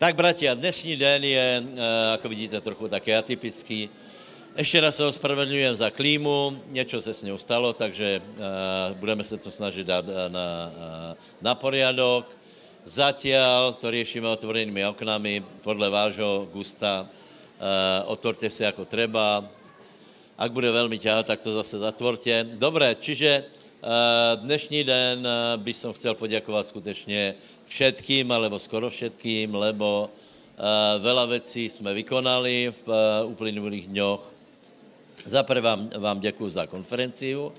Tak, 0.00 0.16
bratia, 0.16 0.56
dnešní 0.56 0.96
den 0.96 1.24
je, 1.24 1.62
jako 2.12 2.28
vidíte, 2.28 2.60
trochu 2.60 2.88
také 2.88 3.16
atypický. 3.16 3.88
Ještě 4.56 4.80
raz 4.80 4.96
se 4.96 5.04
ospravedlňujem 5.04 5.76
za 5.76 5.90
klímu, 5.90 6.56
něco 6.72 7.00
se 7.00 7.14
s 7.14 7.22
ním 7.22 7.38
stalo, 7.38 7.72
takže 7.72 8.22
budeme 8.96 9.24
se 9.24 9.36
to 9.36 9.50
snažit 9.50 9.86
dát 9.86 10.04
na, 10.28 10.72
na 11.44 11.52
poriadok. 11.54 12.24
Zatiaľ 12.80 13.76
to 13.76 13.92
riešime 13.92 14.24
otvorenými 14.24 14.88
oknami, 14.88 15.44
podle 15.60 15.92
vášho 15.92 16.48
gusta. 16.48 17.04
Otvorte 18.08 18.48
se 18.48 18.64
jako 18.64 18.88
treba. 18.88 19.44
Ak 20.40 20.48
bude 20.48 20.72
velmi 20.72 20.96
ťahat, 20.96 21.28
tak 21.28 21.44
to 21.44 21.52
zase 21.60 21.76
zatvorte. 21.76 22.48
Dobré, 22.56 22.96
čiže 22.96 23.44
dnešní 24.48 24.80
den 24.84 25.28
by 25.60 25.72
som 25.76 25.92
chcel 25.92 26.16
poděkovat 26.16 26.66
skutečně 26.66 27.36
všetkým, 27.70 28.26
alebo 28.34 28.58
skoro 28.58 28.90
všetkým, 28.90 29.54
lebo 29.54 30.10
uh, 30.10 30.98
veľa 30.98 31.38
vecí 31.38 31.70
jsme 31.70 31.94
vykonali 31.94 32.74
v 32.74 32.82
uh, 32.90 33.30
uplynulých 33.30 33.86
dňoch. 33.86 34.22
Zaprvé 35.30 35.60
vám, 35.62 35.86
vám 36.02 36.18
děkuji 36.20 36.48
za 36.50 36.66
konferenciu. 36.66 37.46
Uh, 37.46 37.54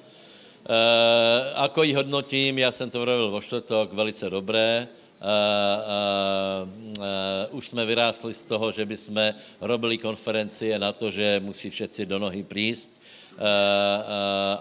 ako 1.56 1.84
ji 1.84 1.94
hodnotím, 1.94 2.60
já 2.60 2.72
jsem 2.72 2.90
to 2.90 3.02
vravil 3.02 3.32
vo 3.32 3.42
čtvrtok, 3.42 3.94
velice 3.94 4.30
dobré. 4.30 4.88
Uh, 5.22 5.28
uh, 5.28 6.68
uh, 6.98 7.58
už 7.58 7.68
jsme 7.68 7.86
vyrástli 7.86 8.34
z 8.34 8.44
toho, 8.44 8.72
že 8.72 8.86
by 8.86 8.98
jsme 8.98 9.36
robili 9.62 9.98
konferencie 9.98 10.80
na 10.80 10.92
to, 10.92 11.12
že 11.12 11.40
musí 11.46 11.70
všetci 11.70 12.06
do 12.06 12.20
nohy 12.20 12.42
prísť, 12.44 12.90
uh, 12.90 12.98
uh, 12.98 13.46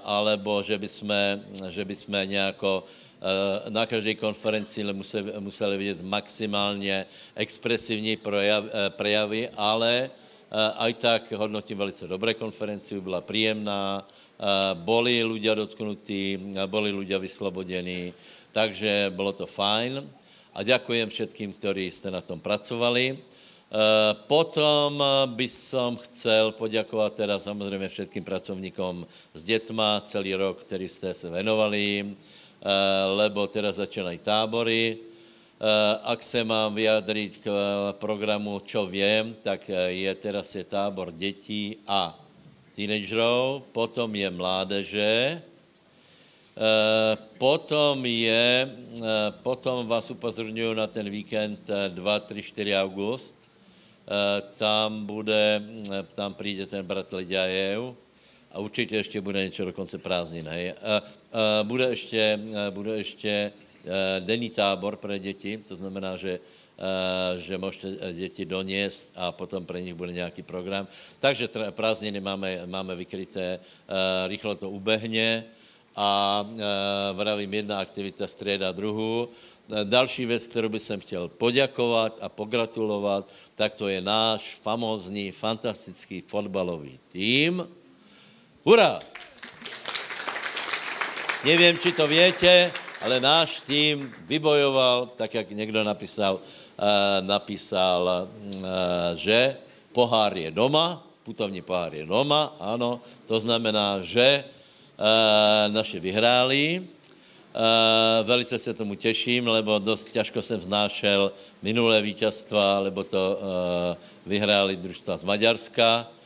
alebo 0.04 0.62
že 0.62 0.78
by 0.78 0.88
jsme, 0.88 1.40
že 1.68 1.84
by 1.84 1.96
jsme 1.96 2.26
nějako 2.26 2.84
na 3.69 3.84
každé 3.87 4.15
konferenci 4.16 4.80
museli, 4.84 5.33
museli 5.38 5.77
vidět 5.77 6.02
maximálně 6.02 7.06
expresivní 7.37 8.16
projav, 8.16 8.65
eh, 8.65 8.91
prejavy, 8.91 9.48
ale 9.56 10.09
eh, 10.09 10.73
aj 10.77 10.93
tak 10.95 11.32
hodnotím 11.32 11.79
velice 11.79 12.09
dobré 12.09 12.35
konferenci, 12.35 13.01
byla 13.01 13.21
příjemná, 13.21 14.09
boli 14.73 15.21
ľudia 15.21 15.52
dotknutí, 15.52 16.57
boli 16.65 16.88
ľudia 16.88 17.21
vyslobodení, 17.21 18.09
takže 18.57 19.12
bylo 19.12 19.37
to 19.37 19.45
fajn. 19.45 20.01
A 20.57 20.62
děkujem 20.62 21.09
všetkým, 21.09 21.52
kteří 21.52 21.90
jste 21.90 22.10
na 22.10 22.21
tom 22.21 22.40
pracovali. 22.40 23.18
Potom 24.27 25.05
by 25.37 25.49
som 25.49 25.96
chcel 25.96 26.52
poděkovat 26.52 27.15
teda 27.15 27.38
samozřejmě 27.38 27.88
všetkým 27.88 28.24
pracovníkom 28.24 29.07
s 29.34 29.45
dětma 29.45 30.02
celý 30.07 30.34
rok, 30.34 30.65
který 30.65 30.88
jste 30.88 31.15
se 31.15 31.30
venovali, 31.30 32.16
Eh, 32.16 32.40
lebo 33.16 33.46
teda 33.46 33.72
začínají 33.72 34.18
tábory. 34.18 35.10
Eh, 35.60 35.98
ak 36.08 36.22
se 36.22 36.44
mám 36.44 36.74
vyjadřit 36.74 37.36
k 37.36 37.46
eh, 37.52 37.92
programu 37.92 38.60
Čo 38.64 38.88
vím, 38.88 39.36
tak 39.44 39.68
je 39.68 40.08
teraz 40.16 40.54
je 40.56 40.64
tábor 40.64 41.12
dětí 41.12 41.76
a 41.84 42.16
teenagerů, 42.72 43.68
potom 43.72 44.08
je 44.14 44.30
mládeže, 44.30 45.42
potom 47.38 48.06
je, 48.06 48.68
potom 49.42 49.84
vás 49.86 50.10
upozorňuji 50.10 50.74
na 50.74 50.86
ten 50.86 51.10
víkend 51.10 51.60
2, 51.66 52.20
3, 52.20 52.42
4 52.42 52.76
august, 52.76 53.50
tam 54.56 55.06
bude, 55.06 55.62
tam 56.14 56.34
přijde 56.34 56.66
ten 56.66 56.86
brat 56.86 57.12
Lidiajev, 57.12 57.96
a 58.52 58.59
určitě 58.59 58.96
ještě 58.96 59.20
bude 59.20 59.45
něco 59.45 59.65
do 59.65 59.73
konce 59.73 59.98
prázdnin, 59.98 60.48
hej. 60.48 60.70
A, 60.70 60.74
a 60.96 61.02
bude 61.62 61.84
ještě, 61.84 62.40
bude 62.70 62.96
ještě 62.96 63.52
denní 64.20 64.50
tábor 64.50 64.97
pro 64.97 65.19
děti, 65.19 65.59
to 65.69 65.76
znamená, 65.76 66.16
že, 66.16 66.41
že 67.38 67.59
můžete 67.59 68.12
děti 68.12 68.44
doněst 68.44 69.12
a 69.16 69.32
potom 69.32 69.66
pro 69.66 69.78
nich 69.78 69.94
bude 69.94 70.12
nějaký 70.12 70.43
program. 70.43 70.88
Takže 71.21 71.48
prázdniny 71.71 72.21
máme, 72.21 72.66
máme 72.66 72.94
vykryté, 72.94 73.60
a, 73.88 74.26
rychlo 74.26 74.54
to 74.54 74.71
ubehne 74.71 75.44
a, 75.97 76.41
a 76.65 77.12
vravím 77.12 77.55
jedna 77.55 77.78
aktivita 77.78 78.27
středa 78.27 78.72
druhou. 78.72 79.28
Další 79.84 80.27
věc, 80.27 80.47
kterou 80.47 80.69
bych 80.69 80.82
jsem 80.82 81.00
chtěl 81.00 81.28
poděkovat 81.28 82.19
a 82.21 82.28
pogratulovat, 82.28 83.32
tak 83.55 83.75
to 83.75 83.88
je 83.88 84.00
náš 84.00 84.59
famózní, 84.62 85.31
fantastický 85.31 86.21
fotbalový 86.21 86.99
tým, 87.09 87.69
Hurá! 88.60 89.00
Nevím, 91.44 91.78
či 91.78 91.93
to 91.93 92.09
větě, 92.09 92.72
ale 93.00 93.21
náš 93.21 93.60
tým 93.60 94.12
vybojoval, 94.28 95.16
tak 95.16 95.34
jak 95.34 95.50
někdo 95.50 95.84
napísal, 95.84 96.34
uh, 96.37 96.44
napísal, 97.20 98.28
uh, 98.28 98.65
že 99.16 99.56
pohár 99.93 100.37
je 100.37 100.50
doma, 100.50 101.00
putovní 101.25 101.65
pohár 101.65 101.94
je 101.94 102.04
doma, 102.06 102.53
ano, 102.60 103.00
to 103.25 103.41
znamená, 103.41 104.04
že 104.04 104.44
uh, 104.44 105.72
naše 105.72 106.00
vyhráli. 106.00 106.84
Uh, 106.84 108.26
velice 108.28 108.59
se 108.59 108.75
tomu 108.75 108.94
těším, 108.94 109.49
lebo 109.49 109.78
dost 109.78 110.12
těžko 110.12 110.43
jsem 110.43 110.60
znášel 110.60 111.32
minulé 111.62 112.03
vítězstva, 112.03 112.78
lebo 112.78 113.04
to 113.04 113.41
uh, 113.41 113.97
vyhráli 114.26 114.76
družstva 114.76 115.16
z 115.16 115.25
Maďarska 115.25 116.06
Eh, 116.06 116.19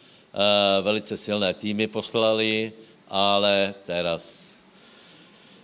velice 0.82 1.16
silné 1.16 1.54
týmy 1.54 1.86
poslali, 1.86 2.72
ale 3.08 3.74
teraz, 3.86 4.54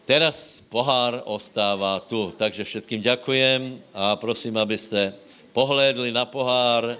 teraz 0.04 0.62
pohár 0.68 1.22
ostává 1.24 2.00
tu. 2.00 2.30
Takže 2.36 2.64
všetkým 2.64 3.00
děkujem 3.02 3.82
a 3.94 4.16
prosím, 4.16 4.56
abyste 4.56 5.14
pohlédli 5.52 6.12
na 6.12 6.24
pohár. 6.24 6.96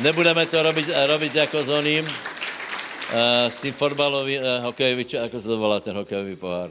Nebudeme 0.00 0.46
to 0.46 0.62
robit, 0.62 0.86
robit 1.06 1.34
jako 1.34 1.64
s 1.64 1.68
oným, 1.68 2.06
Uh, 3.06 3.46
s 3.46 3.60
tím 3.60 3.72
fotbalovým, 3.72 4.42
uh, 4.42 4.64
hokejový, 4.64 5.06
jako 5.12 5.40
se 5.40 5.48
to 5.48 5.58
volá 5.58 5.80
ten 5.80 5.96
hokejový 5.96 6.36
pohár? 6.36 6.70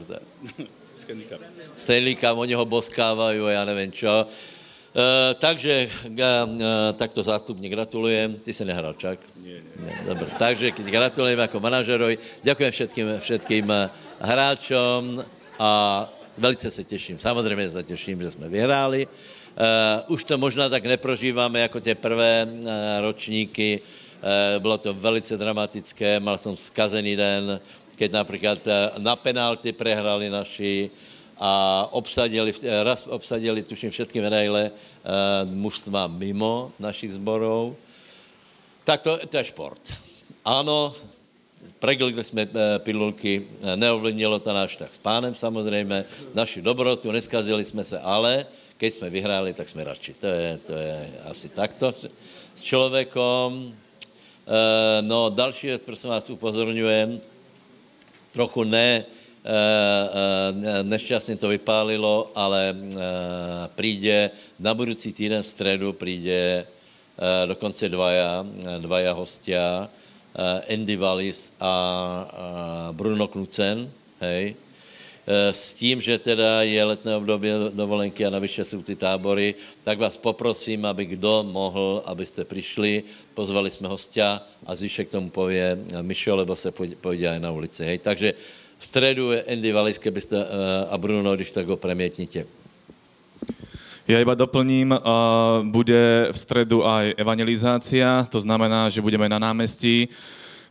Stanley 0.94 1.24
Cup. 1.24 1.40
Stanley 1.76 2.14
Cup, 2.14 2.36
oni 2.36 2.54
ho 2.54 2.64
boskávají 2.64 3.40
a 3.40 3.50
já 3.50 3.64
nevím 3.64 3.92
čo. 3.92 4.26
Uh, 4.96 5.36
takže 5.36 5.92
uh, 6.08 6.16
takto 6.96 7.22
zástupně 7.22 7.68
gratulujem. 7.68 8.34
Ty 8.40 8.52
se 8.52 8.64
nehrál 8.64 8.96
čak? 8.96 9.20
Nie, 9.36 9.60
nie. 9.60 9.92
dobré. 10.08 10.26
Takže 10.38 10.70
gratulujem 10.70 11.38
jako 11.38 11.60
manažerovi. 11.60 12.18
Děkujem 12.42 12.72
všetkým, 12.72 13.06
všetkým 13.18 13.72
hráčům 14.20 15.24
a 15.58 15.70
velice 16.38 16.70
se 16.70 16.84
těším. 16.84 17.18
Samozřejmě 17.18 17.70
se 17.70 17.82
těším, 17.82 18.22
že 18.22 18.30
jsme 18.30 18.48
vyhráli. 18.48 19.06
Uh, 19.06 20.12
už 20.16 20.24
to 20.24 20.38
možná 20.38 20.68
tak 20.68 20.84
neprožíváme 20.84 21.60
jako 21.60 21.80
ty 21.80 21.94
prvé 21.94 22.48
uh, 22.48 22.68
ročníky. 23.00 23.80
Uh, 23.84 24.62
bylo 24.64 24.78
to 24.78 24.94
velice 24.94 25.36
dramatické. 25.36 26.20
Mal 26.20 26.38
jsem 26.38 26.56
zkazený 26.56 27.16
den, 27.16 27.60
keď 27.96 28.12
například 28.12 28.58
uh, 28.66 28.72
na 29.04 29.16
penalty 29.16 29.72
prehrali 29.72 30.30
naši, 30.30 30.90
a 31.36 31.84
obsadili, 31.92 32.52
raz 32.82 33.04
obsadili, 33.06 33.62
tuším, 33.62 33.90
všetky 33.92 34.20
medaile 34.20 34.72
uh, 34.72 35.44
mužstva 35.44 36.08
mimo 36.08 36.72
našich 36.80 37.12
zborov. 37.12 37.76
Tak 38.88 39.04
to, 39.04 39.20
to 39.28 39.36
je 39.36 39.52
šport. 39.52 39.80
Ano, 40.44 40.96
preglili 41.78 42.24
jsme 42.24 42.48
uh, 42.48 42.80
pilulky, 42.80 43.44
uh, 43.44 43.76
neovlivnilo 43.76 44.40
to 44.40 44.52
náš 44.52 44.76
tak 44.76 44.94
s 44.94 44.98
pánem 44.98 45.34
samozřejmě, 45.34 46.04
naši 46.34 46.62
dobrotu, 46.62 47.12
neskazili 47.12 47.64
jsme 47.64 47.84
se, 47.84 48.00
ale 48.00 48.46
keď 48.76 48.94
jsme 48.94 49.10
vyhráli, 49.10 49.52
tak 49.52 49.68
jsme 49.68 49.84
radši. 49.84 50.12
To 50.20 50.26
je, 50.26 50.60
to 50.66 50.72
je 50.72 50.98
asi 51.28 51.48
takto 51.48 51.92
s 51.92 52.60
člověkom. 52.62 53.72
No, 55.00 55.30
další 55.30 55.66
věc, 55.66 55.82
prosím 55.82 56.10
vás, 56.10 56.30
upozorňujem, 56.30 57.20
trochu 58.32 58.64
ne, 58.64 59.00
Eh, 59.00 59.02
eh, 59.02 59.15
nešťastně 60.82 61.36
to 61.36 61.48
vypálilo, 61.48 62.30
ale 62.34 62.74
eh, 62.74 62.96
přijde 63.74 64.30
na 64.58 64.74
budoucí 64.74 65.12
týden 65.12 65.42
v 65.42 65.46
středu 65.46 65.92
přijde 65.92 66.66
dokonce 67.46 67.88
dvaja, 67.88 68.46
dvaja 68.78 69.12
hostia, 69.12 69.88
Andy 70.68 70.96
Wallis 70.96 71.56
a 71.60 72.92
Bruno 72.92 73.28
Knucen, 73.28 73.90
hej, 74.20 74.54
s 75.50 75.74
tím, 75.74 76.00
že 76.00 76.18
teda 76.18 76.62
je 76.62 76.84
letné 76.84 77.16
období 77.16 77.48
dovolenky 77.74 78.26
a 78.26 78.30
navyše 78.30 78.64
jsou 78.64 78.82
ty 78.82 78.96
tábory, 78.96 79.54
tak 79.84 79.98
vás 79.98 80.16
poprosím, 80.16 80.86
aby 80.86 81.04
kdo 81.04 81.42
mohl, 81.42 82.02
abyste 82.04 82.44
přišli. 82.44 83.02
Pozvali 83.34 83.70
jsme 83.70 83.88
hostia 83.88 84.42
a 84.66 84.76
zvyšek 84.76 85.08
tomu 85.08 85.30
pově 85.30 85.78
Mišo, 86.02 86.36
lebo 86.36 86.56
se 86.56 86.70
pojde 87.00 87.28
aj 87.28 87.40
na 87.40 87.50
ulici. 87.50 87.84
Hej. 87.84 87.98
Takže 87.98 88.34
v 88.78 88.84
středu 88.84 89.32
je 89.32 89.42
Andy 89.42 89.72
Wallis, 89.72 90.00
byste, 90.10 90.36
uh, 90.36 90.44
a 90.90 90.98
Bruno, 90.98 91.36
když 91.36 91.50
tak 91.50 91.66
ho 91.66 91.76
premětnite. 91.76 92.46
Ja 94.06 94.22
iba 94.22 94.38
doplním, 94.38 94.94
uh, 94.94 95.66
bude 95.66 96.30
v 96.30 96.38
stredu 96.38 96.86
aj 96.86 97.18
evangelizácia, 97.18 98.22
to 98.30 98.38
znamená, 98.38 98.86
že 98.86 99.02
budeme 99.02 99.26
na 99.26 99.42
námestí, 99.42 100.06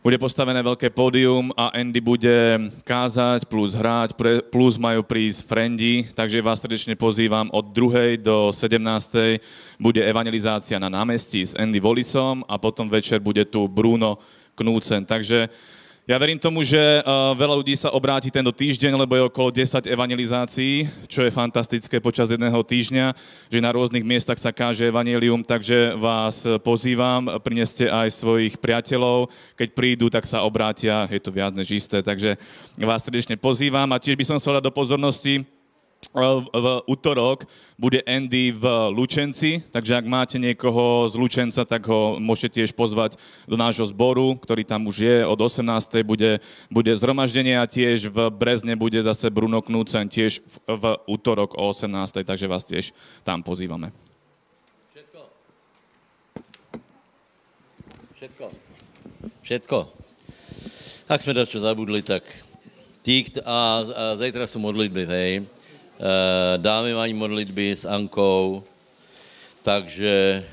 bude 0.06 0.22
postavené 0.22 0.62
veľké 0.62 0.94
pódium 0.94 1.50
a 1.58 1.74
Andy 1.74 1.98
bude 1.98 2.70
kázať 2.86 3.50
plus 3.50 3.74
pre- 4.14 4.38
plus 4.38 4.78
majú 4.78 5.02
prísť 5.02 5.50
frendi, 5.50 6.06
takže 6.14 6.38
vás 6.38 6.62
srdečne 6.62 6.94
pozývam 6.94 7.50
od 7.50 7.74
2. 7.74 8.14
do 8.14 8.54
17. 8.54 9.42
bude 9.82 9.98
evangelizácia 10.06 10.78
na 10.78 10.86
námestí 10.86 11.42
s 11.42 11.58
Andy 11.58 11.82
Volisom 11.82 12.46
a 12.46 12.54
potom 12.54 12.86
večer 12.86 13.18
bude 13.18 13.42
tu 13.50 13.66
Bruno 13.66 14.22
Knúcen. 14.54 15.02
Takže 15.02 15.50
ja 16.06 16.14
verím 16.22 16.38
tomu, 16.38 16.62
že 16.62 16.78
uh, 16.78 17.34
veľa 17.34 17.58
ľudí 17.58 17.74
sa 17.74 17.90
obráti 17.90 18.30
tento 18.30 18.54
týždeň, 18.54 18.94
lebo 18.94 19.18
je 19.18 19.26
okolo 19.26 19.50
10 19.50 19.90
evangelizácií, 19.90 20.86
čo 21.10 21.26
je 21.26 21.34
fantastické 21.34 21.98
počas 21.98 22.30
jedného 22.30 22.62
týždňa, 22.62 23.10
že 23.50 23.58
na 23.58 23.74
rôznych 23.74 24.06
miestach 24.06 24.38
sa 24.38 24.54
káže 24.54 24.86
evangelium, 24.86 25.42
takže 25.42 25.98
vás 25.98 26.46
pozývam, 26.62 27.26
prineste 27.42 27.90
aj 27.90 28.22
svojich 28.22 28.54
priateľov, 28.54 29.34
keď 29.58 29.68
prídu, 29.74 30.06
tak 30.06 30.30
sa 30.30 30.46
obrátia, 30.46 31.10
je 31.10 31.18
to 31.18 31.34
viac 31.34 31.50
než 31.58 31.74
isté, 31.74 31.98
takže 32.06 32.38
vás 32.78 33.02
srdečne 33.02 33.34
pozývam 33.34 33.90
a 33.90 33.98
tiež 33.98 34.14
by 34.14 34.24
som 34.30 34.38
chcel 34.38 34.62
do 34.62 34.70
pozornosti, 34.70 35.42
v 36.16 36.66
útorok 36.88 37.44
bude 37.76 38.00
Andy 38.08 38.48
v 38.48 38.64
Lučenci, 38.88 39.60
takže 39.68 40.00
ak 40.00 40.06
máte 40.08 40.40
niekoho 40.40 41.04
z 41.04 41.14
Lučenca, 41.20 41.68
tak 41.68 41.84
ho 41.92 42.16
môžete 42.16 42.64
tiež 42.64 42.72
pozvať 42.72 43.20
do 43.44 43.60
nášho 43.60 43.84
zboru, 43.84 44.40
ktorý 44.40 44.64
tam 44.64 44.88
už 44.88 44.96
je. 44.96 45.16
Od 45.28 45.36
18. 45.36 46.00
bude, 46.08 46.40
bude 46.72 46.92
zhromaždenie 46.96 47.60
a 47.60 47.68
tiež 47.68 48.08
v 48.08 48.32
Brezne 48.32 48.80
bude 48.80 48.96
zase 49.04 49.28
Bruno 49.28 49.60
Knúcen 49.60 50.08
tiež 50.08 50.40
v, 50.40 50.54
v 50.72 50.84
útorok 51.04 51.52
o 51.60 51.68
18. 51.68 52.24
Takže 52.24 52.48
vás 52.48 52.64
tiež 52.64 52.96
tam 53.20 53.44
pozývame. 53.44 53.92
Všetko. 54.96 55.20
Všetko. 58.16 58.46
Všetko. 59.44 59.78
Ak 61.12 61.20
sme 61.20 61.36
dačo 61.36 61.60
zabudli, 61.60 62.00
tak 62.00 62.24
tí, 63.04 63.28
a, 63.44 63.84
a 63.84 64.04
zajtra 64.16 64.48
sú 64.48 64.58
modlitby, 64.64 65.04
hej. 65.06 65.55
E, 65.96 66.58
dámy 66.58 66.94
mají 66.94 67.14
modlitby 67.14 67.76
s 67.76 67.84
Ankou, 67.84 68.64
takže 69.62 70.44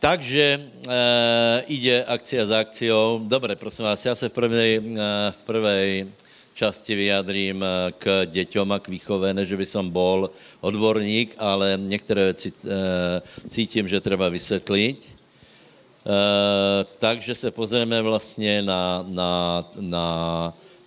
takže 0.00 0.60
e, 0.88 1.00
ide 1.68 2.04
akcia 2.04 2.46
za 2.46 2.64
akciou. 2.64 3.20
Dobre, 3.28 3.56
prosím 3.56 3.84
vás, 3.84 4.04
já 4.04 4.14
se 4.14 4.28
v 4.28 4.32
prvej, 4.32 4.76
e, 4.76 4.80
v 5.30 5.40
prvej 5.44 6.06
časti 6.54 6.94
vyjadrím 6.94 7.64
k 7.98 8.24
deťom 8.24 8.72
a 8.72 8.78
k 8.80 8.88
výchove, 8.88 9.32
ne, 9.36 9.44
že 9.44 9.56
by 9.56 9.66
som 9.68 9.88
bol 9.88 10.28
odborník, 10.60 11.36
ale 11.40 11.76
některé 11.80 12.24
věci 12.24 12.52
cítím, 13.48 13.88
že 13.88 14.00
treba 14.00 14.28
vysvětlit. 14.28 15.00
Takže 16.98 17.34
se 17.34 17.50
pozrieme 17.50 18.02
vlastně 18.02 18.62
na, 18.62 19.04
na, 19.08 19.64
na 19.80 20.06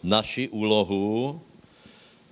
naši 0.04 0.50
úlohu, 0.50 1.42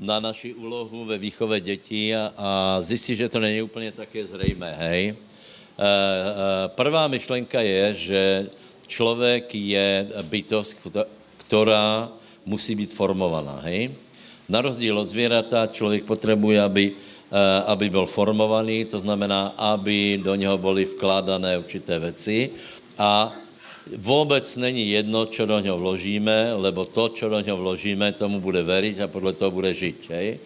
na 0.01 0.19
naši 0.19 0.53
úlohu 0.53 1.05
ve 1.05 1.17
výchove 1.17 1.61
dětí 1.61 2.15
a, 2.15 2.33
a 2.37 2.81
zjistí, 2.81 3.15
že 3.15 3.29
to 3.29 3.39
není 3.39 3.61
úplně 3.61 3.91
také 3.91 4.25
zřejmé, 4.25 4.75
hej. 4.79 5.03
E, 5.09 5.13
e, 5.13 5.15
prvá 6.67 7.07
myšlenka 7.07 7.61
je, 7.61 7.93
že 7.93 8.49
člověk 8.87 9.55
je 9.55 10.07
bytost, 10.23 10.87
která 11.37 12.09
musí 12.45 12.75
být 12.75 12.93
formovaná, 12.93 13.61
hej. 13.61 13.93
Na 14.49 14.61
rozdíl 14.61 14.97
od 14.99 15.07
zvěrata 15.07 15.67
člověk 15.67 16.03
potřebuje, 16.03 16.61
aby, 16.61 16.91
e, 17.31 17.63
aby 17.63 17.89
byl 17.89 18.05
formovaný, 18.05 18.85
to 18.85 18.99
znamená, 18.99 19.53
aby 19.57 20.19
do 20.23 20.35
něho 20.35 20.57
byly 20.57 20.85
vkládané 20.85 21.57
určité 21.57 21.99
věci 21.99 22.49
a 22.97 23.37
vůbec 23.97 24.55
není 24.55 24.89
jedno, 24.89 25.25
čo 25.25 25.45
do 25.45 25.59
něho 25.59 25.77
vložíme, 25.77 26.53
lebo 26.53 26.85
to, 26.85 27.09
čo 27.09 27.29
do 27.29 27.39
něho 27.39 27.57
vložíme, 27.57 28.13
tomu 28.13 28.39
bude 28.39 28.61
veriť 28.61 28.99
a 28.99 29.07
podle 29.07 29.33
toho 29.33 29.51
bude 29.51 29.73
žít. 29.73 30.05
Hej? 30.09 30.39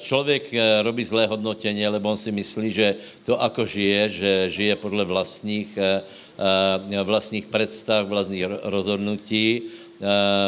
Člověk 0.00 0.52
robí 0.82 1.04
zlé 1.04 1.26
hodnotění, 1.26 1.88
lebo 1.88 2.10
on 2.10 2.16
si 2.16 2.32
myslí, 2.32 2.72
že 2.72 2.94
to, 3.24 3.40
ako 3.42 3.66
žije, 3.66 4.08
že 4.08 4.32
žije 4.50 4.76
podle 4.76 5.04
vlastních, 5.04 5.78
vlastních 7.04 7.46
představ, 7.46 8.08
vlastních 8.08 8.44
rozhodnutí. 8.62 9.62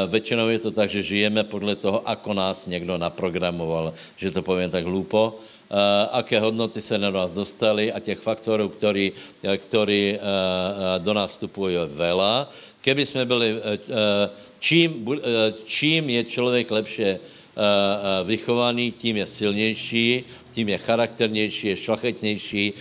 Většinou 0.08 0.48
je 0.48 0.58
to 0.58 0.70
tak, 0.70 0.90
že 0.90 1.02
žijeme 1.02 1.44
podle 1.44 1.76
toho, 1.76 2.08
ako 2.08 2.34
nás 2.34 2.66
někdo 2.66 2.98
naprogramoval, 2.98 3.92
že 4.16 4.30
to 4.30 4.42
povím 4.42 4.70
tak 4.70 4.84
hlupo 4.84 5.36
aké 6.12 6.40
hodnoty 6.40 6.82
se 6.82 6.98
na 6.98 7.10
nás 7.10 7.32
dostali 7.32 7.92
a 7.92 8.00
těch 8.00 8.18
faktorů, 8.18 8.68
který, 8.68 9.12
který 9.56 10.18
do 10.98 11.12
nás 11.14 11.30
vstupují 11.30 11.76
veľa. 11.96 12.46
Keby 12.80 13.06
jsme 13.06 13.24
byli, 13.24 13.48
čím, 14.60 15.06
čím 15.64 16.10
je 16.10 16.24
člověk 16.24 16.70
lepše 16.70 17.18
vychovaný, 18.24 18.92
tím 18.92 19.16
je 19.16 19.26
silnější, 19.26 20.24
tím 20.52 20.68
je 20.68 20.78
charakternější, 20.78 21.68
je 21.68 21.76
šlachetnější, 21.76 22.72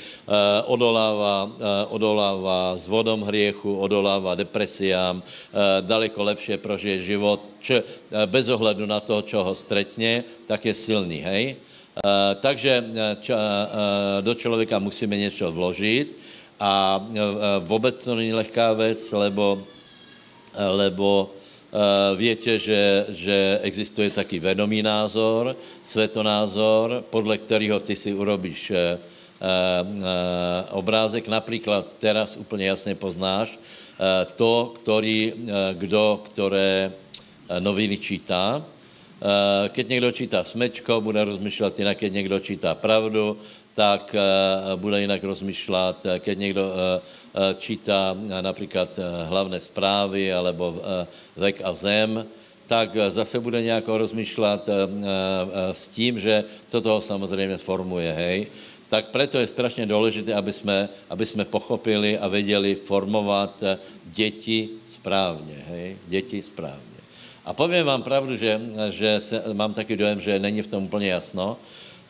odolává, 0.65 1.51
odolává 1.89 2.77
s 2.77 2.87
vodom 2.87 3.21
hriechu, 3.21 3.77
odolává 3.77 4.35
depresiám, 4.35 5.23
daleko 5.81 6.23
lepšie 6.23 6.57
prožije 6.57 7.01
život, 7.01 7.39
čo, 7.59 7.83
bez 8.25 8.49
ohledu 8.49 8.85
na 8.85 8.99
to, 8.99 9.21
čo 9.21 9.43
ho 9.43 9.55
stretne, 9.55 10.23
tak 10.47 10.65
je 10.65 10.73
silný, 10.73 11.23
hej? 11.23 11.55
Uh, 12.01 12.33
takže 12.41 12.83
č, 13.21 13.33
uh, 13.33 13.39
do 14.21 14.33
člověka 14.33 14.79
musíme 14.79 15.17
něco 15.17 15.51
vložit 15.51 16.17
a 16.59 17.05
vůbec 17.59 18.03
to 18.05 18.15
není 18.15 18.33
lehká 18.33 18.73
věc, 18.73 19.11
lebo, 19.11 19.63
lebo 20.57 21.33
větě, 22.15 22.59
že, 22.59 23.05
že 23.09 23.59
existuje 23.61 24.09
taky 24.09 24.39
vedomý 24.39 24.83
názor, 24.83 25.55
svetonázor, 25.83 27.03
podle 27.09 27.37
kterého 27.37 27.79
ty 27.79 27.95
si 27.95 28.13
urobíš 28.13 28.71
obrázek. 30.69 31.27
Například 31.27 31.97
teraz 31.97 32.37
úplně 32.37 32.67
jasně 32.67 32.95
poznáš 32.95 33.59
to, 34.35 34.73
který, 34.75 35.33
kdo, 35.73 36.21
které 36.25 36.91
noviny 37.59 37.97
čítá, 37.97 38.61
Eh, 38.61 38.80
keď 39.69 39.85
někdo 39.87 40.11
čítá 40.11 40.43
smečko, 40.43 41.01
bude 41.01 41.23
rozmýšlet 41.23 41.79
jinak, 41.79 41.97
keď 41.97 42.13
někdo 42.13 42.39
čítá 42.39 42.75
pravdu, 42.75 43.37
tak 43.73 44.15
eh, 44.15 44.21
bude 44.75 45.01
jinak 45.01 45.23
rozmýšlet, 45.23 45.97
keď 46.19 46.37
někdo 46.37 46.63
eh, 46.73 47.55
čítá 47.57 48.17
například 48.41 48.89
hlavné 49.25 49.59
zprávy 49.59 50.33
alebo 50.33 50.81
vek 51.37 51.61
a 51.63 51.73
zem, 51.73 52.25
tak 52.67 52.95
zase 53.09 53.39
bude 53.39 53.61
nějak 53.61 53.83
rozmýšlet 53.87 54.69
s 55.71 55.87
tím, 55.87 56.19
že 56.19 56.43
to 56.71 56.81
toho 56.81 57.01
samozřejmě 57.01 57.57
formuje, 57.57 58.11
hej. 58.11 58.47
Tak 58.89 59.11
proto 59.11 59.39
je 59.39 59.47
strašně 59.47 59.85
důležité, 59.85 60.33
aby 60.35 60.53
jsme, 60.53 60.89
aby 61.09 61.25
jsme 61.25 61.45
pochopili 61.45 62.19
a 62.19 62.27
věděli 62.27 62.75
formovat 62.75 63.63
děti 64.03 64.69
správně, 64.85 65.63
hej, 65.67 65.97
děti 66.07 66.43
správně. 66.43 66.90
A 67.45 67.53
povím 67.53 67.85
vám 67.85 68.03
pravdu, 68.05 68.37
že, 68.37 68.61
že 68.89 69.21
se, 69.21 69.43
mám 69.53 69.73
taky 69.73 69.97
dojem, 69.97 70.21
že 70.21 70.39
není 70.39 70.61
v 70.61 70.67
tom 70.67 70.83
úplně 70.85 71.07
jasno. 71.09 71.57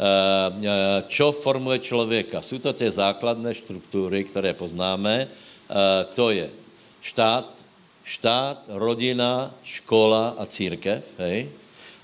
Eh, 0.01 0.67
eh, 1.07 1.31
formuje 1.31 1.79
člověka? 1.79 2.41
Jsou 2.41 2.59
to 2.59 2.73
ty 2.73 2.91
základné 2.91 3.55
struktury, 3.55 4.23
které 4.23 4.53
poznáme. 4.53 5.27
Eh, 5.27 6.05
to 6.15 6.35
je 6.35 6.50
štát, 7.01 7.47
štát, 8.03 8.57
rodina, 8.67 9.55
škola 9.63 10.35
a 10.38 10.45
církev, 10.45 11.05
hej? 11.17 11.50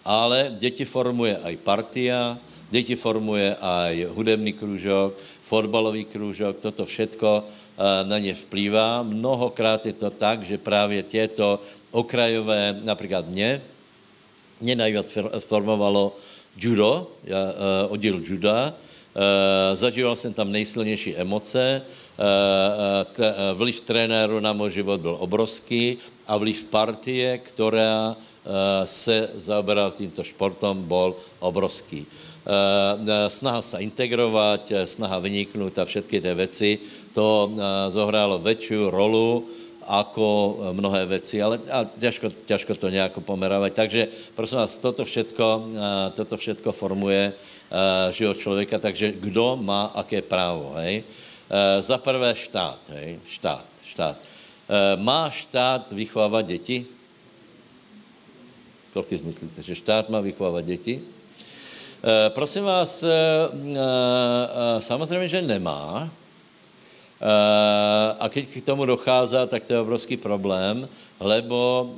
ale 0.05 0.55
děti 0.55 0.85
formuje 0.85 1.35
aj 1.35 1.55
partia, 1.67 2.37
děti 2.71 2.95
formuje 2.95 3.55
aj 3.59 4.07
hudebný 4.15 4.53
kružok, 4.53 5.19
fotbalový 5.43 6.05
kružok, 6.07 6.63
toto 6.63 6.85
všetko 6.85 7.43
na 8.03 8.17
ně 8.19 8.33
vplývá. 8.33 9.03
Mnohokrát 9.03 9.85
je 9.85 9.93
to 9.93 10.09
tak, 10.09 10.41
že 10.43 10.57
právě 10.57 11.03
těto 11.03 11.61
okrajové, 11.91 12.79
například 12.83 13.27
mě, 13.27 13.61
mě 14.61 14.75
nejvíc 14.75 15.17
formovalo 15.39 16.15
judo, 16.57 17.07
já, 17.23 17.43
uh, 17.43 17.91
oddíl 17.93 18.21
juda, 18.23 18.73
Uh, 19.17 19.75
zažíval 19.75 20.15
jsem 20.15 20.33
tam 20.33 20.51
nejsilnější 20.51 21.15
emoce, 21.15 21.81
uh, 21.81 22.25
uh, 23.19 23.57
vliv 23.57 23.81
trenéru 23.81 24.39
na 24.39 24.53
můj 24.53 24.71
život 24.71 25.01
byl 25.01 25.17
obrovský 25.19 25.97
a 26.27 26.37
vliv 26.37 26.63
partie, 26.63 27.37
která 27.37 28.15
se 28.85 29.29
zaoberala 29.35 29.91
tímto 29.91 30.23
športom, 30.23 30.83
byl 30.83 31.15
obrovský. 31.39 32.05
Snaha 33.27 33.61
se 33.61 33.77
integrovat, 33.77 34.71
snaha 34.85 35.19
vyniknout 35.19 35.79
a 35.79 35.85
všechny 35.85 36.21
ty 36.21 36.33
věci, 36.33 36.79
to 37.13 37.51
zohrálo 37.89 38.39
větší 38.39 38.75
rolu 38.87 39.47
ako 39.87 40.27
eh, 40.27 40.73
mnohé 40.73 41.05
věci, 41.05 41.41
ale 41.41 41.59
těžko, 41.99 42.29
těžko 42.45 42.75
to 42.75 42.89
nějak 42.89 43.19
pomerávať. 43.19 43.73
Takže 43.73 44.07
prosím 44.35 44.57
vás, 44.57 44.77
toto 44.77 45.05
všetko, 45.05 45.45
eh, 45.73 46.09
toto 46.11 46.37
všetko 46.37 46.69
formuje 46.71 47.33
eh, 47.33 48.13
život 48.13 48.37
člověka, 48.37 48.79
takže 48.79 49.11
kdo 49.11 49.55
má 49.55 49.95
aké 49.95 50.21
právo, 50.21 50.75
hej? 50.83 51.03
Za 51.79 51.95
prvé 51.95 52.35
štát, 52.35 52.91
hej? 52.91 53.23
Štát, 53.23 53.63
štát. 53.79 54.19
má 54.99 55.31
štát 55.31 55.95
vychovávat 55.95 56.43
děti? 56.43 56.83
Kolik 58.91 59.23
myslíte, 59.23 59.63
že 59.63 59.79
štát 59.79 60.11
má 60.11 60.19
vychovávat 60.19 60.67
děti? 60.67 60.99
Prosím 62.35 62.67
vás, 62.67 62.99
samozřejmě, 64.83 65.27
že 65.27 65.41
nemá. 65.41 66.11
A 68.19 68.25
keď 68.29 68.45
k 68.45 68.61
tomu 68.61 68.85
dochází, 68.85 69.41
tak 69.49 69.65
to 69.65 69.73
je 69.73 69.81
obrovský 69.81 70.17
problém, 70.21 70.85
lebo 71.17 71.89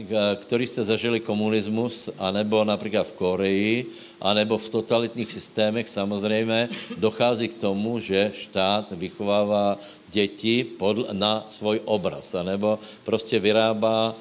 ktorí 0.47 0.63
jste 0.63 0.83
zažili 0.83 1.19
komunismus, 1.19 2.09
anebo 2.19 2.63
například 2.63 3.03
v 3.03 3.17
Koreji, 3.19 3.75
anebo 4.23 4.57
v 4.57 4.69
totalitních 4.69 5.31
systémech 5.31 5.89
samozřejmě 5.89 6.69
dochází 6.97 7.47
k 7.47 7.59
tomu, 7.59 7.99
že 7.99 8.31
štát 8.31 8.95
vychovává 8.95 9.77
děti 10.07 10.63
pod, 10.63 11.11
na 11.11 11.43
svůj 11.47 11.81
obraz, 11.85 12.35
anebo 12.35 12.79
prostě 13.03 13.39
vyrábá, 13.39 14.13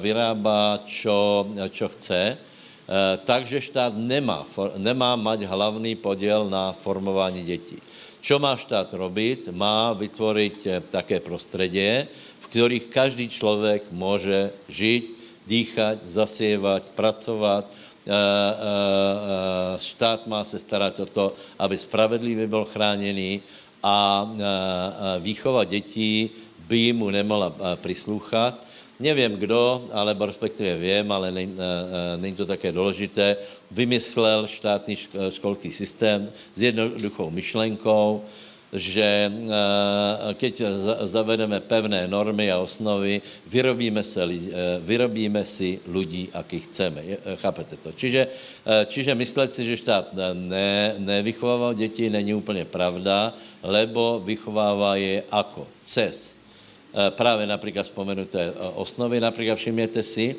vyrábá 0.00 0.80
čo, 0.88 1.46
čo 1.70 1.88
chce, 1.88 2.38
takže 3.24 3.60
štát 3.60 3.92
nemá, 3.96 4.42
nemá 4.76 5.16
mať 5.16 5.46
hlavný 5.46 5.94
podiel 5.94 6.48
na 6.48 6.72
formování 6.72 7.44
dětí. 7.44 7.76
Čo 8.20 8.36
má 8.36 8.52
štát 8.52 8.92
robiť? 8.92 9.48
Má 9.56 9.96
vytvoriť 9.96 10.56
eh, 10.68 10.72
také 10.92 11.24
prostredie, 11.24 12.04
v 12.40 12.46
ktorých 12.52 12.92
každý 12.92 13.32
člověk 13.32 13.88
může 13.92 14.52
žiť, 14.68 15.04
dýchať, 15.48 15.96
zasievať, 16.04 16.82
pracovat. 16.92 17.64
Eh, 17.64 18.12
eh, 18.12 18.16
štát 19.80 20.28
má 20.28 20.44
se 20.44 20.60
starat 20.60 21.00
o 21.00 21.06
to, 21.08 21.32
aby 21.58 21.80
spravedlivě 21.80 22.46
byl 22.46 22.64
chráněný 22.64 23.40
a 23.80 24.28
výchova 25.24 25.64
dětí 25.64 26.30
by 26.68 26.92
mu 26.92 27.08
nemala 27.08 27.48
prislúchat 27.80 28.60
nevím 29.00 29.36
kdo, 29.36 29.88
alebo 29.92 30.26
respektive 30.26 30.76
vím, 30.76 31.12
ale 31.12 31.32
není, 31.32 31.56
není 32.16 32.34
to 32.34 32.46
také 32.46 32.72
důležité, 32.72 33.36
vymyslel 33.70 34.46
štátní 34.46 34.96
školský 35.30 35.72
systém 35.72 36.28
s 36.54 36.60
jednoduchou 36.62 37.30
myšlenkou, 37.30 38.22
že 38.70 39.26
keď 40.38 40.62
zavedeme 41.10 41.58
pevné 41.58 42.06
normy 42.06 42.54
a 42.54 42.62
osnovy, 42.62 43.18
vyrobíme, 43.50 44.02
se, 44.06 44.22
vyrobíme 44.78 45.42
si 45.42 45.82
lidí, 45.90 46.30
aký 46.30 46.70
chceme. 46.70 47.02
Chápete 47.42 47.76
to? 47.82 47.90
Čiže, 47.90 48.30
čiže 48.86 49.18
myslet 49.18 49.50
si, 49.50 49.66
že 49.66 49.82
štát 49.82 50.14
ne, 50.34 50.94
nevychovával 51.02 51.74
děti, 51.74 52.10
není 52.10 52.34
úplně 52.34 52.64
pravda, 52.64 53.34
lebo 53.62 54.22
vychovává 54.24 54.96
je 54.96 55.22
ako? 55.30 55.66
Eh, 55.98 56.39
právě 57.10 57.46
například 57.46 57.82
vzpomenuté 57.82 58.50
eh, 58.50 58.52
osnovy, 58.74 59.20
například 59.20 59.54
všimněte 59.54 60.02
si, 60.02 60.36
eh, 60.36 60.38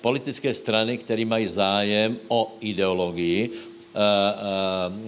politické 0.00 0.54
strany, 0.54 0.98
které 0.98 1.24
mají 1.24 1.46
zájem 1.46 2.16
o 2.28 2.56
ideologii, 2.60 3.50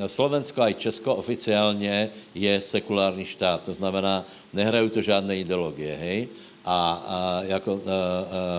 Slovensko 0.07 0.63
a 0.63 0.73
Česko 0.73 1.15
oficiálně 1.15 2.11
je 2.35 2.61
sekulární 2.61 3.25
štát, 3.25 3.63
to 3.63 3.75
znamená, 3.75 4.27
nehrají 4.53 4.91
to 4.91 5.03
žádné 5.03 5.47
ideologie, 5.47 5.95
hej, 5.95 6.29
a, 6.65 7.03
a 7.07 7.43
jako 7.47 7.81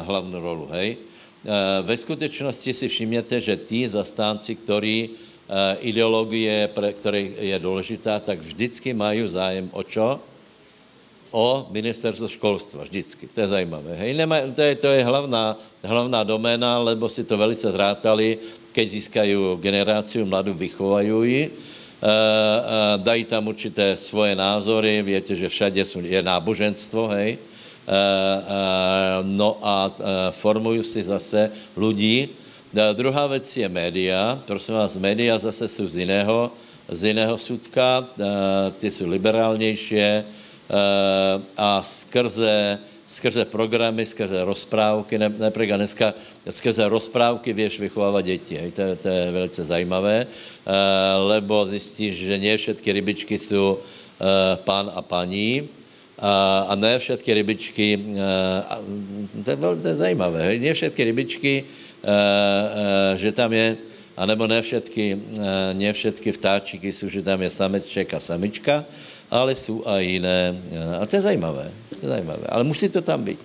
hlavnou 0.07 0.39
rolu, 0.39 0.67
hej. 0.71 0.97
Ve 1.81 1.97
skutečnosti 1.97 2.73
si 2.73 2.88
všimněte, 2.88 3.39
že 3.39 3.59
tí 3.59 3.83
zastánci, 3.91 4.55
ktorí 4.55 5.19
ideologie, 5.83 6.71
pre, 6.71 6.93
které 6.93 7.35
je 7.43 7.59
důležitá, 7.59 8.19
tak 8.19 8.39
vždycky 8.39 8.93
mají 8.93 9.27
zájem 9.27 9.67
o 9.73 9.83
čo? 9.83 10.30
O 11.31 11.67
ministerstvo 11.71 12.27
školstva, 12.27 12.83
vždycky. 12.83 13.27
To 13.31 13.39
je 13.41 13.47
zajímavé. 13.47 13.95
Hej? 13.95 14.11
Nemá, 14.19 14.43
to, 14.51 14.61
je, 14.61 14.75
to 14.75 14.91
je 14.91 15.01
hlavná, 15.03 15.55
hlavná 15.79 16.23
doména, 16.27 16.77
lebo 16.83 17.07
si 17.07 17.23
to 17.23 17.39
velice 17.39 17.71
zrátali, 17.71 18.38
keď 18.71 18.85
získají 18.89 19.35
generáciu 19.59 20.27
mladou, 20.27 20.53
vychovají 20.53 21.11
ji, 21.23 21.43
e, 21.43 21.47
e, 21.47 21.51
dají 23.00 23.23
tam 23.23 23.47
určité 23.47 23.95
svoje 23.95 24.35
názory, 24.35 25.03
víte, 25.03 25.35
že 25.35 25.47
všade 25.47 25.83
je 26.03 26.19
náboženstvo, 26.23 27.07
hej, 27.15 27.35
e, 27.35 27.39
no 29.23 29.55
a 29.63 29.91
formují 30.31 30.83
si 30.83 31.03
zase 31.03 31.51
lidí. 31.79 32.27
E, 32.27 32.93
druhá 32.93 33.27
věc 33.27 33.47
je 33.57 33.67
média, 33.71 34.39
prosím 34.47 34.75
vás, 34.75 35.00
média 35.00 35.39
zase 35.39 35.67
jsou 35.67 35.88
z 35.88 35.95
jiného, 36.03 36.51
z 36.91 37.15
jiného 37.15 37.38
sudka, 37.38 38.03
ty 38.79 38.91
jsou 38.91 39.07
liberálnější, 39.07 39.95
a 41.57 41.83
skrze, 41.83 42.79
skrze 43.05 43.45
programy, 43.45 44.05
skrze 44.05 44.43
rozprávky, 44.43 45.17
ne, 45.17 45.29
například 45.39 45.77
dneska 45.77 46.13
skrze 46.49 46.89
rozprávky 46.89 47.53
věš 47.53 47.79
vychovávat 47.79 48.25
děti. 48.25 48.55
Hej, 48.57 48.71
to, 48.71 48.95
to 48.95 49.07
je 49.07 49.31
velice 49.31 49.63
zajímavé, 49.63 50.27
eh, 50.27 50.71
lebo 51.17 51.65
zjistíš, 51.65 52.15
že 52.15 52.37
ne 52.37 52.57
všechny 52.57 52.91
rybičky 52.91 53.39
jsou 53.39 53.77
eh, 53.79 54.57
pán 54.63 54.91
a 54.95 55.01
paní, 55.01 55.69
a, 56.19 56.65
a 56.69 56.75
ne 56.75 56.99
všechny 56.99 57.33
rybičky, 57.33 57.99
a, 58.69 58.77
to, 59.43 59.49
je, 59.51 59.57
to 59.57 59.87
je 59.87 59.95
zajímavé, 59.95 60.43
hej, 60.43 60.59
ne 60.59 60.73
všechny 60.73 61.03
rybičky, 61.03 61.63
a, 61.63 62.05
a, 62.05 63.15
že 63.17 63.31
tam 63.31 63.53
je, 63.53 63.77
anebo 64.17 64.47
ne 64.47 64.61
všetky, 64.61 65.17
ne 65.73 65.93
všetky 65.93 66.31
vtáčiky 66.31 66.93
jsou, 66.93 67.09
že 67.09 67.25
tam 67.25 67.41
je 67.41 67.49
sameček 67.49 68.13
a 68.13 68.19
samička, 68.19 68.85
ale 69.31 69.55
jsou 69.55 69.88
a 69.88 70.00
jiné. 70.00 70.61
A 71.00 71.05
to 71.05 71.15
je 71.15 71.21
zajímavé. 71.21 71.71
To 71.89 72.05
je 72.05 72.09
zajímavé. 72.09 72.43
Ale 72.50 72.63
musí 72.63 72.89
to 72.89 73.01
tam 73.01 73.23
být. 73.23 73.39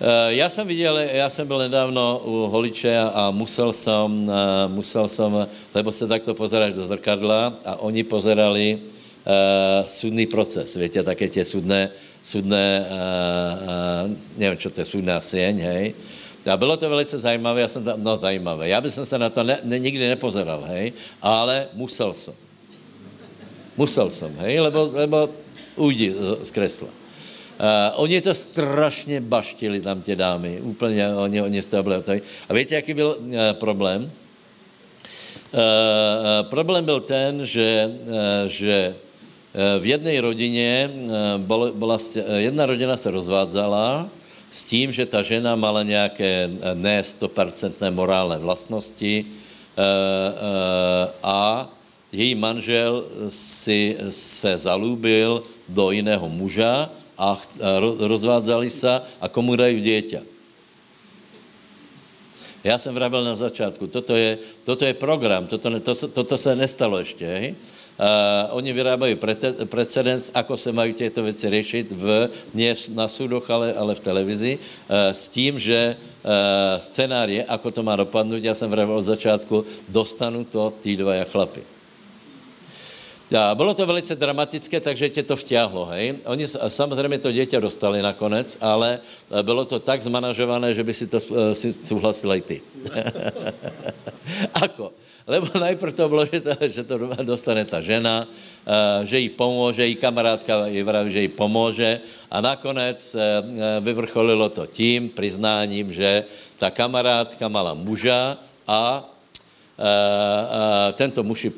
Eh, 0.00 0.34
já 0.34 0.48
jsem 0.48 0.66
viděl, 0.66 0.98
já 0.98 1.30
jsem 1.30 1.46
byl 1.46 1.58
nedávno 1.58 2.20
u 2.24 2.48
holiče 2.48 2.98
a 2.98 3.30
musel 3.30 3.72
jsem, 3.72 4.30
eh, 4.32 4.68
musel 4.68 5.08
jsem, 5.08 5.46
lebo 5.74 5.92
se 5.92 6.08
takto 6.08 6.34
pozeráš 6.34 6.72
do 6.72 6.84
zrkadla 6.84 7.60
a 7.64 7.76
oni 7.76 8.04
pozerali 8.04 8.80
uh, 9.26 9.86
sudný 9.86 10.26
proces, 10.26 10.76
víte, 10.76 11.02
také 11.02 11.28
tě 11.28 11.44
sudné, 11.44 11.90
sudné, 12.22 12.86
uh, 12.88 14.08
uh, 14.08 14.16
nevím, 14.36 14.58
čo 14.58 14.70
to 14.70 14.80
je, 14.80 14.84
sudná 14.84 15.20
sieň, 15.20 15.56
hej. 15.60 15.94
A 16.48 16.56
bylo 16.56 16.76
to 16.76 16.88
velice 16.88 17.18
zajímavé, 17.18 17.60
já 17.60 17.68
jsem 17.68 17.84
tam, 17.84 18.02
no 18.02 18.16
zajímavé, 18.16 18.68
já 18.68 18.80
bych 18.80 18.92
se 18.92 19.18
na 19.18 19.30
to 19.30 19.44
ne, 19.44 19.58
ne, 19.64 19.78
nikdy 19.78 20.08
nepozeral, 20.08 20.64
hej, 20.66 20.92
ale 21.22 21.68
musel 21.76 22.14
jsem. 22.14 22.34
Musel 23.80 24.12
jsem, 24.12 24.28
hej, 24.44 24.60
lebo, 24.60 24.92
lebo 24.92 25.28
ujdi 25.76 26.14
z 26.44 26.50
kresla. 26.52 26.92
Uh, 26.92 26.94
oni 28.04 28.20
to 28.20 28.34
strašně 28.34 29.20
baštili 29.20 29.80
tam 29.80 30.02
tě 30.04 30.16
dámy, 30.16 30.60
úplně, 30.60 31.14
oni, 31.16 31.42
oni 31.42 31.62
z 31.62 31.66
toho 31.66 31.82
byli. 31.82 32.02
A 32.48 32.52
víte, 32.52 32.74
jaký 32.74 32.94
byl 32.94 33.16
uh, 33.20 33.26
problém? 33.56 34.04
Uh, 34.04 34.10
problém 36.52 36.84
byl 36.84 37.00
ten, 37.00 37.46
že, 37.46 37.88
uh, 37.88 37.92
že 38.52 38.94
v 39.78 39.86
jedné 39.86 40.20
rodině 40.20 40.90
uh, 40.92 41.00
byla, 41.72 41.98
jedna 42.36 42.66
rodina 42.66 42.96
se 42.96 43.10
rozvádzala 43.10 44.08
s 44.50 44.62
tím, 44.62 44.92
že 44.92 45.06
ta 45.06 45.22
žena 45.24 45.56
mala 45.56 45.82
nějaké 45.82 46.50
ne 46.74 47.02
100% 47.02 47.90
morálné 47.90 48.38
vlastnosti 48.38 49.24
a 51.22 51.70
její 52.12 52.34
manžel 52.34 53.04
si 53.28 53.96
se 54.10 54.58
zalúbil 54.58 55.42
do 55.68 55.90
jiného 55.90 56.28
muža 56.28 56.90
a 57.18 57.38
rozvádzali 57.98 58.70
se 58.70 59.00
a 59.20 59.28
komu 59.28 59.56
dají 59.56 59.80
dieťa. 59.80 60.22
Já 62.64 62.78
jsem 62.78 62.94
vravil 62.94 63.24
na 63.24 63.36
začátku, 63.36 63.86
toto 63.86 64.12
je, 64.16 64.38
toto 64.64 64.84
je 64.84 64.92
program, 64.94 65.46
toto, 65.46 65.80
to, 65.80 65.94
toto 65.96 66.36
se 66.36 66.56
nestalo 66.56 66.98
ještě. 66.98 67.26
Hej? 67.26 67.56
Uh, 68.00 68.56
oni 68.56 68.72
vyrábají 68.72 69.16
precedens, 69.64 70.30
ako 70.34 70.56
se 70.56 70.72
mají 70.72 70.92
těto 70.92 71.22
věci 71.22 71.50
řešit 71.50 71.86
v, 71.92 72.28
ne 72.54 72.74
na 72.96 73.08
súdoch, 73.08 73.50
ale, 73.50 73.72
ale 73.72 73.94
v 73.94 74.00
televizi, 74.00 74.52
uh, 74.56 75.12
s 75.12 75.28
tím, 75.28 75.58
že 75.58 75.96
uh, 75.96 76.80
scénář 76.80 77.28
je, 77.28 77.42
ako 77.44 77.70
to 77.70 77.82
má 77.82 77.96
dopadnout, 77.96 78.44
já 78.44 78.54
jsem 78.54 78.70
vravil 78.70 78.96
od 78.96 79.04
začátku, 79.04 79.64
dostanu 79.88 80.44
to 80.44 80.72
tí 80.80 80.96
dvaja 80.96 81.24
chlapy. 81.24 81.79
A 83.30 83.54
bylo 83.54 83.74
to 83.74 83.86
velice 83.86 84.16
dramatické, 84.16 84.80
takže 84.80 85.08
tě 85.08 85.22
to 85.22 85.36
vtěhlo, 85.36 85.86
hej. 85.86 86.14
Oni 86.26 86.46
samozřejmě 86.68 87.18
to 87.18 87.32
dítě 87.32 87.60
dostali 87.60 88.02
nakonec, 88.02 88.58
ale 88.60 88.98
e, 89.30 89.42
bylo 89.42 89.64
to 89.64 89.78
tak 89.78 90.02
zmanažované, 90.02 90.74
že 90.74 90.82
by 90.82 90.94
si 90.94 91.06
to 91.06 91.18
e, 91.18 91.54
si 91.54 91.72
souhlasil 91.72 92.32
i 92.34 92.40
ty. 92.40 92.58
Ako? 94.62 94.90
Lebo 95.26 95.46
najprv 95.62 95.92
to 95.94 96.08
bylo, 96.08 96.26
že 96.26 96.40
to, 96.40 96.50
že 96.66 96.82
to 96.82 96.94
dostane 97.22 97.62
ta 97.64 97.78
žena, 97.78 98.26
e, 98.66 99.06
že 99.06 99.18
jí 99.18 99.28
pomůže, 99.28 99.86
jí 99.86 99.94
kamarádka 99.94 100.66
jí 100.66 100.82
vraví, 100.82 101.10
že 101.10 101.20
jí 101.22 101.28
pomůže 101.28 102.00
a 102.30 102.40
nakonec 102.40 103.16
vyvrcholilo 103.80 104.48
to 104.48 104.66
tím 104.66 105.08
priznáním, 105.08 105.92
že 105.92 106.24
ta 106.58 106.70
kamarádka 106.70 107.46
mala 107.48 107.74
muža 107.74 108.38
a 108.66 109.06
tento 110.92 111.22
muž 111.22 111.44
ji 111.44 111.50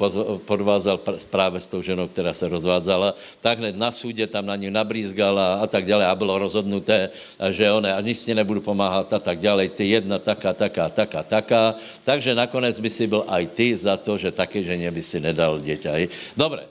podvázal 0.45 1.00
právě 1.31 1.61
s 1.61 1.67
tou 1.67 1.83
ženou, 1.83 2.09
která 2.09 2.35
se 2.35 2.49
rozvádzala, 2.49 3.14
tak 3.41 3.59
hned 3.59 3.76
na 3.76 3.93
súdě 3.93 4.26
tam 4.26 4.47
na 4.47 4.57
ní 4.57 4.71
nabrízgala 4.71 5.55
a 5.59 5.67
tak 5.67 5.87
dále 5.87 6.07
a 6.07 6.14
bylo 6.14 6.38
rozhodnuté, 6.38 7.11
že 7.50 7.73
ona, 7.73 7.97
a 7.97 8.00
nic 8.00 8.26
nebudu 8.26 8.61
pomáhat 8.61 9.12
a 9.12 9.19
tak 9.19 9.38
dále, 9.38 9.69
ty 9.69 9.91
jedna 9.91 10.19
taká, 10.19 10.52
taká, 10.55 10.88
taká, 10.88 11.23
taká, 11.23 11.75
takže 12.05 12.35
nakonec 12.35 12.79
by 12.81 12.91
si 12.91 13.07
byl 13.07 13.25
aj 13.29 13.47
ty 13.47 13.76
za 13.76 13.97
to, 13.97 14.19
že 14.19 14.31
také 14.31 14.62
ženě 14.62 14.91
by 14.91 15.02
si 15.02 15.19
nedal 15.21 15.59
dieťa. 15.61 15.91
Dobre, 16.37 16.62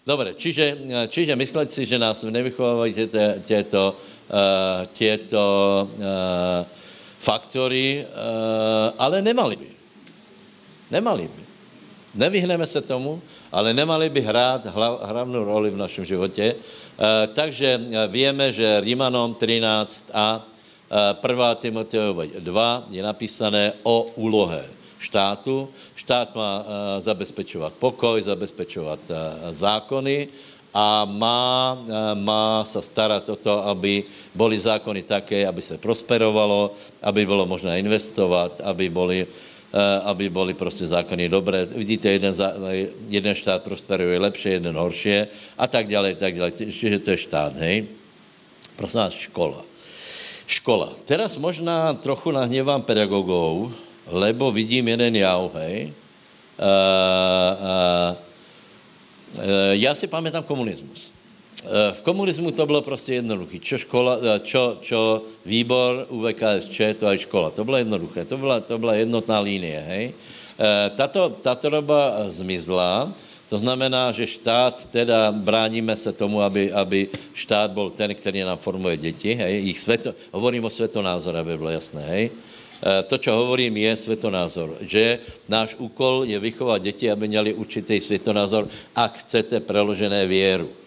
Dobre, 0.00 0.32
čiže, 0.34 0.80
čiže 1.12 1.36
myslet 1.36 1.68
si, 1.72 1.86
že 1.86 2.00
nás 2.00 2.24
nevychovávají 2.24 2.94
těto, 2.94 3.18
těto 4.96 5.86
uh, 5.86 6.66
faktory, 7.20 8.06
ale 8.98 9.22
nemali 9.22 9.56
by. 9.56 9.79
Nemali 10.90 11.30
by. 11.30 11.42
Nevyhneme 12.14 12.66
se 12.66 12.82
tomu, 12.82 13.22
ale 13.52 13.70
nemali 13.74 14.10
by 14.10 14.20
hrát 14.20 14.66
hlavnou 15.06 15.44
roli 15.44 15.70
v 15.70 15.78
našem 15.78 16.04
životě. 16.04 16.54
Takže 17.34 17.80
víme, 18.08 18.52
že 18.52 18.80
Rímanom 18.82 19.34
13 19.34 20.10
a 20.14 20.42
1. 21.22 21.54
Timoteova 21.54 22.26
2 22.26 22.86
je 22.90 23.02
napísané 23.02 23.72
o 23.86 24.10
úlohe 24.18 24.58
štátu. 24.98 25.70
Štát 25.94 26.34
má 26.34 26.60
uh, 26.60 26.66
zabezpečovat 26.98 27.72
pokoj, 27.78 28.20
zabezpečovat 28.22 29.00
zákony 29.50 30.28
a 30.74 31.04
má, 31.04 31.78
má 32.14 32.64
se 32.64 32.82
starat 32.82 33.28
o 33.28 33.36
to, 33.36 33.66
aby 33.66 34.04
byly 34.34 34.58
zákony 34.58 35.02
také, 35.02 35.46
aby 35.46 35.62
se 35.62 35.78
prosperovalo, 35.78 36.74
aby 37.02 37.26
bylo 37.26 37.46
možné 37.46 37.78
investovat, 37.78 38.60
aby 38.64 38.88
byly 38.88 39.26
aby 40.02 40.30
byly 40.30 40.54
prostě 40.54 40.86
zákony 40.86 41.28
dobré. 41.28 41.66
Vidíte, 41.66 42.08
jeden, 42.08 42.34
jeden 43.08 43.34
štát 43.34 43.62
prosperuje 43.62 44.18
lepší, 44.18 44.48
jeden 44.48 44.76
horší 44.76 45.30
a 45.58 45.66
tak 45.66 45.86
dále, 45.86 46.14
tak 46.14 46.34
dále. 46.38 46.50
Čiže 46.50 46.98
to 46.98 47.10
je 47.10 47.18
štát, 47.18 47.56
hej? 47.56 47.86
Prosím 48.76 49.00
vás, 49.00 49.14
škola. 49.14 49.60
Škola. 50.46 50.88
Teraz 51.04 51.36
možná 51.36 51.94
trochu 51.94 52.30
nahněvám 52.30 52.82
pedagogov, 52.82 53.70
lebo 54.10 54.52
vidím 54.52 54.88
jeden 54.88 55.16
jav, 55.16 55.54
hej. 55.54 55.92
Uh, 56.60 56.66
uh, 56.66 58.16
uh, 59.38 59.44
já 59.72 59.94
si 59.94 60.06
pamätám 60.06 60.42
komunismus. 60.44 61.19
Uh, 61.60 61.92
v 61.92 62.02
komunismu 62.02 62.50
to 62.50 62.66
bylo 62.66 62.82
prostě 62.82 63.14
jednoduché. 63.14 63.58
Čo, 63.60 63.78
škola, 63.78 64.16
čo, 64.42 64.78
čo 64.80 65.22
výbor 65.44 66.06
UVKSČ, 66.08 66.96
to 66.96 67.06
aj 67.06 67.18
škola. 67.28 67.50
To 67.50 67.64
bylo 67.64 67.76
jednoduché. 67.76 68.24
To 68.24 68.36
byla, 68.36 68.60
to 68.60 68.78
byla 68.78 68.94
jednotná 68.94 69.40
línie, 69.40 69.80
hej. 69.88 70.04
Uh, 70.56 70.96
tato, 70.96 71.28
tato 71.28 71.68
doba 71.68 72.32
zmizla, 72.32 73.12
to 73.48 73.58
znamená, 73.58 74.12
že 74.12 74.26
štát, 74.26 74.88
teda 74.88 75.32
bráníme 75.32 75.96
se 75.96 76.12
tomu, 76.12 76.40
aby, 76.40 76.72
aby 76.72 77.08
štát 77.34 77.70
byl 77.70 77.90
ten, 77.90 78.14
který 78.14 78.40
nám 78.40 78.58
formuje 78.58 78.96
děti, 78.96 79.34
hej. 79.34 79.68
Ich 79.68 79.80
sveto, 79.80 80.14
hovorím 80.32 80.64
o 80.64 80.70
svetonázor, 80.70 81.36
aby 81.36 81.58
bylo 81.58 81.70
jasné, 81.70 82.04
hej. 82.08 82.30
Eh, 82.80 83.04
to, 83.04 83.20
čo 83.20 83.36
hovorím, 83.36 83.76
je 83.76 83.92
světonázor. 83.96 84.80
Že 84.80 85.20
náš 85.48 85.76
úkol 85.76 86.24
je 86.24 86.38
vychovat 86.40 86.80
děti, 86.80 87.10
aby 87.12 87.28
měli 87.28 87.52
určitý 87.52 88.00
světonázor, 88.00 88.64
ak 88.96 89.20
chcete 89.20 89.60
preložené 89.60 90.24
věru. 90.26 90.79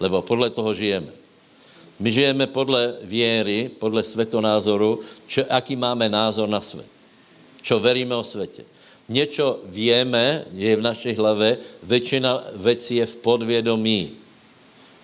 Lebo 0.00 0.22
podle 0.22 0.50
toho 0.50 0.74
žijeme. 0.74 1.12
My 1.98 2.12
žijeme 2.12 2.46
podle 2.46 2.94
věry, 3.02 3.70
podle 3.78 4.04
svetonázoru, 4.04 5.00
čo, 5.26 5.42
aký 5.50 5.76
máme 5.76 6.08
názor 6.08 6.48
na 6.48 6.60
svět. 6.60 6.86
Čo 7.62 7.78
veríme 7.78 8.14
o 8.14 8.24
světě. 8.24 8.64
Něco 9.08 9.60
víme, 9.64 10.44
je 10.54 10.76
v 10.76 10.82
naší 10.82 11.14
hlavě, 11.14 11.58
většina 11.82 12.44
věcí 12.54 12.96
je 12.96 13.06
v 13.06 13.16
podvědomí. 13.16 14.10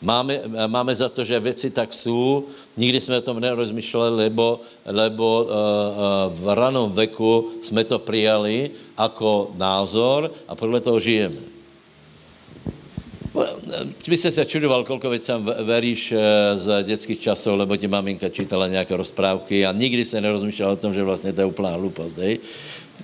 Máme, 0.02 0.40
máme 0.66 0.94
za 0.94 1.08
to, 1.08 1.24
že 1.24 1.40
věci 1.40 1.70
tak 1.70 1.92
jsou, 1.92 2.44
nikdy 2.76 3.00
jsme 3.00 3.18
o 3.18 3.24
tom 3.24 3.40
nerozmýšleli, 3.40 4.16
lebo, 4.28 4.60
lebo 4.84 5.42
uh, 5.42 5.48
uh, 5.48 5.54
v 6.28 6.54
ranom 6.54 6.92
veku 6.92 7.50
jsme 7.62 7.84
to 7.84 7.98
přijali 7.98 8.70
jako 8.98 9.50
názor 9.56 10.30
a 10.48 10.54
podle 10.54 10.80
toho 10.80 11.00
žijeme. 11.00 11.53
By 14.08 14.16
se 14.16 14.44
čudoval, 14.44 14.84
kolko 14.84 15.10
věcem 15.10 15.50
veríš 15.58 16.12
eh, 16.12 16.18
z 16.58 16.84
dětských 16.84 17.20
časů, 17.20 17.56
lebo 17.56 17.76
ti 17.76 17.88
maminka 17.88 18.28
čítala 18.28 18.68
nějaké 18.68 18.96
rozprávky 18.96 19.66
a 19.66 19.72
nikdy 19.72 20.04
se 20.04 20.20
nerozmýšlel 20.20 20.70
o 20.70 20.76
tom, 20.76 20.94
že 20.94 21.02
vlastně 21.02 21.32
to 21.32 21.40
je 21.40 21.44
úplná 21.44 21.68
hlupost. 21.68 22.18
Hej? 22.18 22.38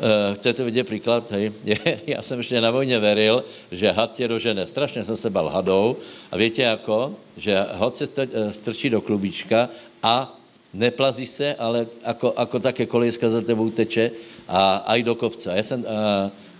Uh, 0.00 0.34
chcete 0.34 0.64
vidět 0.64 0.84
příklad? 0.84 1.32
Hej? 1.32 1.52
Já 2.06 2.22
jsem 2.22 2.38
ještě 2.38 2.60
na 2.60 2.70
vojně 2.70 2.98
veril, 2.98 3.44
že 3.72 3.90
had 3.90 4.12
tě 4.12 4.28
dožene. 4.28 4.66
Strašně 4.66 5.04
jsem 5.04 5.16
se 5.16 5.30
bal 5.30 5.48
hadou. 5.48 5.96
A 6.30 6.36
víte 6.36 6.62
jako? 6.62 7.14
Že 7.36 7.56
had 7.72 7.96
se 7.96 8.08
eh, 8.16 8.52
strčí 8.52 8.90
do 8.90 9.00
klubíčka 9.00 9.68
a 10.02 10.38
neplazí 10.74 11.26
se, 11.26 11.54
ale 11.54 11.86
jako, 12.06 12.34
jako 12.38 12.58
také 12.58 12.86
kolejska 12.86 13.30
za 13.30 13.40
tebou 13.40 13.70
teče 13.70 14.10
a 14.48 14.76
aj 14.76 15.02
do 15.02 15.14
kopce. 15.14 15.52
Já 15.56 15.62
jsem, 15.62 15.80
uh, 15.80 15.86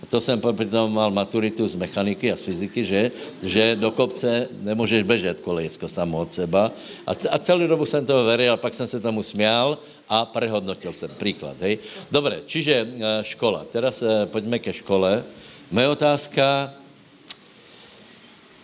to 0.09 0.21
jsem 0.21 0.41
potom 0.41 0.93
mal 0.93 1.11
maturitu 1.11 1.67
z 1.67 1.75
mechaniky 1.75 2.31
a 2.31 2.35
z 2.35 2.41
fyziky, 2.41 2.85
že, 2.85 3.11
že 3.43 3.75
do 3.75 3.91
kopce 3.91 4.47
nemůžeš 4.61 5.03
bežet 5.03 5.41
kolejsko 5.41 5.87
samo 5.87 6.19
od 6.19 6.33
seba. 6.33 6.71
A, 7.07 7.11
a 7.11 7.37
celou 7.37 7.67
dobu 7.67 7.85
jsem 7.85 8.05
toho 8.05 8.25
veril, 8.25 8.57
pak 8.57 8.73
jsem 8.73 8.87
se 8.87 8.99
tomu 8.99 9.23
směl 9.23 9.77
a 10.09 10.25
prehodnotil 10.25 10.93
jsem. 10.93 11.09
Příklad, 11.17 11.55
hej. 11.61 11.77
Dobre, 12.11 12.41
čiže 12.45 12.73
e, 12.73 12.87
škola. 13.23 13.65
Teraz 13.71 14.01
e, 14.01 14.25
pojďme 14.25 14.59
ke 14.59 14.73
škole. 14.73 15.23
Moje 15.71 15.87
otázka, 15.87 16.73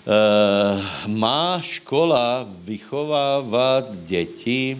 Uh, 0.08 0.80
má 1.12 1.60
škola 1.60 2.48
vychovávat 2.48 3.92
děti, 4.08 4.80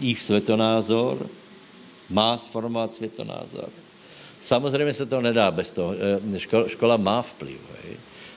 jejich 0.00 0.20
světonázor, 0.20 1.30
má 2.10 2.38
sformovat 2.38 2.94
světonázor. 2.94 3.70
Samozřejmě 4.46 4.94
se 4.94 5.06
to 5.06 5.20
nedá 5.20 5.50
bez 5.50 5.72
toho. 5.74 5.94
Škola, 6.38 6.68
škola 6.68 6.96
má 6.96 7.22
vplyv, 7.22 7.58
hej. 7.82 7.96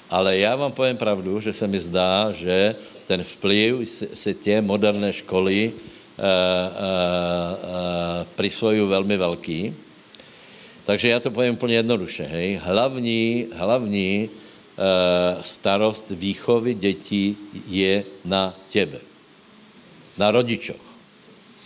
ale 0.09 0.37
já 0.37 0.55
vám 0.55 0.71
povím 0.71 0.97
pravdu, 0.97 1.39
že 1.39 1.53
se 1.53 1.67
mi 1.67 1.79
zdá, 1.79 2.31
že 2.31 2.75
ten 3.07 3.23
vplyv 3.23 3.85
si 4.13 4.33
tě 4.33 4.61
moderné 4.61 5.13
školy 5.13 5.69
uh, 5.69 5.77
uh, 5.77 6.25
uh, 7.61 8.25
prisvojují 8.35 8.89
velmi 8.89 9.17
velký. 9.17 9.75
Takže 10.83 11.09
já 11.09 11.19
to 11.19 11.31
povím 11.31 11.53
úplně 11.53 11.75
jednoduše. 11.75 12.23
Hej. 12.23 12.59
Hlavní, 12.63 13.47
hlavní 13.53 14.29
starost 15.41 16.09
výchovy 16.09 16.73
dětí 16.73 17.37
je 17.67 18.03
na 18.25 18.53
těbe. 18.69 18.99
Na 20.17 20.31
rodičoch. 20.31 20.81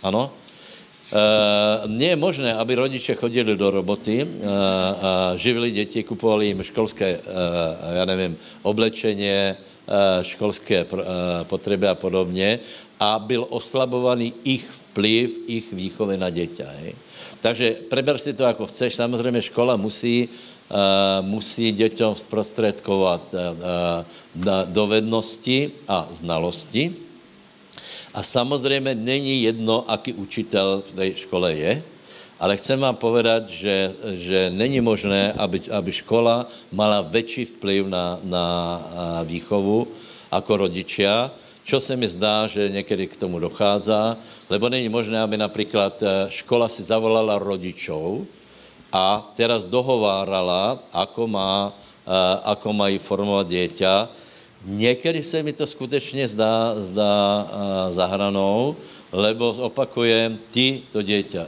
Ano? 0.02 0.32
Nie 1.86 2.08
je 2.08 2.16
možné, 2.16 2.54
aby 2.54 2.74
rodiče 2.74 3.14
chodili 3.14 3.56
do 3.56 3.70
roboty, 3.70 4.24
uh, 4.24 4.30
živili 5.36 5.70
děti, 5.70 6.02
kupovali 6.02 6.46
jim 6.46 6.62
školské, 6.62 7.18
uh, 7.18 7.22
já 7.92 8.04
nevím, 8.04 8.36
oblečeně, 8.62 9.56
školské 10.22 10.86
potřeby 11.42 11.88
a 11.88 11.94
podobně 11.94 12.58
a 13.00 13.18
byl 13.18 13.46
oslabovaný 13.50 14.32
ich 14.44 14.64
vplyv, 14.70 15.38
ich 15.46 15.72
výchovy 15.72 16.16
na 16.16 16.30
děťa. 16.30 16.64
Takže 17.40 17.76
preber 17.92 18.18
si 18.18 18.32
to, 18.32 18.42
jako 18.42 18.66
chceš. 18.66 18.94
Samozřejmě 18.96 19.42
škola 19.42 19.76
musí, 19.76 20.28
musí 21.20 21.72
děťom 21.72 22.14
zprostředkovat 22.14 23.34
dovednosti 24.72 25.70
a 25.88 26.08
znalosti, 26.10 26.94
a 28.14 28.22
samozřejmě 28.22 28.94
není 28.94 29.42
jedno, 29.42 29.84
aký 29.90 30.12
učitel 30.12 30.82
v 30.86 30.92
té 30.92 31.04
škole 31.14 31.54
je, 31.54 31.82
ale 32.40 32.56
chcem 32.56 32.80
vám 32.80 32.96
povedat, 32.96 33.48
že, 33.48 33.94
že 34.14 34.50
není 34.54 34.80
možné, 34.80 35.32
aby, 35.38 35.62
aby 35.70 35.90
škola 35.92 36.46
mala 36.72 37.00
větší 37.00 37.44
vplyv 37.44 37.86
na, 37.86 38.18
na 38.22 38.46
výchovu 39.24 39.88
jako 40.32 40.56
rodičia, 40.56 41.30
čo 41.64 41.80
se 41.80 41.96
mi 41.96 42.08
zdá, 42.08 42.46
že 42.46 42.68
někdy 42.68 43.06
k 43.06 43.16
tomu 43.16 43.38
dochází, 43.38 44.18
lebo 44.50 44.68
není 44.68 44.88
možné, 44.88 45.16
aby 45.20 45.36
například 45.36 46.02
e, 46.02 46.06
škola 46.28 46.68
si 46.68 46.82
zavolala 46.84 47.40
rodičov 47.40 48.28
a 48.92 49.24
teraz 49.32 49.64
dohovárala, 49.64 50.76
ako, 50.92 51.24
má, 51.24 51.72
e, 52.04 52.12
ako 52.44 52.68
mají 52.76 52.98
formovat 53.00 53.48
dieťa, 53.48 54.08
Někdy 54.64 55.22
se 55.22 55.42
mi 55.42 55.52
to 55.52 55.66
skutečně 55.66 56.28
zdá, 56.28 56.74
zdá 56.78 57.48
za 57.90 58.06
lebo 59.12 59.50
opakujem, 59.70 60.38
ty 60.50 60.82
to 60.92 61.02
dieťa, 61.02 61.46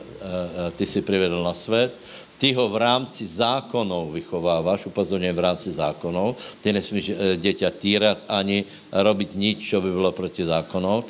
ty 0.77 0.87
si 0.87 1.03
přivedl 1.03 1.43
na 1.43 1.55
svět, 1.55 1.91
ty 2.39 2.53
ho 2.53 2.69
v 2.69 2.77
rámci 2.77 3.27
zákonov 3.27 4.13
vychováváš, 4.13 4.87
upozorňujem 4.87 5.37
v 5.37 5.45
rámci 5.45 5.69
zákonov, 5.73 6.37
ty 6.61 6.73
nesmíš 6.73 7.07
e, 7.09 7.15
dieťa 7.41 7.69
týrat 7.73 8.19
ani 8.29 8.69
robiť 8.93 9.31
nič, 9.33 9.59
čo 9.65 9.81
by 9.81 9.89
bylo 9.89 10.13
proti 10.13 10.45
zákonov. 10.45 11.09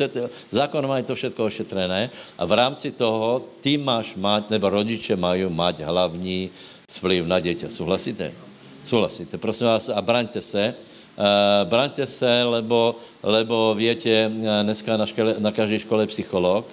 Zákon 0.55 0.87
mají 0.87 1.03
to 1.03 1.19
všetko 1.19 1.45
ošetrené 1.45 2.11
a 2.39 2.43
v 2.47 2.53
rámci 2.55 2.95
toho 2.95 3.43
ty 3.61 3.75
máš 3.77 4.15
mať, 4.15 4.55
nebo 4.55 4.71
rodiče 4.71 5.19
mají 5.19 5.51
mať 5.51 5.83
hlavní 5.83 6.51
vplyv 6.87 7.27
na 7.27 7.43
dieťa. 7.43 7.69
Souhlasíte? 7.75 8.31
Souhlasíte. 8.87 9.35
Prosím 9.37 9.67
vás, 9.67 9.91
a 9.91 9.99
braňte 9.99 10.39
se, 10.39 10.75
braňte 11.65 12.07
se, 12.07 12.43
lebo, 12.45 12.97
lebo 13.23 13.75
viete, 13.75 14.31
dneska 14.63 14.97
na, 14.97 15.07
škole, 15.07 15.41
na 15.41 15.53
každej 15.53 15.89
škole 15.89 16.05
je 16.05 16.13
psycholog, 16.13 16.65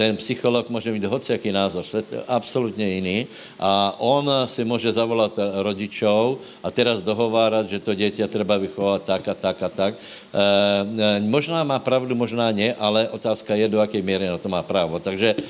ten 0.00 0.16
psycholog 0.16 0.70
může 0.70 0.92
mít 0.92 1.04
hociaký 1.04 1.52
názor, 1.52 1.84
absolutně 2.28 2.88
jiný 2.88 3.26
a 3.60 3.94
on 3.98 4.30
si 4.44 4.64
může 4.64 4.92
zavolat 4.92 5.36
rodičov 5.36 6.40
a 6.64 6.70
teraz 6.72 7.04
dohovárat, 7.04 7.68
že 7.68 7.84
to 7.84 7.92
dieťa 7.92 8.24
treba 8.32 8.56
vychovat 8.56 9.04
tak 9.04 9.28
a 9.28 9.34
tak 9.36 9.60
a 9.60 9.68
tak. 9.68 9.92
E, 10.00 11.20
možná 11.20 11.60
má 11.68 11.76
pravdu, 11.76 12.16
možná 12.16 12.48
ne, 12.48 12.72
ale 12.80 13.12
otázka 13.12 13.52
je, 13.52 13.68
do 13.68 13.84
jaké 13.84 14.00
míry 14.00 14.24
na 14.24 14.40
to 14.40 14.48
má 14.48 14.64
právo. 14.64 14.96
Takže 14.96 15.36
e, 15.36 15.40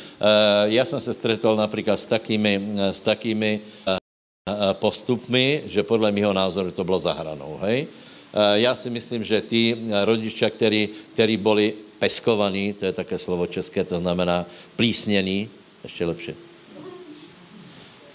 já 0.75 0.85
jsem 0.85 0.99
se 1.01 1.15
stretol 1.15 1.55
například 1.55 2.01
s 2.01 2.11
takými, 2.11 2.75
s 2.91 3.01
takými 3.01 3.61
postupmi, 4.83 5.63
že 5.71 5.87
podle 5.87 6.11
mého 6.11 6.33
názoru 6.33 6.75
to 6.75 6.83
bylo 6.85 6.99
zahranou, 6.99 7.59
hej? 7.63 7.87
Já 8.55 8.77
si 8.77 8.91
myslím, 8.91 9.25
že 9.25 9.41
ty 9.41 9.77
rodičia, 10.05 10.51
který, 10.51 10.89
který 11.13 11.37
boli 11.37 11.75
peskovaný, 11.99 12.73
to 12.73 12.87
je 12.87 12.93
také 12.93 13.19
slovo 13.19 13.47
české, 13.47 13.85
to 13.85 13.99
znamená 13.99 14.47
plísněný, 14.77 15.49
ještě 15.85 16.07
lepší. 16.07 16.35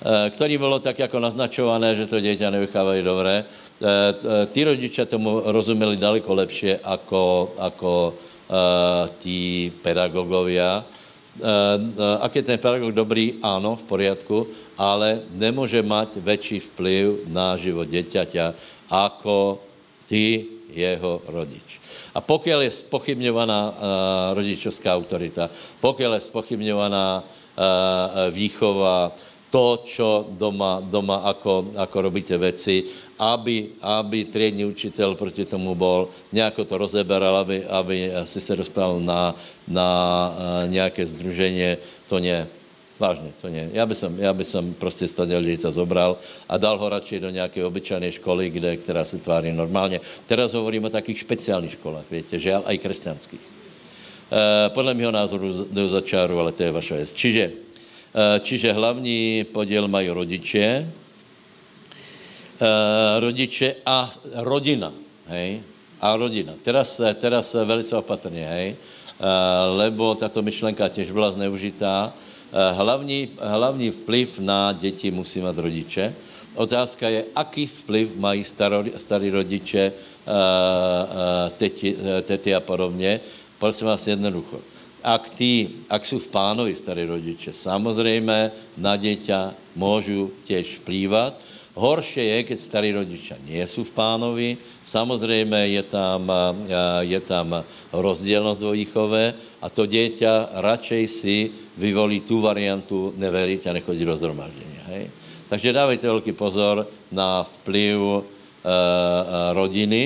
Eh, 0.05 0.29
který 0.29 0.57
bylo 0.57 0.79
tak 0.79 0.99
jako 0.99 1.17
naznačované, 1.19 1.97
že 1.97 2.05
to 2.05 2.21
dieťa 2.21 2.53
nevychávají 2.53 3.01
dobré. 3.01 3.41
Eh, 3.41 3.45
eh, 3.81 4.45
ty 4.53 4.63
rodiče 4.63 5.05
tomu 5.09 5.41
rozuměli 5.49 5.97
daleko 5.97 6.33
lepšie 6.33 6.77
ako, 6.77 7.53
ako 7.57 7.93
tí 9.17 9.73
pedagogovia. 9.81 10.85
Ak 12.21 12.29
je 12.29 12.45
ten 12.45 12.61
pedagog 12.61 12.93
dobrý, 12.93 13.41
áno, 13.41 13.73
v 13.73 13.83
poriadku, 13.89 14.45
ale 14.77 15.25
nemůže 15.33 15.81
mať 15.81 16.21
väčší 16.21 16.61
vplyv 16.61 17.25
na 17.25 17.57
život 17.57 17.89
dieťaťa 17.89 18.53
ako 18.85 19.57
ty 20.07 20.45
jeho 20.75 21.21
rodič. 21.27 21.79
A 22.15 22.21
pokud 22.21 22.49
je 22.49 22.71
spochybňovaná 22.71 23.61
uh, 23.69 23.75
rodičovská 24.33 24.95
autorita, 24.95 25.49
pokud 25.79 26.03
je 26.03 26.21
spochybňovaná 26.31 27.23
uh, 27.23 27.25
výchova, 28.31 29.11
to, 29.51 29.83
čo 29.87 30.27
doma, 30.35 30.83
doma 30.83 31.23
ako, 31.31 31.71
ako 31.79 31.97
robíte 32.01 32.35
veci, 32.35 32.83
aby, 33.19 33.79
aby 33.79 34.27
triední 34.27 34.67
učitel 34.67 35.15
proti 35.15 35.47
tomu 35.47 35.75
bol, 35.79 36.11
nejako 36.35 36.67
to 36.67 36.75
rozeberal, 36.75 37.39
aby, 37.39 37.63
aby 37.63 38.11
si 38.27 38.43
se 38.43 38.55
dostal 38.55 38.99
na, 38.99 39.31
na 39.67 39.87
uh, 39.87 40.35
nějaké 40.67 41.07
združenie, 41.07 41.77
to 42.07 42.19
nie. 42.19 42.47
Vážně, 42.99 43.33
to 43.41 43.47
nie. 43.47 43.69
Já 43.73 43.85
by 43.85 43.95
som, 43.95 44.19
já 44.19 44.33
by 44.33 44.43
som 44.43 44.73
prostě 44.73 45.07
stadiel 45.07 45.43
dieťa 45.43 45.71
zobral 45.71 46.15
a 46.47 46.57
dal 46.57 46.79
ho 46.79 46.89
radši 46.89 47.19
do 47.19 47.29
nějaké 47.29 47.65
obyčajné 47.65 48.11
školy, 48.11 48.49
kde, 48.49 48.77
která 48.77 49.05
se 49.05 49.17
tváří 49.17 49.51
normálně. 49.51 49.99
Teraz 50.27 50.53
hovorím 50.53 50.85
o 50.85 50.89
takých 50.89 51.19
špeciálních 51.19 51.75
školách, 51.75 52.07
víte, 52.11 52.39
že 52.39 52.55
aj 52.55 52.77
křesťanských. 52.77 53.43
E, 53.43 54.69
podle 54.69 54.93
mého 54.93 55.11
názoru 55.11 55.67
jdou 55.71 55.87
za 55.87 56.01
čáru, 56.01 56.39
ale 56.39 56.51
to 56.55 56.63
je 56.63 56.71
vaša 56.71 56.95
věc. 56.95 57.11
Čiže, 57.11 57.43
e, 58.15 58.39
čiže 58.39 58.73
hlavní 58.73 59.43
podiel 59.51 59.87
mají 59.91 60.09
rodiče, 60.09 60.63
e, 60.63 60.87
rodiče 63.19 63.75
a 63.85 64.07
rodina, 64.39 64.93
hej, 65.27 65.59
a 65.99 66.15
rodina. 66.15 66.53
Teraz, 66.63 67.01
teraz 67.19 67.53
velice 67.53 67.95
opatrně, 67.95 68.47
hej, 68.47 68.75
lebo 69.75 70.15
tato 70.15 70.41
myšlenka 70.41 70.89
těž 70.89 71.11
byla 71.11 71.31
zneužitá, 71.31 72.11
Eh, 72.11 72.24
hlavní, 72.71 73.29
hlavní 73.39 73.91
vplyv 73.91 74.39
na 74.39 74.71
děti 74.71 75.11
musí 75.11 75.41
mít 75.41 75.57
rodiče. 75.57 76.15
Otázka 76.55 77.09
je, 77.09 77.25
aký 77.35 77.67
vplyv 77.67 78.15
mají 78.15 78.43
starí 78.97 79.29
rodiče, 79.29 79.91
eh, 79.91 80.31
eh, 80.31 81.51
teti, 81.57 81.95
tety 82.21 82.55
a 82.55 82.59
podobně. 82.59 83.19
Prosím 83.59 83.87
vás 83.87 84.07
jednoducho. 84.07 84.61
Ak, 85.03 85.29
tí, 85.29 85.85
ak 85.89 86.05
jsou 86.05 86.17
v 86.19 86.27
pánovi 86.27 86.75
starí 86.75 87.05
rodiče, 87.05 87.53
samozřejmě 87.53 88.51
na 88.77 88.95
děťa 88.95 89.53
můžu 89.75 90.31
těž 90.43 90.81
vplývat. 90.81 91.37
Horšie 91.75 92.23
je, 92.23 92.39
keď 92.47 92.57
starí 92.59 92.89
rodiče 92.95 93.35
nie 93.45 93.67
jsou 93.67 93.83
v 93.83 93.91
pánovi. 93.91 94.57
Samozřejmě 94.87 95.67
je 95.75 95.83
tam, 95.83 96.31
je 97.03 97.19
tam 97.19 97.51
rozdielnost 97.91 98.63
vo 98.63 98.71
výchove 98.71 99.35
a 99.61 99.67
to 99.67 99.83
dieťa 99.83 100.55
radšej 100.63 101.03
si 101.11 101.51
vyvolí 101.77 102.23
tu 102.23 102.39
variantu 102.39 103.11
neveriť 103.15 103.67
a 103.67 103.75
nechodí 103.75 104.03
do 104.07 104.15
zhromaždenia. 104.15 104.83
Hej? 104.95 105.11
Takže 105.51 105.75
dávajte 105.75 106.07
velký 106.07 106.31
pozor 106.31 106.87
na 107.11 107.43
vplyv 107.43 107.99
e, 107.99 108.21
rodiny. 109.53 110.03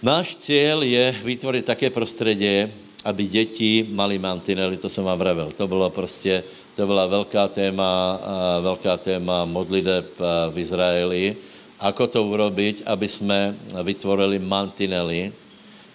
Náš 0.00 0.36
cíl 0.40 0.82
je 0.82 1.12
vytvořit 1.24 1.64
také 1.64 1.90
prostředí, 1.90 2.68
aby 3.04 3.22
děti 3.26 3.86
mali 3.92 4.18
mantinely, 4.18 4.76
to 4.76 4.88
jsem 4.88 5.04
vám 5.04 5.18
vravil. 5.18 5.48
To 5.56 5.68
bylo 5.68 5.90
prostě, 5.90 6.44
to 6.76 6.86
byla 6.86 7.06
velká 7.06 7.48
téma, 7.48 8.20
e, 8.20 8.62
velká 8.62 8.96
téma 8.96 9.44
modliteb 9.44 10.06
v 10.50 10.56
Izraeli. 10.58 11.36
Ako 11.80 12.12
to 12.12 12.20
urobiť, 12.28 12.84
aby 12.86 13.08
jsme 13.08 13.56
vytvorili 13.82 14.36
mantinely, 14.36 15.32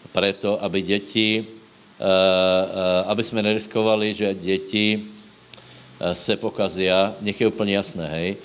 preto, 0.10 0.58
aby 0.58 0.82
děti 0.82 1.46
Eh, 1.46 1.54
eh, 1.54 1.55
aby 3.06 3.24
jsme 3.24 3.44
neriskovali, 3.44 4.14
že 4.14 4.36
děti 4.36 5.02
eh, 6.00 6.16
se 6.16 6.38
pokazia, 6.38 7.16
nech 7.22 7.42
je 7.42 7.48
úplně 7.48 7.76
jasné, 7.76 8.08
hej. 8.08 8.38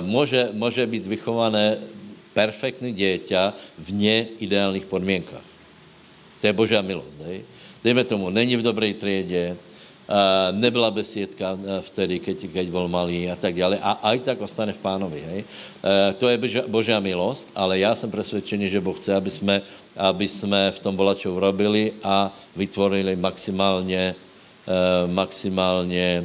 Může, 0.00 0.48
může 0.52 0.86
být 0.86 1.06
vychované 1.06 1.76
perfektní 2.32 2.96
dieťa 2.96 3.52
v 3.76 3.88
neideálních 3.92 4.88
podmínkách. 4.88 5.44
To 6.40 6.46
je 6.46 6.52
božá 6.52 6.80
milost, 6.80 7.20
hej. 7.20 7.44
Dejme 7.84 8.04
tomu, 8.04 8.30
není 8.32 8.56
v 8.56 8.64
dobré 8.64 8.94
triedě, 8.94 9.56
nebyla 10.52 10.90
besiedka 10.90 11.58
vtedy, 11.80 12.22
keď, 12.22 12.46
keď 12.52 12.66
byl 12.70 12.86
malý 12.88 13.30
a 13.30 13.36
tak 13.36 13.54
dále. 13.58 13.78
A 13.82 13.98
aj 14.14 14.18
tak 14.22 14.38
ostane 14.40 14.72
v 14.72 14.78
pánovi. 14.78 15.20
Hej? 15.20 15.40
To 16.22 16.28
je 16.30 16.38
božia 16.70 17.00
milost, 17.00 17.50
ale 17.54 17.78
já 17.78 17.96
jsem 17.96 18.10
přesvědčený, 18.10 18.68
že 18.68 18.80
Boh 18.80 18.96
chce, 18.96 19.14
aby 19.14 19.30
jsme, 19.30 19.62
aby 19.96 20.28
jsme 20.28 20.70
v 20.70 20.78
tom 20.78 20.96
volačou 20.96 21.38
robili 21.38 21.92
a 22.02 22.30
vytvorili 22.56 23.16
maximálně, 23.16 24.14
maximálně 25.06 26.24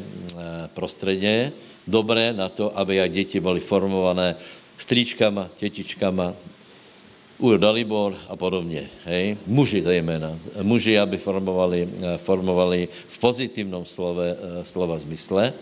prostředě 0.74 1.52
dobré 1.88 2.34
na 2.34 2.50
to, 2.50 2.78
aby 2.78 3.02
aj 3.02 3.10
děti 3.10 3.39
byly 3.39 3.60
formované 3.60 4.36
stříčkama, 4.78 5.50
tětičkama, 5.58 6.34
Ujo 7.42 7.58
Dalibor 7.58 8.14
a 8.30 8.36
podobně. 8.36 8.90
Hej? 9.06 9.38
Muži 9.48 9.82
zejména. 9.82 10.38
Muži, 10.62 10.94
aby 11.00 11.18
formovali, 11.18 11.90
eh, 11.90 12.18
formovali 12.18 12.86
v 12.86 13.18
pozitivnom 13.18 13.82
slove, 13.82 14.30
eh, 14.30 14.62
slova 14.62 14.94
zmysle. 15.02 15.54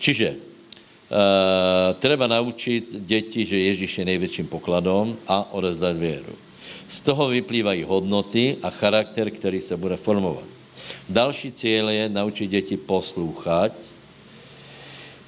Čiže 0.00 0.28
uh, 0.36 1.96
treba 1.96 2.26
naučit 2.28 3.00
děti, 3.00 3.46
že 3.46 3.56
Ježíš 3.56 3.98
je 3.98 4.04
největším 4.04 4.46
pokladom 4.46 5.16
a 5.24 5.52
odezdať 5.56 5.96
věru. 5.96 6.36
Z 6.88 7.00
toho 7.00 7.28
vyplývají 7.32 7.82
hodnoty 7.88 8.56
a 8.62 8.70
charakter, 8.70 9.30
který 9.30 9.60
se 9.60 9.76
bude 9.76 9.96
formovat. 9.96 10.44
Další 11.08 11.52
cíl 11.52 11.88
je 11.88 12.08
naučit 12.08 12.50
děti 12.50 12.76
poslouchat, 12.76 13.72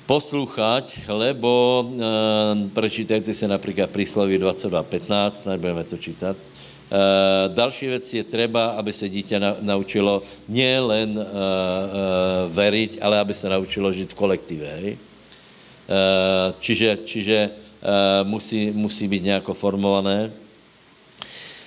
poslouchať, 0.09 1.05
lebo 1.13 1.85
e, 1.85 1.87
prečítajte 2.73 3.29
si 3.37 3.45
například 3.45 3.93
prísloví 3.93 4.41
22.15, 4.41 5.53
nebudeme 5.53 5.85
to 5.85 6.01
čítat. 6.01 6.33
E, 6.33 6.41
další 7.53 7.87
věc 7.87 8.15
je 8.15 8.25
třeba, 8.25 8.81
aby 8.81 8.93
se 8.93 9.09
dítě 9.09 9.37
na, 9.37 9.57
naučilo 9.61 10.25
nielen 10.49 11.13
e, 11.13 11.21
e, 11.21 11.27
veriť, 12.49 13.05
ale 13.05 13.21
aby 13.21 13.35
se 13.37 13.53
naučilo 13.53 13.93
žít 13.93 14.17
v 14.17 14.17
kolektive. 14.17 14.73
E, 14.73 14.97
čiže 16.57 17.05
čiže 17.05 17.37
e, 17.37 17.51
musí, 18.25 18.73
musí 18.73 19.09
být 19.09 19.29
nějako 19.29 19.53
formované. 19.53 20.33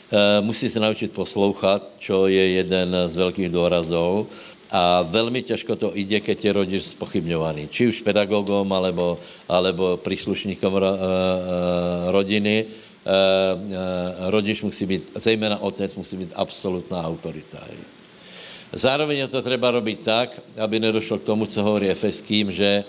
E, 0.10 0.42
musí 0.42 0.66
se 0.66 0.82
naučit 0.82 1.14
poslouchat, 1.14 1.94
čo 2.02 2.26
je 2.26 2.58
jeden 2.58 2.90
z 3.06 3.16
velkých 3.18 3.50
důrazů 3.50 4.28
a 4.72 5.02
velmi 5.02 5.44
těžko 5.44 5.76
to 5.76 5.92
ide, 5.94 6.20
keď 6.20 6.38
je 6.46 6.52
rodič 6.54 6.84
spochybňovaný. 6.96 7.68
Či 7.68 7.92
už 7.92 8.08
pedagogom, 8.08 8.68
alebo, 8.74 9.20
alebo 9.52 10.00
příslušníkom 10.00 10.74
ro, 10.74 10.92
uh, 10.92 10.98
rodiny. 12.12 12.66
Uh, 13.02 14.32
rodič 14.32 14.62
musí 14.62 14.86
být, 14.86 15.12
zejména 15.16 15.62
otec, 15.62 15.96
musí 15.96 16.18
být 16.18 16.32
absolutná 16.36 17.04
autorita. 17.04 17.60
Zároveň 18.72 19.28
to 19.28 19.44
treba 19.44 19.68
robiť 19.68 19.98
tak, 20.00 20.30
aby 20.56 20.80
nedošlo 20.80 21.20
k 21.20 21.28
tomu, 21.28 21.44
co 21.44 21.60
hovorí 21.60 21.92
Efeským, 21.92 22.56
že 22.56 22.88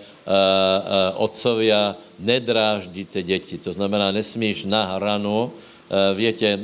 otcovia, 1.18 1.98
nedráždíte 2.22 3.22
děti. 3.22 3.58
To 3.58 3.72
znamená, 3.74 4.14
nesmíš 4.14 4.64
na 4.70 4.84
hranu, 4.94 5.50
větě, 6.14 6.58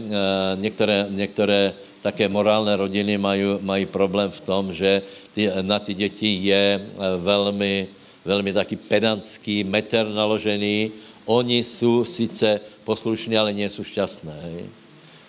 některé, 0.55 1.07
některé 1.11 1.75
také 2.03 2.29
morálné 2.29 2.77
rodiny 2.77 3.19
mají, 3.19 3.43
mají 3.61 3.87
problém 3.87 4.31
v 4.31 4.41
tom, 4.41 4.73
že 4.73 5.03
ty, 5.35 5.51
na 5.63 5.79
ty 5.79 5.95
děti 5.95 6.29
je 6.43 6.87
velmi, 7.19 7.89
velmi 8.25 8.53
taky 8.53 8.77
pedantský, 8.77 9.65
meter 9.65 10.07
naložený. 10.07 10.91
Oni 11.27 11.65
jsou 11.65 12.05
sice 12.05 12.61
poslušní, 12.85 13.37
ale 13.39 13.53
nie 13.53 13.71
jsou 13.71 13.85
šťastné. 13.85 14.35
Hej? 14.43 14.67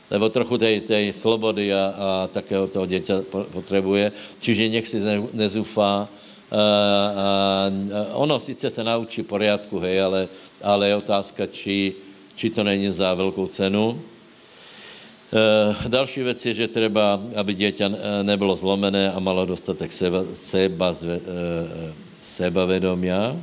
Lebo 0.10 0.30
trochu 0.30 0.58
tej, 0.58 0.82
tej 0.82 1.14
slobody 1.14 1.70
a, 1.70 1.84
a 1.94 2.08
takého 2.34 2.66
toho 2.68 2.86
děťa 2.86 3.30
potřebuje. 3.30 4.12
Čiže 4.42 4.70
nech 4.70 4.88
si 4.88 4.98
nezufá. 5.34 6.10
Uh, 6.50 6.58
uh, 6.58 8.26
ono 8.26 8.42
sice 8.42 8.74
se 8.74 8.82
naučí 8.82 9.22
poriadku, 9.22 9.78
hej, 9.86 10.02
ale, 10.02 10.22
ale 10.66 10.90
je 10.90 10.96
otázka, 10.96 11.46
či, 11.46 11.94
či 12.34 12.50
to 12.50 12.66
není 12.66 12.90
za 12.90 13.14
velkou 13.14 13.46
cenu. 13.46 14.02
E, 15.30 15.90
další 15.90 16.24
věc 16.24 16.46
je, 16.46 16.54
že 16.54 16.68
třeba, 16.68 17.22
aby 17.36 17.54
dieťa 17.54 17.88
nebylo 18.26 18.56
zlomené 18.56 19.12
a 19.14 19.20
malo 19.20 19.46
dostatek 19.46 19.94
seba, 19.94 20.26
seba, 20.34 20.94
zve, 20.94 21.16
e, 21.16 21.22
sebavedomia. 22.22 23.38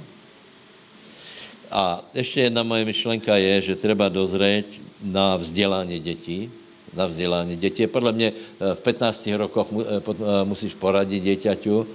A 1.71 2.03
ještě 2.15 2.41
jedna 2.41 2.63
moje 2.63 2.85
myšlenka 2.85 3.37
je, 3.37 3.63
že 3.63 3.77
třeba 3.77 4.09
dozřeť 4.09 4.67
na 5.03 5.37
vzdělání 5.37 5.99
dětí, 5.99 6.51
na 6.95 7.07
vzdělání 7.07 7.57
dětí. 7.57 7.87
Podle 7.87 8.13
mě 8.13 8.33
v 8.75 8.81
15 8.81 9.27
rokoch 9.37 9.67
musíš 10.45 10.75
poradit 10.75 11.21
děťaťu 11.21 11.87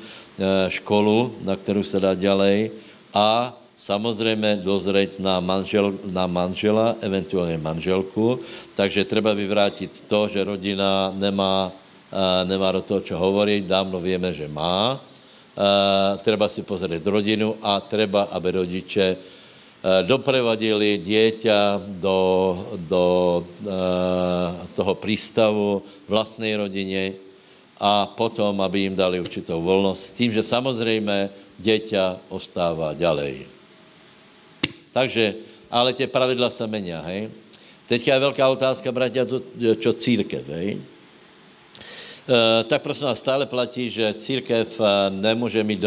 školu, 0.68 1.36
na 1.42 1.56
kterou 1.56 1.84
se 1.84 2.00
dá 2.00 2.14
ďalej 2.14 2.72
a 3.14 3.61
samozřejmě 3.82 4.62
dozřeť 4.62 5.18
na, 5.20 5.42
manžel, 5.42 5.98
na 6.06 6.30
manžela, 6.30 6.96
eventuálně 7.02 7.58
manželku, 7.58 8.40
takže 8.78 9.10
treba 9.10 9.34
vyvrátit 9.34 10.06
to, 10.06 10.30
že 10.30 10.46
rodina 10.46 11.10
nemá, 11.18 11.74
nemá 12.46 12.70
do 12.78 12.86
toho, 12.86 13.02
čo 13.02 13.18
hovorí, 13.18 13.66
dávno 13.66 13.98
víme, 13.98 14.30
že 14.38 14.46
má. 14.46 15.02
Treba 16.22 16.46
si 16.46 16.62
pozrieť 16.62 17.02
rodinu 17.10 17.58
a 17.60 17.82
treba, 17.82 18.30
aby 18.30 18.62
rodiče 18.62 19.18
doprevadili 20.06 21.02
dieťa 21.02 21.82
do, 21.98 22.20
do 22.86 23.04
toho 24.78 24.94
prístavu 24.94 25.82
vlastnej 26.06 26.54
rodine 26.54 27.18
a 27.82 28.06
potom, 28.14 28.62
aby 28.62 28.86
jim 28.86 28.96
dali 28.96 29.18
určitou 29.18 29.58
volnost, 29.58 30.06
s 30.06 30.16
tím, 30.22 30.30
že 30.32 30.46
samozřejmě 30.46 31.30
dieťa 31.60 32.30
ostává 32.30 32.94
ďalej. 32.94 33.51
Takže, 34.92 35.36
ale 35.72 35.94
tě 35.94 36.08
pravidla 36.08 36.50
se 36.50 36.68
mení, 36.68 36.92
hej. 36.92 37.30
Teďka 37.88 38.14
je 38.14 38.20
velká 38.20 38.50
otázka, 38.50 38.92
bratia, 38.92 39.26
čo 39.80 39.92
církev, 39.94 40.48
hej. 40.48 40.80
E, 42.28 42.64
tak 42.64 42.82
prosím 42.82 43.12
vás, 43.12 43.20
stále 43.20 43.46
platí, 43.46 43.90
že 43.90 44.14
církev 44.14 44.68
e, 44.80 44.84
nemůže 45.10 45.64
mít 45.64 45.80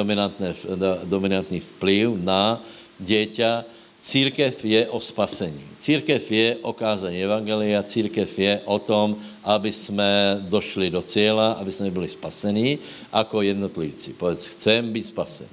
dominantný 1.04 1.60
vplyv 1.60 2.08
na 2.20 2.60
dieťa. 3.00 3.64
Církev 4.04 4.52
je 4.64 4.88
o 4.92 5.00
spasení. 5.00 5.64
Církev 5.80 6.20
je 6.20 6.56
o 6.60 6.72
kázání 6.76 7.24
Evangelia, 7.24 7.82
církev 7.82 8.28
je 8.38 8.60
o 8.64 8.78
tom, 8.78 9.16
aby 9.44 9.72
jsme 9.72 10.44
došli 10.44 10.92
do 10.92 11.00
cíla, 11.00 11.52
aby 11.56 11.72
jsme 11.72 11.90
byli 11.90 12.08
spasení 12.08 12.78
jako 13.08 13.42
jednotlivci. 13.42 14.12
Povedz, 14.12 14.44
chcem 14.44 14.92
být 14.92 15.06
spasení. 15.08 15.50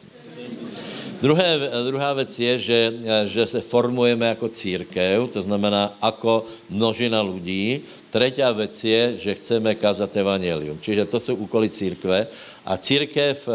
Druhé, 1.21 1.59
druhá 1.87 2.13
věc 2.13 2.39
je, 2.39 2.59
že, 2.59 2.93
že 3.25 3.47
se 3.47 3.61
formujeme 3.61 4.25
jako 4.25 4.47
církev, 4.49 5.29
to 5.29 5.41
znamená 5.41 5.93
jako 6.03 6.45
množina 6.69 7.21
lidí. 7.21 7.81
Třetí 8.09 8.41
věc 8.55 8.83
je, 8.83 9.17
že 9.17 9.35
chceme 9.35 9.75
kázat 9.75 10.17
evangelium. 10.17 10.77
Čiže 10.81 11.05
to 11.05 11.19
jsou 11.19 11.35
úkoly 11.35 11.69
církve. 11.69 12.27
A 12.65 12.77
církev, 12.77 13.49
eh, 13.49 13.53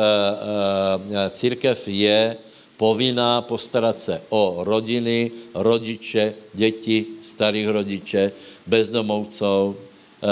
eh, 1.11 1.31
církev 1.31 1.89
je 1.89 2.37
povinná 2.77 3.43
postarat 3.43 3.99
se 3.99 4.23
o 4.29 4.63
rodiny, 4.63 5.31
rodiče, 5.55 6.35
děti, 6.55 7.07
starých 7.23 7.69
rodiče, 7.69 8.33
bezdomovců, 8.67 9.77
eh, 10.23 10.27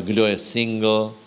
kdo 0.00 0.26
je 0.26 0.38
single, 0.38 1.21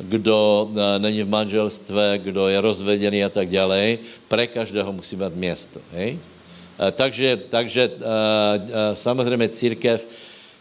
kdo 0.00 0.70
eh, 0.72 0.98
není 0.98 1.22
v 1.22 1.28
manželstve, 1.28 2.18
kdo 2.18 2.48
je 2.48 2.60
rozvedený 2.60 3.24
a 3.24 3.28
tak 3.28 3.48
dále. 3.48 3.98
Pre 4.28 4.46
každého 4.46 4.92
musí 4.92 5.16
mít 5.16 5.34
město. 5.36 5.80
Hej? 5.92 6.18
Eh, 6.18 6.90
takže, 6.92 7.36
takže 7.36 7.82
eh, 7.92 8.96
samozřejmě 8.96 9.48
církev, 9.48 10.00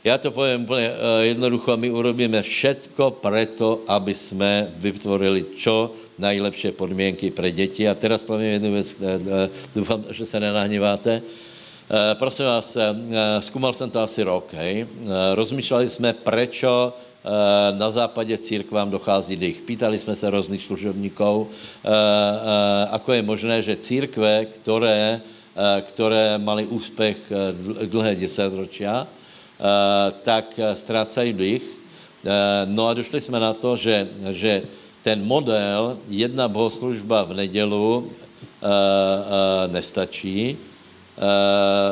já 0.04 0.18
to 0.18 0.32
povím 0.32 0.64
úplně 0.64 0.92
jednoducho, 1.20 1.78
my 1.78 1.92
urobíme 1.92 2.42
všetko 2.42 3.12
preto, 3.20 3.84
aby 3.88 4.16
jsme 4.16 4.72
vytvorili 4.76 5.46
čo 5.60 5.92
nejlepší 6.20 6.72
podmínky 6.72 7.32
pro 7.32 7.50
děti. 7.50 7.84
A 7.84 7.96
teraz 7.96 8.24
povím 8.24 8.48
jednu 8.48 8.72
věc, 8.72 8.96
doufám, 9.76 10.06
že 10.10 10.26
se 10.26 10.40
nenahněváte. 10.40 11.22
Prosím 12.14 12.46
vás, 12.46 12.78
zkoumal 13.40 13.74
jsem 13.74 13.92
to 13.92 14.00
asi 14.00 14.24
rok, 14.24 14.54
hej. 14.54 14.88
Rozmýšleli 15.36 15.90
jsme, 15.90 16.14
prečo 16.14 16.94
na 17.78 17.90
západě 17.90 18.38
církvám 18.38 18.90
dochází 18.90 19.36
dých. 19.36 19.62
Pýtali 19.62 20.00
jsme 20.00 20.16
se 20.16 20.30
různých 20.30 20.64
služebníků, 20.64 21.48
eh, 21.48 21.90
eh, 21.90 22.88
ako 22.92 23.14
je 23.14 23.22
možné, 23.22 23.62
že 23.62 23.76
církve, 23.76 24.46
které, 24.46 25.22
které 25.82 26.38
mali 26.38 26.66
úspěch 26.66 27.18
dlhé 27.86 28.16
desetročia, 28.16 29.08
tak 30.24 30.60
ztrácají 30.74 31.34
dých. 31.34 31.64
No 32.66 32.88
a 32.88 32.94
došli 32.94 33.20
jsme 33.22 33.40
na 33.40 33.52
to, 33.54 33.76
že, 33.76 34.08
že 34.32 34.64
ten 35.04 35.20
model, 35.20 36.00
jedna 36.08 36.48
bohoslužba 36.48 37.24
v 37.24 37.34
nedělu, 37.44 38.08
nestačí, 39.68 40.56
Eh, 40.56 40.69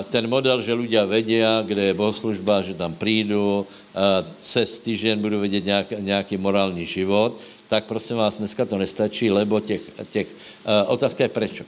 ten 0.07 0.23
model, 0.23 0.63
že 0.63 0.71
ľudia 0.71 1.03
vedia, 1.03 1.59
kde 1.59 1.91
je 1.91 1.99
bohoslužba, 1.99 2.63
že 2.63 2.71
tam 2.71 2.95
prídu, 2.95 3.67
eh, 3.67 4.23
cez 4.39 4.79
týždeň 4.79 5.19
budou 5.19 5.39
vědět 5.39 5.65
nějak, 5.65 5.87
nějaký 5.99 6.37
morální 6.37 6.85
život, 6.85 7.35
tak 7.67 7.85
prosím 7.85 8.17
vás, 8.17 8.37
dneska 8.39 8.65
to 8.65 8.77
nestačí, 8.77 9.31
lebo 9.31 9.59
těch, 9.59 9.81
těch 10.09 10.27
uh, 10.31 10.87
otázka 10.87 11.23
je 11.23 11.29
prečo. 11.29 11.63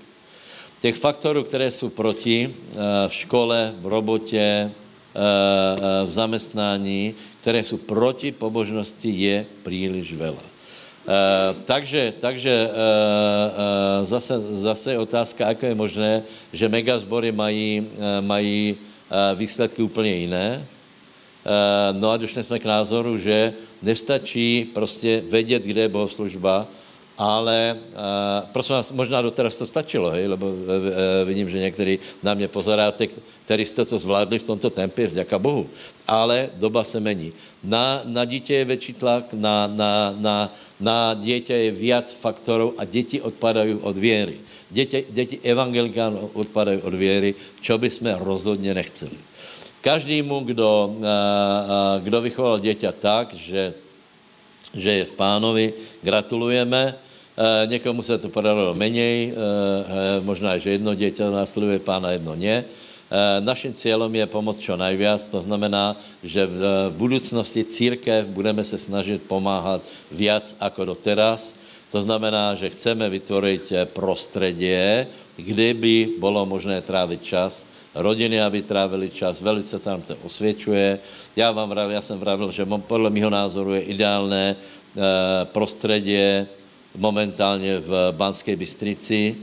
Těch 0.80 0.96
faktorů, 0.96 1.44
které 1.44 1.72
jsou 1.72 1.90
proti 1.90 2.56
v 3.08 3.14
škole, 3.14 3.76
v 3.82 3.88
robotě, 3.88 4.72
v 6.06 6.12
zaměstnání, 6.12 7.14
které 7.42 7.64
jsou 7.64 7.78
proti 7.78 8.32
pobožnosti, 8.32 9.12
je 9.12 9.46
příliš 9.64 10.16
veľa. 10.16 10.49
Uh, 11.10 11.58
takže 11.66 12.14
takže 12.20 12.70
uh, 12.70 12.74
uh, 12.74 14.06
zase, 14.06 14.40
zase 14.40 14.92
je 14.92 15.00
otázka, 15.00 15.48
jak 15.48 15.64
je 15.64 15.76
možné, 15.76 16.24
že 16.54 16.70
megazbory 16.70 17.32
mají, 17.32 17.88
mají 18.22 18.78
výsledky 19.36 19.82
úplně 19.82 20.14
jiné. 20.16 20.66
No 21.92 22.10
a 22.12 22.18
došli 22.18 22.44
jsme 22.44 22.60
k 22.60 22.66
názoru, 22.66 23.18
že 23.18 23.54
nestačí 23.82 24.70
prostě 24.74 25.24
vědět, 25.26 25.64
kde 25.64 25.82
je 25.82 25.90
bohoslužba, 25.90 26.68
ale 27.20 27.76
uh, 27.76 28.48
prosím 28.56 28.80
vás, 28.80 28.96
možná 28.96 29.20
do 29.20 29.28
teraz 29.28 29.60
to 29.60 29.68
stačilo, 29.68 30.16
hej, 30.16 30.32
lebo 30.32 30.48
uh, 30.48 30.56
vidím, 31.28 31.52
že 31.52 31.60
některý 31.60 32.00
na 32.24 32.34
mě 32.34 32.48
pozoráte, 32.48 33.08
který 33.44 33.66
jste 33.66 33.86
to 33.86 34.00
zvládli 34.00 34.40
v 34.40 34.48
tomto 34.48 34.70
tempě, 34.70 35.08
vďaka 35.08 35.40
Bohu. 35.40 35.68
Ale 36.08 36.50
doba 36.56 36.84
se 36.84 37.00
mení. 37.00 37.34
Na, 37.64 38.02
na 38.08 38.26
dítě 38.26 38.54
je 38.54 38.66
větší 38.66 38.94
tlak, 38.94 39.34
na, 39.36 39.68
na, 39.68 40.16
na, 40.16 40.54
na 40.80 41.14
dítě 41.14 41.54
je 41.54 41.72
víc 41.72 42.16
faktorů 42.16 42.74
a 42.78 42.88
děti 42.88 43.22
odpadají 43.22 43.74
od 43.84 43.98
věry. 43.98 44.40
Děti, 44.70 45.06
děti 45.10 45.40
evangelikánů 45.44 46.32
odpadají 46.34 46.82
od 46.82 46.94
věry, 46.94 47.36
čo 47.62 47.78
by 47.78 47.90
jsme 47.90 48.16
rozhodně 48.16 48.74
nechceli. 48.74 49.18
Každému, 49.82 50.40
kdo, 50.40 50.96
kdo 52.00 52.22
vychoval 52.22 52.60
děťa 52.60 52.92
tak, 52.92 53.34
že, 53.34 53.74
že 54.74 54.92
je 54.92 55.06
v 55.06 55.14
pánovi, 55.14 55.74
gratulujeme, 56.04 56.96
někomu 57.66 58.04
se 58.04 58.18
to 58.18 58.30
podarilo 58.30 58.76
méně, 58.76 59.02
eh, 59.02 59.34
eh, 59.34 60.22
možná, 60.28 60.58
že 60.58 60.76
jedno 60.76 60.96
dítě 60.96 61.24
následuje 61.24 61.80
pána, 61.80 62.12
jedno 62.12 62.36
ne. 62.36 62.64
Naším 63.40 63.74
cílem 63.74 64.22
je 64.22 64.26
pomoct 64.30 64.62
čo 64.62 64.78
nejvíc, 64.78 65.34
to 65.34 65.42
znamená, 65.42 65.98
že 66.22 66.46
v 66.46 66.94
budoucnosti 66.94 67.66
církev 67.66 68.30
budeme 68.30 68.62
se 68.62 68.78
snažit 68.78 69.26
pomáhat 69.26 69.82
víc 70.14 70.54
jako 70.62 70.94
doteraz. 70.94 71.58
To 71.90 72.06
znamená, 72.06 72.54
že 72.54 72.70
chceme 72.70 73.10
vytvořit 73.10 73.74
prostředí, 73.98 75.10
kde 75.42 75.74
by 75.74 76.22
bylo 76.22 76.46
možné 76.46 76.86
trávit 76.86 77.26
čas, 77.26 77.66
rodiny, 77.98 78.46
aby 78.46 78.62
trávili 78.62 79.10
čas, 79.10 79.42
velice 79.42 79.80
se 79.82 79.90
nám 79.90 80.06
to 80.06 80.14
osvědčuje. 80.22 81.00
Já 81.34 81.50
vám 81.50 81.74
já 81.90 82.02
jsem 82.06 82.20
vravil, 82.22 82.54
že 82.54 82.62
podle 82.86 83.10
mého 83.10 83.34
názoru 83.34 83.74
je 83.74 83.90
ideálné 83.90 84.56
prostředí 85.50 86.46
momentálně 86.96 87.80
v 87.80 88.12
Banské 88.12 88.56
Bystrici, 88.56 89.36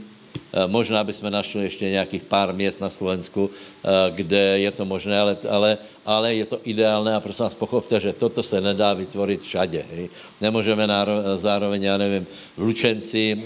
Možná 0.67 1.03
bychom 1.03 1.31
našli 1.31 1.63
ještě 1.63 1.89
nějakých 1.89 2.23
pár 2.23 2.53
měst 2.53 2.81
na 2.81 2.89
Slovensku, 2.89 3.49
kde 4.09 4.59
je 4.59 4.71
to 4.71 4.85
možné, 4.85 5.19
ale, 5.19 5.37
ale, 5.49 5.77
ale 6.05 6.33
je 6.33 6.45
to 6.45 6.59
ideálné 6.63 7.15
a 7.15 7.19
prosím 7.19 7.43
vás 7.43 7.53
pochopte, 7.53 7.99
že 7.99 8.13
toto 8.13 8.43
se 8.43 8.61
nedá 8.61 8.93
vytvořit 8.93 9.43
všade. 9.43 9.85
Hej. 9.91 10.09
Nemůžeme 10.41 10.87
náro, 10.87 11.13
zároveň, 11.35 11.83
já 11.83 11.97
nevím, 11.97 12.25
v 12.57 12.61
Lučenci, 12.61 13.43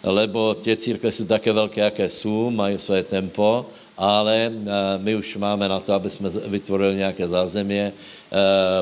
lebo 0.00 0.54
tie 0.54 0.76
církve 0.76 1.12
jsou 1.12 1.24
také 1.24 1.52
velké, 1.52 1.80
jaké 1.80 2.08
jsou, 2.08 2.50
mají 2.50 2.78
své 2.78 3.02
tempo, 3.02 3.66
ale 3.98 4.52
my 4.98 5.16
už 5.16 5.36
máme 5.36 5.68
na 5.68 5.80
to, 5.80 5.92
aby 5.92 6.10
jsme 6.10 6.30
vytvorili 6.30 6.96
nějaké 6.96 7.28
zázemí. 7.28 7.92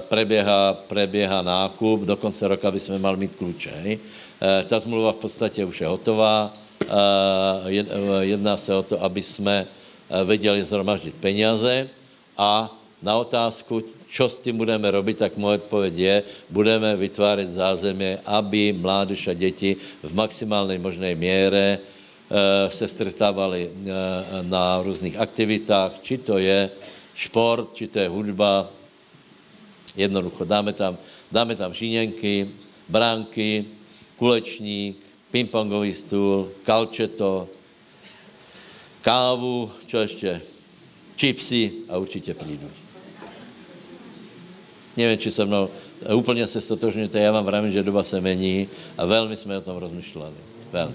Preběhá, 0.08 0.72
preběhá 0.86 1.42
nákup, 1.42 2.00
do 2.00 2.16
konce 2.16 2.48
roka 2.48 2.70
by 2.70 2.80
jsme 2.80 2.98
mali 2.98 3.16
mít 3.16 3.36
kluče. 3.36 3.70
Hej. 3.70 3.98
Ta 4.66 4.80
zmluva 4.80 5.12
v 5.12 5.16
podstatě 5.16 5.64
už 5.64 5.80
je 5.80 5.86
hotová. 5.86 6.52
Jedná 8.20 8.56
se 8.56 8.74
o 8.74 8.82
to, 8.82 9.02
aby 9.02 9.22
jsme 9.22 9.66
věděli 10.24 10.64
zhromaždit 10.64 11.14
peníze 11.14 11.88
a 12.38 12.70
na 13.02 13.16
otázku, 13.16 13.82
čo 14.08 14.28
s 14.28 14.40
tím 14.40 14.56
budeme 14.56 14.90
robit, 14.90 15.20
tak 15.20 15.36
moje 15.36 15.60
odpověď 15.60 15.94
je, 15.96 16.16
budeme 16.50 16.96
vytvářet 16.96 17.52
zázemí, 17.52 18.16
aby 18.24 18.72
mládež 18.72 19.28
a 19.28 19.34
děti 19.36 19.76
v 20.02 20.12
maximálnej 20.14 20.78
možné 20.78 21.14
míře 21.14 21.78
se 22.68 22.88
stretávali 22.88 23.70
na 24.42 24.82
různých 24.82 25.16
aktivitách, 25.16 25.92
či 26.02 26.18
to 26.18 26.38
je 26.38 26.70
šport, 27.14 27.74
či 27.74 27.88
to 27.88 27.98
je 27.98 28.08
hudba, 28.08 28.68
jednoducho 29.96 30.44
dáme 30.44 30.72
tam, 30.72 30.96
dáme 31.32 31.56
tam 31.56 31.72
žíněnky, 31.72 32.48
bránky, 32.88 33.64
kulečník, 34.16 34.96
pingpongový 35.30 35.94
stůl, 35.94 36.48
kalčeto, 36.62 37.48
kávu, 39.00 39.72
čo 39.86 39.98
ještě, 39.98 40.40
čipsy 41.16 41.72
a 41.88 41.98
určitě 41.98 42.34
přijdu. 42.34 42.87
Nevím, 44.98 45.18
či 45.18 45.30
se 45.30 45.46
mnou 45.46 45.70
úplně 46.14 46.42
se 46.50 46.60
stotožňujete, 46.60 47.20
já 47.20 47.32
vám 47.32 47.44
vravím, 47.44 47.72
že 47.72 47.86
doba 47.86 48.02
se 48.02 48.20
mení 48.20 48.66
a 48.98 49.06
velmi 49.06 49.36
jsme 49.36 49.58
o 49.58 49.60
tom 49.60 49.76
rozmýšleli. 49.78 50.34
Velmi. 50.72 50.94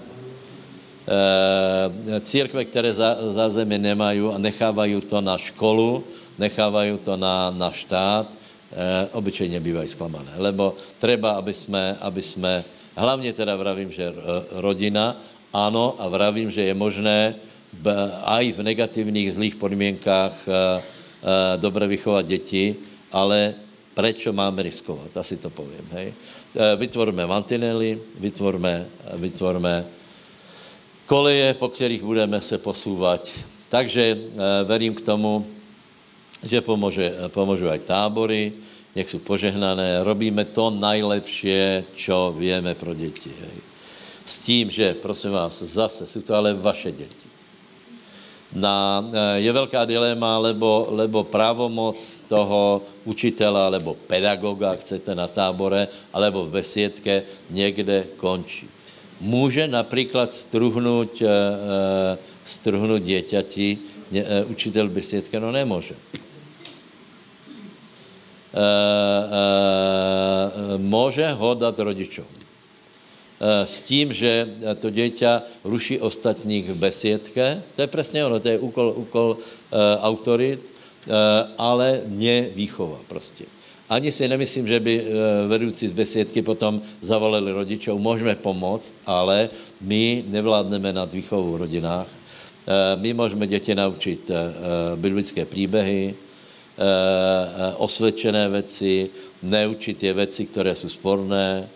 E, 1.08 2.20
církve, 2.20 2.64
které 2.64 2.94
zázemí 3.32 3.78
nemají 3.78 4.20
a 4.20 4.38
nechávají 4.38 5.00
to 5.00 5.20
na 5.20 5.38
školu, 5.40 6.04
nechávají 6.38 6.98
to 7.00 7.16
na, 7.16 7.50
na 7.50 7.72
štát, 7.72 8.28
e, 8.28 9.08
obyčejně 9.16 9.60
bývají 9.60 9.88
zklamané. 9.88 10.32
Lebo 10.36 10.76
treba, 11.00 11.40
aby 11.40 11.54
jsme, 11.54 11.96
aby 12.00 12.22
jsme 12.22 12.64
hlavně 12.96 13.32
teda 13.32 13.56
vravím, 13.56 13.88
že 13.88 14.12
rodina, 14.52 15.16
ano, 15.52 15.96
a 15.98 16.08
vravím, 16.08 16.50
že 16.50 16.62
je 16.62 16.74
možné 16.74 17.34
aj 18.24 18.52
v 18.52 18.62
negativních, 18.62 19.32
zlých 19.32 19.56
podmínkách 19.56 20.34
dobře 21.56 21.86
vychovat 21.86 22.26
děti, 22.26 22.76
ale 23.12 23.63
prečo 23.94 24.34
máme 24.34 24.62
riskovat, 24.62 25.16
asi 25.16 25.38
to 25.38 25.50
povím, 25.50 25.86
hej. 25.94 26.14
Vytvorme 26.76 27.26
mantinely, 27.26 27.98
vytvorme, 28.18 28.86
vytvorme 29.14 29.86
koleje, 31.06 31.54
po 31.54 31.68
kterých 31.68 32.02
budeme 32.02 32.40
se 32.40 32.58
posouvat. 32.58 33.30
Takže 33.68 34.18
verím 34.66 34.94
k 34.94 35.00
tomu, 35.00 35.46
že 36.42 36.60
pomůže, 36.60 37.14
pomůžu 37.28 37.70
aj 37.70 37.78
tábory, 37.78 38.52
nech 38.94 39.10
jsou 39.10 39.18
požehnané, 39.18 40.02
robíme 40.02 40.44
to 40.44 40.70
najlepšie, 40.70 41.84
čo 41.94 42.34
vieme 42.38 42.74
pro 42.74 42.94
děti. 42.94 43.30
Hej. 43.30 43.56
S 44.24 44.38
tím, 44.38 44.70
že, 44.70 44.94
prosím 44.94 45.30
vás, 45.30 45.62
zase 45.62 46.06
jsou 46.06 46.20
to 46.22 46.34
ale 46.34 46.54
vaše 46.54 46.92
děti 46.92 47.23
na, 48.54 49.02
eh, 49.02 49.40
je 49.42 49.52
velká 49.52 49.84
dilema, 49.84 50.38
lebo, 50.38 50.86
lebo 50.90 51.26
právomoc 51.26 51.98
toho 52.30 52.82
učitela, 53.04 53.66
alebo 53.66 53.98
pedagoga, 54.06 54.78
chcete 54.78 55.10
na 55.14 55.26
tábore, 55.26 55.90
alebo 56.14 56.46
v 56.46 56.62
besiedke, 56.62 57.22
někde 57.50 58.14
končí. 58.16 58.70
Může 59.20 59.68
například 59.68 60.34
struhnout, 60.34 61.22
e, 61.22 61.28
struhnout 62.44 63.02
dieťati 63.02 63.78
e, 64.12 64.44
učitel 64.44 64.88
besiedke? 64.88 65.40
No 65.40 65.52
nemůže. 65.52 65.94
E, 65.94 65.98
e, 70.74 70.78
může 70.78 71.28
ho 71.32 71.54
dát 71.54 71.78
rodičům. 71.78 72.43
Eh, 73.44 73.66
s 73.66 73.82
tím, 73.82 74.12
že 74.12 74.48
to 74.80 74.90
děťa 74.90 75.42
ruší 75.64 76.00
ostatních 76.00 76.70
v 76.70 76.76
besiedke. 76.80 77.62
To 77.76 77.82
je 77.82 77.86
přesně 77.86 78.24
ono, 78.24 78.40
to 78.40 78.48
je 78.48 78.58
úkol, 78.58 78.94
úkol 78.96 79.36
uh, 79.36 79.78
autorit, 80.00 80.60
ale 81.58 82.00
ne 82.06 82.48
výchova 82.56 83.00
prostě. 83.08 83.44
Ani 83.88 84.12
si 84.12 84.28
nemyslím, 84.28 84.66
že 84.66 84.80
by 84.80 85.04
vedoucí 85.48 85.88
z 85.88 85.92
besiedky 85.92 86.42
potom 86.42 86.80
zavolali 87.00 87.52
rodičov, 87.52 88.00
můžeme 88.00 88.34
pomoct, 88.34 88.94
ale 89.06 89.52
my 89.80 90.24
nevládneme 90.28 90.92
nad 90.92 91.12
výchovou 91.12 91.52
v 91.52 91.68
rodinách. 91.68 92.08
My 92.96 93.12
můžeme 93.14 93.46
děti 93.46 93.74
naučit 93.74 94.30
biblické 94.96 95.44
příběhy, 95.44 96.14
osvědčené 97.76 98.48
věci, 98.48 99.10
neučit 99.42 100.02
je 100.02 100.12
věci, 100.12 100.46
které 100.46 100.74
jsou 100.74 100.88
sporné, 100.88 101.68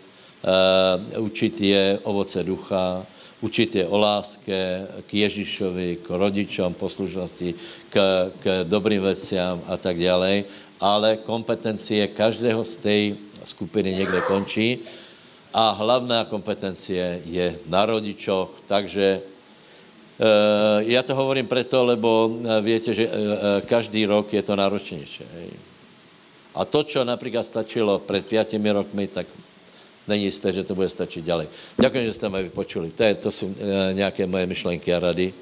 učit 1.17 1.61
je 1.61 1.99
ovoce 2.03 2.43
ducha, 2.43 3.05
učit 3.41 3.75
je 3.75 3.87
o 3.87 3.97
láske 3.97 4.87
k 5.07 5.13
Ježíšovi, 5.13 5.97
k 6.03 6.09
rodičům, 6.09 6.73
poslušnosti, 6.73 7.53
k, 7.89 7.95
k 8.39 8.63
dobrým 8.63 9.01
veciam 9.01 9.61
a 9.67 9.77
tak 9.77 9.99
dále. 9.99 10.43
Ale 10.79 11.17
kompetencie 11.17 12.07
každého 12.07 12.63
z 12.63 12.75
té 12.75 12.95
skupiny 13.43 13.95
někde 13.95 14.21
končí 14.21 14.79
a 15.53 15.71
hlavná 15.71 16.23
kompetencie 16.23 17.21
je 17.25 17.59
na 17.67 17.85
rodičoch, 17.85 18.63
takže 18.67 19.21
uh, 19.21 20.87
já 20.87 21.03
to 21.03 21.15
hovorím 21.15 21.47
proto, 21.47 21.85
lebo 21.85 22.31
víte, 22.61 22.93
že 22.93 23.09
každý 23.65 24.05
rok 24.05 24.33
je 24.33 24.41
to 24.41 24.55
náročnější. 24.55 25.23
A 26.55 26.65
to, 26.65 26.83
co 26.83 27.03
například 27.03 27.43
stačilo 27.43 27.99
před 27.99 28.25
pětimi 28.25 28.71
rokmi, 28.71 29.07
tak 29.07 29.27
není 30.09 30.23
jisté, 30.23 30.53
že 30.53 30.63
to 30.63 30.75
bude 30.75 30.89
stačit 30.89 31.25
dále. 31.25 31.47
Děkuji, 31.81 32.05
že 32.05 32.13
jste 32.13 32.29
mě 32.29 32.43
vypočuli. 32.43 32.91
To, 32.91 33.03
je, 33.03 33.15
to 33.15 33.31
jsou 33.31 33.55
e, 33.59 33.93
nějaké 33.93 34.27
moje 34.27 34.45
myšlenky 34.45 34.93
a 34.93 34.99
rady. 34.99 35.33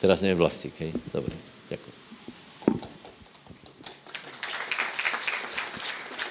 Teraz 0.00 0.22
nevím 0.22 0.36
vlastník, 0.38 0.74
hej? 0.80 0.92
Dobrý, 1.14 1.34
děkuji. 1.70 1.92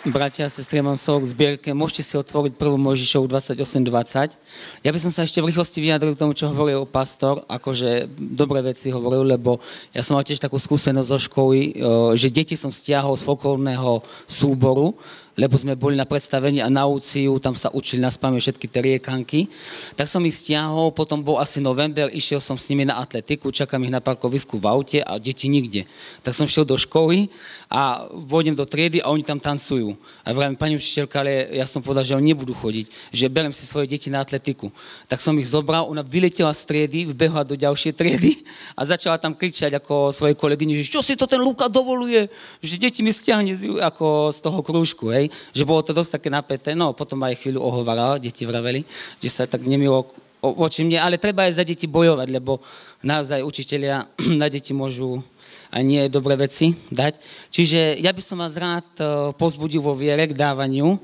bratia 0.10 0.50
a 0.50 0.50
sestry, 0.50 0.82
mám 0.82 0.98
slovo 0.98 1.22
k 1.22 1.30
zbierke. 1.30 1.70
Môžete 1.78 2.02
si 2.02 2.16
otvoriť 2.18 2.58
prvú 2.58 2.74
Možišovu 2.82 3.30
28.20. 3.30 4.34
Ja 4.82 4.90
by 4.90 4.98
som 4.98 5.14
sa 5.14 5.22
ešte 5.22 5.38
v 5.46 5.54
rýchlosti 5.54 5.78
vyjadril 5.78 6.18
k 6.18 6.22
tomu, 6.26 6.34
čo 6.34 6.50
hovoril 6.50 6.90
pastor, 6.90 7.46
akože 7.46 8.10
dobré 8.18 8.66
veci 8.66 8.90
hovoril, 8.90 9.30
lebo 9.30 9.62
ja 9.94 10.02
som 10.02 10.18
mal 10.18 10.26
tiež 10.26 10.42
takú 10.42 10.58
skúsenosť 10.58 11.06
zo 11.06 11.20
školy, 11.22 11.60
e, 11.62 11.72
že 12.18 12.34
deti 12.34 12.58
som 12.58 12.74
stiahol 12.74 13.14
z 13.14 13.24
folklórneho 13.30 14.02
súboru, 14.26 14.98
lebo 15.40 15.56
sme 15.56 15.80
boli 15.80 15.96
na 15.96 16.04
predstavení 16.04 16.60
a 16.60 16.68
na 16.68 16.84
úciu, 16.84 17.40
tam 17.40 17.56
sa 17.56 17.72
učili 17.72 18.04
na 18.04 18.12
spame 18.12 18.40
všetky 18.40 18.68
tie 18.68 18.82
riekanky. 18.84 19.48
Tak 19.96 20.08
som 20.12 20.20
ich 20.28 20.36
stiahol, 20.36 20.92
potom 20.92 21.24
bol 21.24 21.40
asi 21.40 21.64
november, 21.64 22.12
išiel 22.12 22.44
som 22.44 22.60
s 22.60 22.68
nimi 22.68 22.84
na 22.84 23.00
atletiku, 23.00 23.48
čakám 23.52 23.80
ich 23.88 23.94
na 23.94 24.04
parkovisku 24.04 24.60
v 24.60 24.66
aute 24.68 25.00
a 25.00 25.16
deti 25.16 25.48
nikde. 25.48 25.88
Tak 26.20 26.36
som 26.36 26.48
šiel 26.50 26.68
do 26.68 26.76
školy 26.76 27.32
a 27.72 28.04
vôjdem 28.12 28.52
do 28.52 28.68
triedy 28.68 29.00
a 29.00 29.08
oni 29.08 29.24
tam 29.24 29.40
tancujú. 29.40 29.96
A 30.28 30.36
vravím, 30.36 30.60
pani 30.60 30.76
učiteľka, 30.76 31.24
ale 31.24 31.56
ja 31.56 31.64
som 31.64 31.80
povedal, 31.80 32.04
že 32.04 32.20
oni 32.20 32.36
nebudú 32.36 32.52
chodiť, 32.52 33.16
že 33.16 33.32
berem 33.32 33.56
si 33.56 33.64
svoje 33.64 33.88
deti 33.88 34.12
na 34.12 34.20
atletiku. 34.20 34.68
Tak 35.08 35.24
som 35.24 35.40
ich 35.40 35.48
zobral, 35.48 35.88
ona 35.88 36.04
vyletela 36.04 36.52
z 36.52 36.68
triedy, 36.68 37.08
vbehla 37.16 37.48
do 37.48 37.56
ďalšej 37.56 37.96
triedy 37.96 38.44
a 38.80 38.84
začala 38.84 39.16
tam 39.16 39.32
kričať 39.32 39.80
ako 39.80 40.12
svojej 40.12 40.36
kolegyni, 40.36 40.84
že 40.84 40.92
čo 40.92 41.00
si 41.00 41.16
to 41.16 41.26
ten 41.26 41.40
Luka 41.40 41.72
dovoluje, 41.72 42.28
že 42.60 42.76
deti 42.76 43.00
mi 43.00 43.16
stiahne 43.16 43.56
ako 43.80 44.36
z 44.36 44.40
toho 44.44 44.60
krúžku. 44.60 45.08
Hej 45.16 45.32
že 45.62 45.68
bolo 45.68 45.86
to 45.86 45.96
dosť 45.96 46.18
také 46.18 46.30
napäté, 46.34 46.74
no 46.74 46.98
potom 46.98 47.22
aj 47.24 47.38
chvíľu 47.38 47.62
ohovaral, 47.62 48.18
deti 48.18 48.44
vraveli, 48.50 48.82
že 49.22 49.30
sa 49.30 49.44
tak 49.46 49.62
nemilo 49.62 50.10
voči 50.42 50.82
mne, 50.82 50.98
ale 50.98 51.22
treba 51.22 51.46
aj 51.46 51.62
za 51.62 51.64
deti 51.64 51.86
bojovať, 51.86 52.28
lebo 52.34 52.58
naozaj 53.06 53.46
učiteľia 53.46 54.10
na 54.42 54.50
deti 54.50 54.74
môžu 54.74 55.22
a 55.72 55.80
nie 55.86 56.12
dobré 56.12 56.36
veci 56.36 56.76
dať. 56.92 57.22
Čiže 57.54 58.02
ja 58.02 58.12
by 58.12 58.22
som 58.22 58.42
vás 58.42 58.60
rád 58.60 58.88
e, 59.00 59.32
pozbudil 59.38 59.80
vo 59.80 59.96
viere 59.96 60.28
k 60.28 60.36
dávaniu. 60.36 60.98
E, 60.98 61.00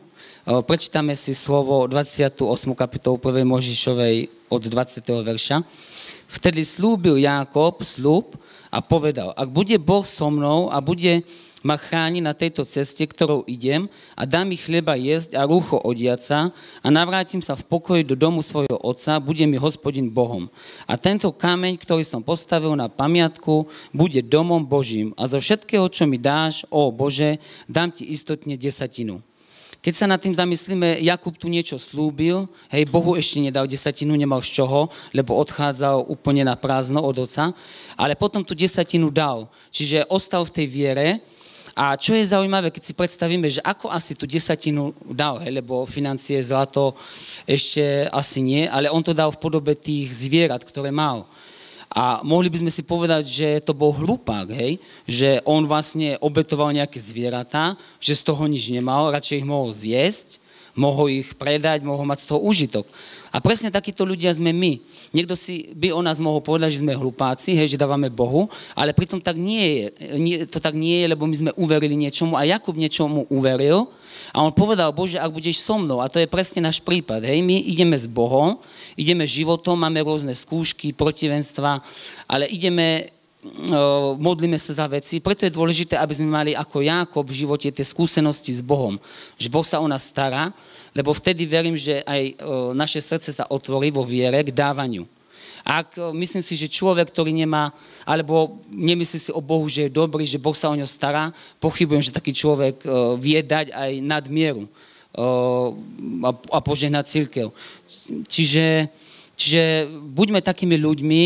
prečítame 0.65 1.15
si 1.15 1.31
slovo 1.31 1.87
28. 1.87 2.43
kapitolu 2.75 3.15
1. 3.21 3.47
Možišovej 3.47 4.15
od 4.51 4.61
20. 4.65 5.07
verša. 5.23 5.63
Vtedy 6.27 6.67
slúbil 6.67 7.23
Jákob 7.23 7.79
slúb 7.87 8.35
a 8.67 8.83
povedal, 8.83 9.31
ak 9.31 9.47
bude 9.47 9.79
Boh 9.79 10.03
so 10.03 10.27
mnou 10.27 10.67
a 10.67 10.83
bude 10.83 11.23
ma 11.67 11.75
chráni 11.75 12.23
na 12.23 12.31
tejto 12.31 12.63
ceste, 12.63 13.03
ktorou 13.03 13.43
idem 13.43 13.91
a 14.15 14.23
dá 14.23 14.47
mi 14.47 14.55
chleba 14.55 14.95
jesť 14.95 15.35
a 15.35 15.43
rúcho 15.43 15.75
odiaca 15.75 16.55
a 16.79 16.87
navrátim 16.87 17.43
sa 17.43 17.59
v 17.59 17.67
pokoji 17.67 18.07
do 18.07 18.15
domu 18.15 18.39
svojho 18.39 18.79
otca, 18.79 19.19
bude 19.19 19.43
mi 19.43 19.59
hospodin 19.59 20.07
Bohom. 20.07 20.47
A 20.87 20.95
tento 20.95 21.27
kameň, 21.35 21.75
ktorý 21.75 22.07
som 22.07 22.23
postavil 22.23 22.71
na 22.79 22.87
pamiatku, 22.87 23.67
bude 23.91 24.23
domom 24.23 24.63
Božím 24.63 25.11
a 25.19 25.27
zo 25.27 25.43
všetkého, 25.43 25.91
čo 25.91 26.07
mi 26.07 26.15
dáš, 26.15 26.63
ó 26.71 26.87
Bože, 26.87 27.35
dám 27.67 27.91
ti 27.91 28.07
istotne 28.07 28.55
desatinu. 28.55 29.19
Keď 29.77 29.93
sa 29.93 30.09
nad 30.09 30.19
tým 30.19 30.33
zamyslíme, 30.33 30.99
Jakub 31.05 31.37
tu 31.37 31.47
niečo 31.47 31.77
slúbil, 31.77 32.49
hej, 32.73 32.83
Bohu 32.89 33.13
ešte 33.13 33.39
nedal 33.39 33.69
desatinu, 33.69 34.17
nemal 34.17 34.41
z 34.41 34.59
čoho, 34.59 34.89
lebo 35.13 35.37
odchádzal 35.37 36.09
úplne 36.09 36.43
na 36.43 36.57
prázdno 36.57 37.03
od 37.03 37.27
oca, 37.27 37.53
ale 37.93 38.17
potom 38.17 38.41
tu 38.41 38.57
desatinu 38.57 39.13
dal. 39.13 39.47
Čiže 39.69 40.09
ostal 40.09 40.43
v 40.43 40.55
tej 40.59 40.67
viere, 40.67 41.07
a 41.77 41.93
čo 41.93 42.17
je 42.17 42.25
zaujímavé, 42.25 42.73
keď 42.73 42.83
si 42.89 42.97
predstavíme, 42.97 43.45
že 43.45 43.61
ako 43.61 43.93
asi 43.93 44.17
tú 44.17 44.25
desatinu 44.25 44.97
dal, 45.05 45.37
hej, 45.45 45.61
lebo 45.61 45.85
financie, 45.85 46.41
zlato 46.41 46.97
ešte 47.45 48.09
asi 48.09 48.41
nie, 48.41 48.65
ale 48.65 48.89
on 48.89 49.05
to 49.05 49.13
dal 49.13 49.29
v 49.29 49.37
podobe 49.37 49.77
tých 49.77 50.09
zvierat, 50.09 50.65
ktoré 50.65 50.89
mal. 50.89 51.29
A 51.93 52.25
mohli 52.25 52.49
by 52.49 52.65
sme 52.65 52.73
si 52.73 52.81
povedať, 52.81 53.29
že 53.29 53.49
to 53.61 53.77
bol 53.77 53.93
hlupák, 53.93 54.49
hej? 54.49 54.81
že 55.05 55.37
on 55.45 55.69
vlastne 55.69 56.17
obetoval 56.17 56.73
nejaké 56.73 56.97
zvieratá, 56.97 57.77
že 58.01 58.17
z 58.17 58.25
toho 58.25 58.41
nič 58.49 58.73
nemal, 58.73 59.13
radšej 59.13 59.45
ich 59.45 59.47
mohol 59.47 59.69
zjesť, 59.69 60.41
mohol 60.77 61.25
ich 61.25 61.33
predať, 61.33 61.81
mohol 61.81 62.05
mať 62.05 62.23
z 62.23 62.27
toho 62.29 62.39
užitok. 62.45 62.85
A 63.33 63.41
presne 63.43 63.73
takíto 63.73 64.05
ľudia 64.05 64.31
sme 64.31 64.53
my. 64.53 64.79
Niekto 65.11 65.33
si 65.33 65.73
by 65.73 65.91
o 65.91 66.01
nás 66.05 66.21
mohol 66.21 66.39
povedať, 66.39 66.77
že 66.77 66.81
sme 66.85 66.95
hlupáci, 66.95 67.57
hej, 67.57 67.75
že 67.75 67.81
dávame 67.81 68.07
Bohu, 68.13 68.47
ale 68.77 68.95
pritom 68.95 69.19
tak 69.19 69.35
nie 69.35 69.65
je. 69.65 69.83
Nie, 70.15 70.35
to 70.47 70.61
tak 70.61 70.77
nie 70.77 71.03
je, 71.03 71.11
lebo 71.11 71.27
my 71.27 71.35
sme 71.35 71.51
uverili 71.57 71.97
niečomu 71.97 72.37
a 72.37 72.47
Jakub 72.47 72.77
niečomu 72.77 73.25
uveril 73.27 73.89
a 74.31 74.43
on 74.43 74.53
povedal, 74.53 74.93
Bože, 74.93 75.17
ak 75.17 75.33
budeš 75.33 75.63
so 75.63 75.79
mnou, 75.79 76.03
a 76.03 76.11
to 76.11 76.21
je 76.21 76.29
presne 76.29 76.63
náš 76.63 76.81
prípad, 76.83 77.23
hej, 77.23 77.39
my 77.41 77.57
ideme 77.67 77.95
s 77.95 78.09
Bohom, 78.09 78.59
ideme 78.99 79.23
životom, 79.23 79.77
máme 79.79 80.03
rôzne 80.03 80.33
skúšky, 80.33 80.91
protivenstva, 80.91 81.79
ale 82.27 82.49
ideme 82.51 83.16
modlíme 84.17 84.57
sa 84.59 84.83
za 84.83 84.85
veci, 84.87 85.19
preto 85.19 85.45
je 85.45 85.53
dôležité, 85.53 85.99
aby 85.99 86.13
sme 86.15 86.29
mali 86.29 86.51
ako 86.55 86.83
Jákob 86.83 87.25
v 87.27 87.39
živote 87.45 87.67
tie 87.71 87.85
skúsenosti 87.85 88.51
s 88.53 88.61
Bohom, 88.61 88.99
že 89.35 89.51
Boh 89.51 89.65
sa 89.65 89.81
o 89.81 89.87
nás 89.87 90.07
stará, 90.07 90.51
lebo 90.95 91.13
vtedy 91.13 91.45
verím, 91.45 91.77
že 91.77 92.01
aj 92.07 92.41
naše 92.73 92.97
srdce 93.03 93.29
sa 93.29 93.45
otvorí 93.47 93.93
vo 93.93 94.01
viere 94.01 94.41
k 94.41 94.49
dávaniu. 94.49 95.05
Ak 95.67 95.99
myslím 96.15 96.39
si, 96.39 96.55
že 96.55 96.71
človek, 96.71 97.11
ktorý 97.11 97.35
nemá, 97.35 97.75
alebo 98.07 98.63
nemyslí 98.71 99.19
si 99.19 99.31
o 99.35 99.43
Bohu, 99.43 99.67
že 99.67 99.91
je 99.91 99.97
dobrý, 99.99 100.23
že 100.23 100.39
Boh 100.39 100.55
sa 100.55 100.71
o 100.71 100.79
ňo 100.79 100.87
stará, 100.87 101.27
pochybujem, 101.59 102.07
že 102.07 102.15
taký 102.15 102.31
človek 102.31 102.87
vie 103.19 103.43
dať 103.43 103.75
aj 103.75 103.91
nadmieru 103.99 104.63
a 106.53 106.57
požehnať 106.63 107.05
církev. 107.11 107.51
Čiže, 108.31 108.87
čiže 109.37 109.85
buďme 110.17 110.41
takými 110.41 110.81
ľuďmi, 110.81 111.23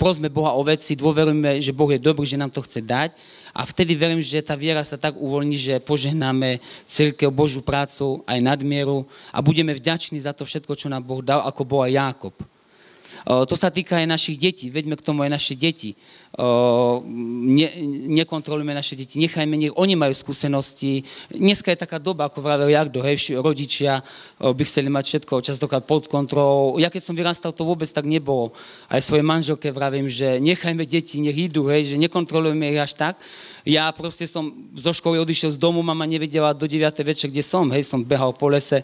prosme 0.00 0.32
Boha 0.32 0.56
o 0.56 0.64
veci, 0.64 0.96
dôverujme, 0.96 1.60
že 1.60 1.76
Boh 1.76 1.92
je 1.92 2.00
dobrý, 2.00 2.24
že 2.24 2.40
nám 2.40 2.48
to 2.48 2.64
chce 2.64 2.80
dať 2.80 3.12
a 3.52 3.68
vtedy 3.68 3.92
verím, 3.92 4.24
že 4.24 4.40
tá 4.40 4.56
viera 4.56 4.80
sa 4.80 4.96
tak 4.96 5.12
uvoľní, 5.20 5.60
že 5.60 5.74
požehnáme 5.84 6.64
církev, 6.88 7.28
Božú 7.28 7.60
prácu 7.60 8.24
aj 8.24 8.40
nadmieru 8.40 9.04
a 9.28 9.44
budeme 9.44 9.76
vďační 9.76 10.24
za 10.24 10.32
to 10.32 10.48
všetko, 10.48 10.72
čo 10.72 10.88
nám 10.88 11.04
Boh 11.04 11.20
dal, 11.20 11.44
ako 11.44 11.62
bol 11.68 11.84
aj 11.84 11.92
Jákob. 11.92 12.34
To 13.22 13.54
sa 13.54 13.70
týka 13.70 14.00
aj 14.00 14.08
našich 14.08 14.40
detí, 14.40 14.66
veďme 14.66 14.98
k 14.98 15.04
tomu 15.04 15.22
aj 15.22 15.30
naše 15.30 15.54
deti. 15.54 15.94
Ne, 16.32 17.68
nekontrolujeme 18.08 18.72
naše 18.72 18.96
deti, 18.96 19.20
nechajme, 19.20 19.52
nech 19.52 19.76
oni 19.76 20.00
majú 20.00 20.16
skúsenosti. 20.16 21.04
Dneska 21.28 21.76
je 21.76 21.84
taká 21.84 22.00
doba, 22.00 22.24
ako 22.24 22.40
vravel 22.40 22.72
Jakdo, 22.72 23.04
hej, 23.04 23.36
rodičia 23.36 24.00
by 24.40 24.62
chceli 24.64 24.88
mať 24.88 25.04
všetko 25.04 25.44
častokrát 25.44 25.84
pod 25.84 26.08
kontrolou. 26.08 26.80
Ja 26.80 26.88
keď 26.88 27.02
som 27.04 27.12
vyrastal, 27.12 27.52
to 27.52 27.68
vôbec 27.68 27.84
tak 27.92 28.08
nebolo. 28.08 28.56
Aj 28.88 29.04
svojej 29.04 29.20
manželke 29.20 29.68
vravím, 29.76 30.08
že 30.08 30.40
nechajme 30.40 30.88
deti, 30.88 31.20
nech 31.20 31.36
idú, 31.36 31.68
hej, 31.68 31.92
že 31.92 32.00
nekontrolujeme 32.00 32.64
ich 32.72 32.80
až 32.80 32.96
tak. 32.96 33.20
Ja 33.68 33.92
proste 33.92 34.24
som 34.24 34.56
zo 34.72 34.90
školy 34.90 35.20
odišiel 35.20 35.52
z 35.52 35.60
domu, 35.60 35.84
mama 35.84 36.08
nevedela 36.08 36.56
do 36.56 36.64
9. 36.64 36.96
večer, 37.04 37.28
kde 37.28 37.44
som, 37.44 37.68
hej, 37.76 37.84
som 37.84 38.00
behal 38.00 38.32
po 38.32 38.48
lese. 38.48 38.82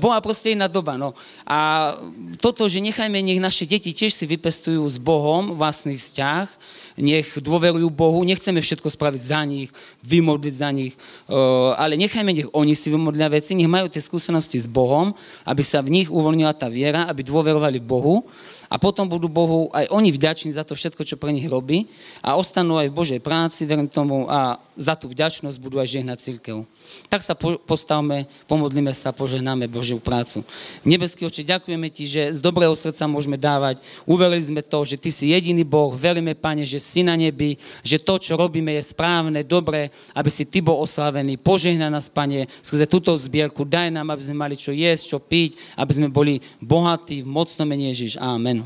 Bola 0.00 0.24
proste 0.24 0.56
iná 0.56 0.72
doba, 0.72 0.96
no. 0.96 1.12
A 1.44 1.92
toto, 2.40 2.64
že 2.64 2.80
nechajme, 2.80 3.20
nech 3.20 3.44
naše 3.44 3.68
deti 3.68 3.92
tiež 3.92 4.10
si 4.10 4.24
vypestujú 4.24 4.80
s 4.88 4.96
Bohom 4.96 5.54
vlastný 5.54 6.00
vzťah, 6.00 6.45
Tag 6.46 6.85
nech 6.96 7.38
dôverujú 7.38 7.88
Bohu, 7.92 8.24
nechceme 8.24 8.60
všetko 8.60 8.88
spraviť 8.88 9.22
za 9.22 9.40
nich, 9.44 9.68
vymodliť 10.02 10.54
za 10.56 10.68
nich, 10.72 10.96
uh, 11.28 11.76
ale 11.76 11.96
nechajme, 12.00 12.32
nech 12.32 12.48
oni 12.52 12.72
si 12.72 12.88
vymodlia 12.88 13.28
veci, 13.28 13.54
nech 13.54 13.68
majú 13.68 13.88
tie 13.88 14.00
skúsenosti 14.00 14.60
s 14.60 14.66
Bohom, 14.68 15.12
aby 15.44 15.62
sa 15.62 15.84
v 15.84 15.92
nich 16.02 16.08
uvoľnila 16.08 16.56
tá 16.56 16.66
viera, 16.72 17.04
aby 17.08 17.22
dôverovali 17.22 17.78
Bohu 17.80 18.24
a 18.66 18.76
potom 18.82 19.06
budú 19.06 19.30
Bohu 19.30 19.70
aj 19.70 19.86
oni 19.94 20.10
vďační 20.10 20.50
za 20.54 20.66
to 20.66 20.74
všetko, 20.74 21.06
čo 21.06 21.20
pre 21.20 21.30
nich 21.30 21.46
robí 21.46 21.86
a 22.18 22.34
ostanú 22.34 22.80
aj 22.80 22.90
v 22.90 22.96
Božej 22.96 23.20
práci, 23.22 23.62
verím 23.62 23.86
tomu, 23.86 24.26
a 24.26 24.58
za 24.76 24.92
tú 24.92 25.08
vďačnosť 25.08 25.56
budú 25.56 25.80
aj 25.80 25.88
žehnať 25.88 26.18
církev. 26.20 26.68
Tak 27.08 27.24
sa 27.24 27.32
po, 27.32 27.56
postavme, 27.56 28.28
pomodlíme 28.44 28.92
sa, 28.92 29.10
požehnáme 29.10 29.66
Božiu 29.66 29.96
prácu. 29.96 30.44
Nebeský 30.84 31.24
oče, 31.24 31.42
ďakujeme 31.46 31.88
Ti, 31.88 32.04
že 32.04 32.22
z 32.36 32.38
dobrého 32.38 32.76
srdca 32.76 33.08
môžeme 33.08 33.40
dávať. 33.40 33.80
Uverili 34.04 34.44
sme 34.44 34.60
to, 34.60 34.84
že 34.84 35.00
Ty 35.00 35.10
si 35.10 35.32
jediný 35.32 35.64
Boh, 35.64 35.90
veríme, 35.96 36.36
Pane, 36.36 36.68
že 36.68 36.76
si 36.86 37.02
na 37.02 37.18
nebi, 37.18 37.58
že 37.82 37.98
to, 37.98 38.22
čo 38.22 38.38
robíme, 38.38 38.70
je 38.78 38.86
správne, 38.86 39.42
dobré, 39.42 39.90
aby 40.14 40.30
si 40.30 40.46
Ty 40.46 40.62
bol 40.62 40.78
oslavený. 40.86 41.34
Požehná 41.42 41.90
nás, 41.90 42.06
Pane, 42.06 42.46
skrze 42.62 42.86
túto 42.86 43.10
zbierku. 43.18 43.66
Daj 43.66 43.90
nám, 43.90 44.14
aby 44.14 44.22
sme 44.22 44.38
mali 44.38 44.54
čo 44.54 44.70
jesť, 44.70 45.04
čo 45.10 45.18
piť, 45.18 45.58
aby 45.74 45.90
sme 45.90 46.06
boli 46.06 46.38
bohatí 46.62 47.26
v 47.26 47.28
mocnom 47.28 47.66
mene 47.66 47.90
Ježiš. 47.90 48.22
Amen. 48.22 48.62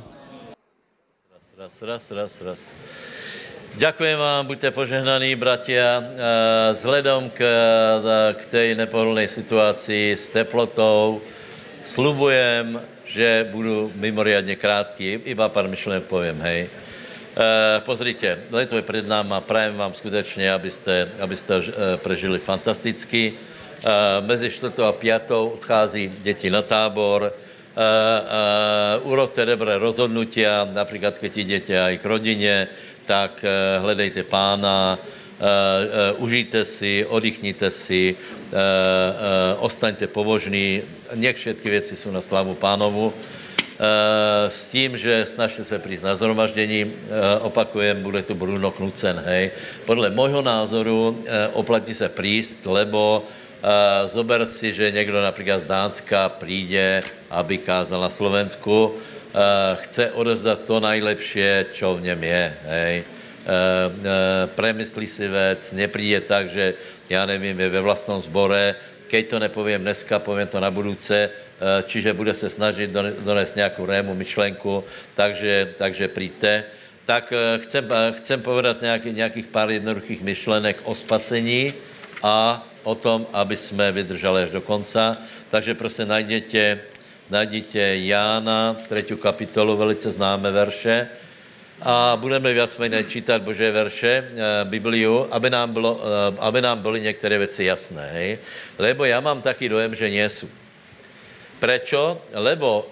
Raz, 1.56 1.80
raz, 1.80 2.04
raz, 2.12 2.32
raz. 2.44 2.60
Ďakujem 3.70 4.18
vám, 4.18 4.50
buďte 4.50 4.74
požehnaní, 4.74 5.38
bratia. 5.38 6.02
Vzhledom 6.74 7.30
k, 7.30 7.40
k 8.34 8.42
tej 8.50 8.68
nepohodlnej 8.74 9.30
situácii 9.30 10.18
s 10.18 10.26
teplotou 10.34 11.22
slubujem, 11.86 12.82
že 13.06 13.46
budu 13.52 13.94
mimoriadne 13.94 14.58
krátký, 14.58 15.22
iba 15.22 15.46
pár 15.50 15.70
myšlenek 15.70 16.10
poviem, 16.10 16.38
hej. 16.42 16.66
Pozrite, 17.87 18.39
leto 18.51 18.76
je 18.76 18.83
před 18.83 19.09
náma, 19.09 19.41
prajem 19.41 19.76
vám 19.76 19.95
skutečně, 19.95 20.53
abyste, 20.53 21.09
abyste 21.20 21.62
prežili 21.97 22.39
fantasticky. 22.39 23.35
Mezi 24.20 24.51
4. 24.51 24.72
a 24.83 24.93
5. 24.93 25.31
odchází 25.31 26.12
děti 26.22 26.51
na 26.51 26.62
tábor, 26.62 27.33
urobte 29.03 29.47
dobré 29.47 29.78
rozhodnutia, 29.78 30.68
například 30.72 31.18
keď 31.18 31.37
jdete 31.37 31.83
aj 31.83 31.99
k 31.99 32.05
rodině, 32.05 32.68
tak 33.07 33.45
hledejte 33.78 34.22
pána, 34.22 34.99
užijte 36.18 36.64
si, 36.64 37.07
oddychněte 37.07 37.70
si, 37.70 38.16
ostaňte 39.59 40.07
pobožní, 40.07 40.83
nech 41.14 41.37
všetky 41.37 41.70
věci 41.70 41.97
jsou 41.97 42.11
na 42.11 42.20
slavu 42.20 42.55
pánovu. 42.55 43.14
Uh, 43.81 44.53
s 44.53 44.76
tím, 44.76 44.93
že 44.93 45.24
snažte 45.24 45.64
se 45.64 45.78
přijít 45.78 46.05
na 46.05 46.12
zhromaždění, 46.12 46.85
uh, 46.85 46.93
opakujem, 47.49 48.03
bude 48.03 48.20
tu 48.22 48.37
Bruno 48.37 48.70
Knucen, 48.70 49.16
hej. 49.24 49.57
Podle 49.89 50.12
môjho 50.12 50.45
názoru 50.45 51.16
uh, 51.16 51.24
oplatí 51.57 51.97
se 51.97 52.12
príst, 52.12 52.61
lebo 52.68 53.24
zober 54.05 54.45
si, 54.45 54.72
že 54.72 54.93
někdo 54.93 55.22
například 55.22 55.61
z 55.61 55.64
Dánska 55.64 56.28
přijde, 56.28 57.03
aby 57.31 57.59
kázal 57.59 58.01
na 58.01 58.11
Slovensku, 58.11 58.95
chce 59.81 60.11
odezdat 60.11 60.64
to 60.64 60.81
nejlepší, 60.81 61.68
čo 61.72 61.95
v 61.97 62.03
něm 62.09 62.24
je, 62.24 62.57
hej. 62.64 63.05
Premyslí 64.55 65.07
si 65.07 65.28
věc, 65.28 65.72
nepríde 65.72 66.20
tak, 66.20 66.49
že 66.49 66.74
já 67.09 67.26
nevím, 67.26 67.61
je 67.61 67.68
ve 67.68 67.81
vlastnom 67.81 68.22
zbore, 68.22 68.74
keď 69.09 69.28
to 69.28 69.39
nepovím 69.39 69.81
dneska, 69.81 70.18
povím 70.18 70.47
to 70.47 70.61
na 70.61 70.70
budúce, 70.70 71.28
uh, 71.28 71.49
čiže 71.86 72.12
bude 72.12 72.34
se 72.34 72.50
snažit 72.50 72.90
donést 73.20 73.56
nějakou 73.56 73.86
rému 73.86 74.14
myšlenku, 74.14 74.84
takže, 75.14 75.74
takže 75.78 76.08
príďte. 76.08 76.64
Tak 77.04 77.32
uh, 77.32 77.62
chcem, 77.62 77.88
chcem 78.12 78.42
povedat 78.42 78.82
nějaký, 78.82 79.12
nějakých 79.12 79.46
pár 79.46 79.70
jednoduchých 79.70 80.22
myšlenek 80.22 80.76
o 80.84 80.94
spasení 80.94 81.74
a 82.22 82.66
o 82.82 82.94
tom, 82.94 83.26
aby 83.32 83.56
jsme 83.56 83.92
vydrželi 83.92 84.42
až 84.42 84.50
do 84.50 84.61
konca. 84.61 85.16
Takže 85.50 85.74
prostě 85.74 86.04
najděte, 86.04 86.78
najděte 87.30 87.96
Jána, 87.96 88.76
třetí 88.88 89.16
kapitolu, 89.16 89.76
velice 89.76 90.11
známé 90.11 90.50
verše, 90.50 91.08
a 91.82 92.16
budeme 92.20 92.52
víc 92.52 92.76
méně 92.76 93.04
čítat 93.04 93.42
Bože 93.42 93.72
verše, 93.72 94.24
Bibliu, 94.64 95.26
aby 95.30 95.50
nám, 95.50 95.72
bylo, 95.72 96.00
aby 96.38 96.61
nám 96.61 96.78
byly 96.78 97.00
některé 97.00 97.38
věci 97.38 97.64
jasné. 97.64 98.11
Hej? 98.12 98.38
Lebo 98.78 99.04
já 99.04 99.20
mám 99.20 99.42
taky 99.42 99.68
dojem, 99.68 99.94
že 99.94 100.11
nejsou. 100.11 100.48
Prečo? 101.61 102.16
Lebo 102.32 102.88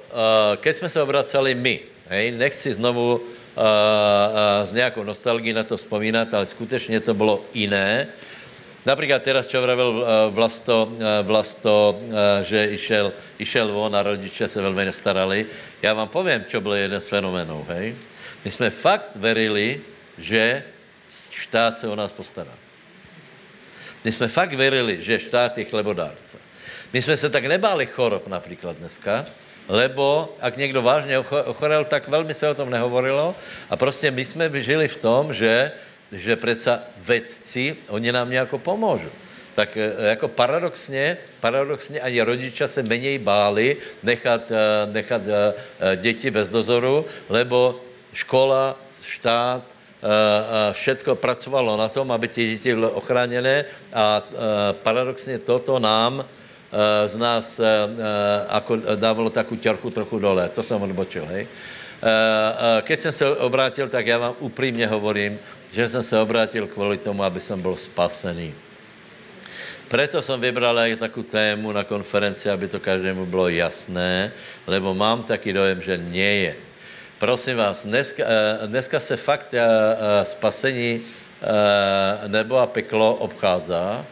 keď 0.60 0.76
jsme 0.76 0.88
se 0.92 1.02
obracali 1.02 1.54
my, 1.54 1.80
hej, 2.12 2.36
nechci 2.36 2.72
znovu 2.72 3.16
uh, 3.16 3.22
uh, 3.24 4.68
s 4.68 4.72
nějakou 4.72 5.04
nostalgií 5.04 5.52
na 5.52 5.64
to 5.64 5.76
vzpomínat, 5.76 6.34
ale 6.34 6.46
skutečně 6.46 7.00
to 7.00 7.14
bylo 7.14 7.40
jiné, 7.54 8.08
Například 8.88 9.20
teraz, 9.20 9.44
čo 9.52 9.60
vravil 9.60 10.00
eh, 10.00 10.30
Vlasto, 10.32 10.88
eh, 10.96 11.20
Vlasto 11.20 11.92
eh, 11.92 12.44
že 12.44 12.60
išel, 12.72 13.12
išel 13.36 13.68
von 13.68 13.92
a 13.92 14.02
rodiče 14.02 14.48
se 14.48 14.60
velmi 14.64 14.84
nestarali. 14.84 15.46
Já 15.82 15.94
vám 15.94 16.08
povím, 16.08 16.44
čo 16.48 16.60
byl 16.60 16.74
jeden 16.74 17.00
z 17.00 17.08
fenomenů, 17.08 17.66
hej. 17.68 17.96
My 18.44 18.50
jsme 18.50 18.70
fakt 18.70 19.12
verili, 19.16 19.80
že 20.18 20.62
štát 21.30 21.78
se 21.78 21.88
o 21.88 21.96
nás 21.96 22.12
postará. 22.12 22.54
My 24.04 24.12
jsme 24.12 24.28
fakt 24.28 24.54
verili, 24.54 25.02
že 25.02 25.20
štát 25.20 25.58
je 25.58 25.64
chlebodárce. 25.64 26.38
My 26.92 27.02
jsme 27.02 27.16
se 27.16 27.30
tak 27.30 27.44
nebáli 27.44 27.86
chorob 27.86 28.26
například 28.26 28.76
dneska, 28.76 29.24
lebo 29.68 30.36
ak 30.40 30.56
někdo 30.56 30.82
vážně 30.82 31.18
ochorel, 31.18 31.84
tak 31.84 32.08
velmi 32.08 32.34
se 32.34 32.48
o 32.48 32.54
tom 32.54 32.70
nehovorilo 32.70 33.34
a 33.70 33.76
prostě 33.76 34.10
my 34.10 34.24
jsme 34.24 34.62
žili 34.62 34.88
v 34.88 34.96
tom, 34.96 35.34
že, 35.34 35.72
že 36.12 36.36
přece 36.36 36.80
vedci, 36.96 37.76
oni 37.88 38.12
nám 38.12 38.30
nějako 38.30 38.58
pomůžou. 38.58 39.12
Tak 39.54 39.76
e, 39.76 39.92
jako 40.08 40.28
paradoxně, 40.28 41.16
paradoxně 41.40 42.00
ani 42.00 42.22
rodiče 42.22 42.68
se 42.68 42.82
méně 42.82 43.18
báli 43.18 43.76
nechat, 44.02 44.50
e, 44.50 44.56
nechat 44.92 45.22
e, 45.28 45.54
děti 45.96 46.30
bez 46.30 46.48
dozoru, 46.48 47.04
lebo 47.28 47.80
škola, 48.12 48.76
štát, 49.02 49.62
všetko 50.72 51.18
pracovalo 51.18 51.76
na 51.76 51.88
tom, 51.88 52.12
aby 52.12 52.28
ty 52.28 52.50
děti 52.50 52.74
byly 52.74 52.86
ochráněné 52.86 53.64
a 53.92 54.22
paradoxně 54.82 55.38
toto 55.38 55.78
nám 55.78 56.24
z 57.06 57.14
nás 57.16 57.60
ako 58.48 58.96
dávalo 59.00 59.32
takú 59.32 59.56
ťarchu 59.56 59.88
trochu 59.90 60.20
dole. 60.20 60.48
To 60.52 60.62
jsem 60.62 60.76
odbočil, 60.76 61.24
hej. 61.26 61.48
Keď 62.82 62.98
jsem 63.00 63.12
se 63.12 63.24
obrátil, 63.36 63.88
tak 63.88 64.06
já 64.06 64.18
vám 64.18 64.34
upřímně 64.38 64.86
hovorím, 64.86 65.38
že 65.72 65.88
jsem 65.88 66.02
se 66.02 66.20
obrátil 66.20 66.66
kvůli 66.66 66.98
tomu, 66.98 67.24
aby 67.24 67.40
jsem 67.40 67.62
byl 67.62 67.76
spasený. 67.76 68.54
Preto 69.88 70.20
jsem 70.20 70.36
vybral 70.40 70.76
aj 70.76 71.00
takú 71.00 71.24
tému 71.24 71.72
na 71.72 71.80
konferenci, 71.80 72.52
aby 72.52 72.68
to 72.68 72.76
každému 72.76 73.24
bylo 73.24 73.48
jasné, 73.48 74.32
lebo 74.68 74.92
mám 74.92 75.24
taký 75.24 75.56
dojem, 75.56 75.80
že 75.80 75.96
nie 75.96 76.34
je. 76.44 76.54
Prosím 77.16 77.56
vás, 77.56 77.88
dneska, 77.88 78.20
dneska 78.68 79.00
se 79.00 79.16
fakt 79.16 79.56
spasení 80.28 81.00
nebo 82.28 82.60
a 82.60 82.68
peklo 82.68 83.14
obchádza, 83.14 84.04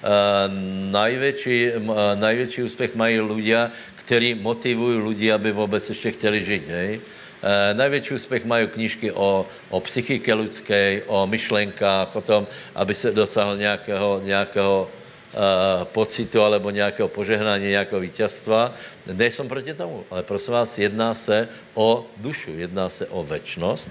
Eh, 0.00 0.50
najvětší, 0.90 1.66
eh, 1.66 2.16
najvětší 2.16 2.62
úspěch 2.62 2.94
mají 2.94 3.20
ľudia, 3.20 3.70
kteří 3.96 4.34
motivují 4.34 4.98
lidi, 5.08 5.32
aby 5.32 5.52
vůbec 5.52 5.88
ještě 5.88 6.10
chtěli 6.10 6.44
žít. 6.44 6.68
Hej? 6.68 7.00
E, 7.42 7.74
největší 7.74 8.14
úspěch 8.14 8.44
mají 8.44 8.66
knížky 8.66 9.12
o, 9.12 9.46
o 9.70 9.80
psychike 9.80 10.34
lidské, 10.34 11.02
o 11.06 11.26
myšlenkách, 11.26 12.16
o 12.16 12.20
tom, 12.20 12.46
aby 12.74 12.94
se 12.94 13.10
dosáhl 13.10 13.56
nějakého, 13.56 14.20
nějakého 14.24 14.90
e, 14.90 15.84
pocitu 15.84 16.42
alebo 16.42 16.70
nějakého 16.70 17.08
požehnání, 17.08 17.68
nějakého 17.68 18.00
vítězstva. 18.00 18.74
Nejsem 19.12 19.48
proti 19.48 19.74
tomu, 19.74 20.04
ale 20.10 20.22
prosím 20.22 20.52
vás, 20.54 20.78
jedná 20.78 21.14
se 21.14 21.48
o 21.74 22.06
dušu, 22.16 22.50
jedná 22.56 22.88
se 22.88 23.06
o 23.06 23.24
večnost 23.24 23.90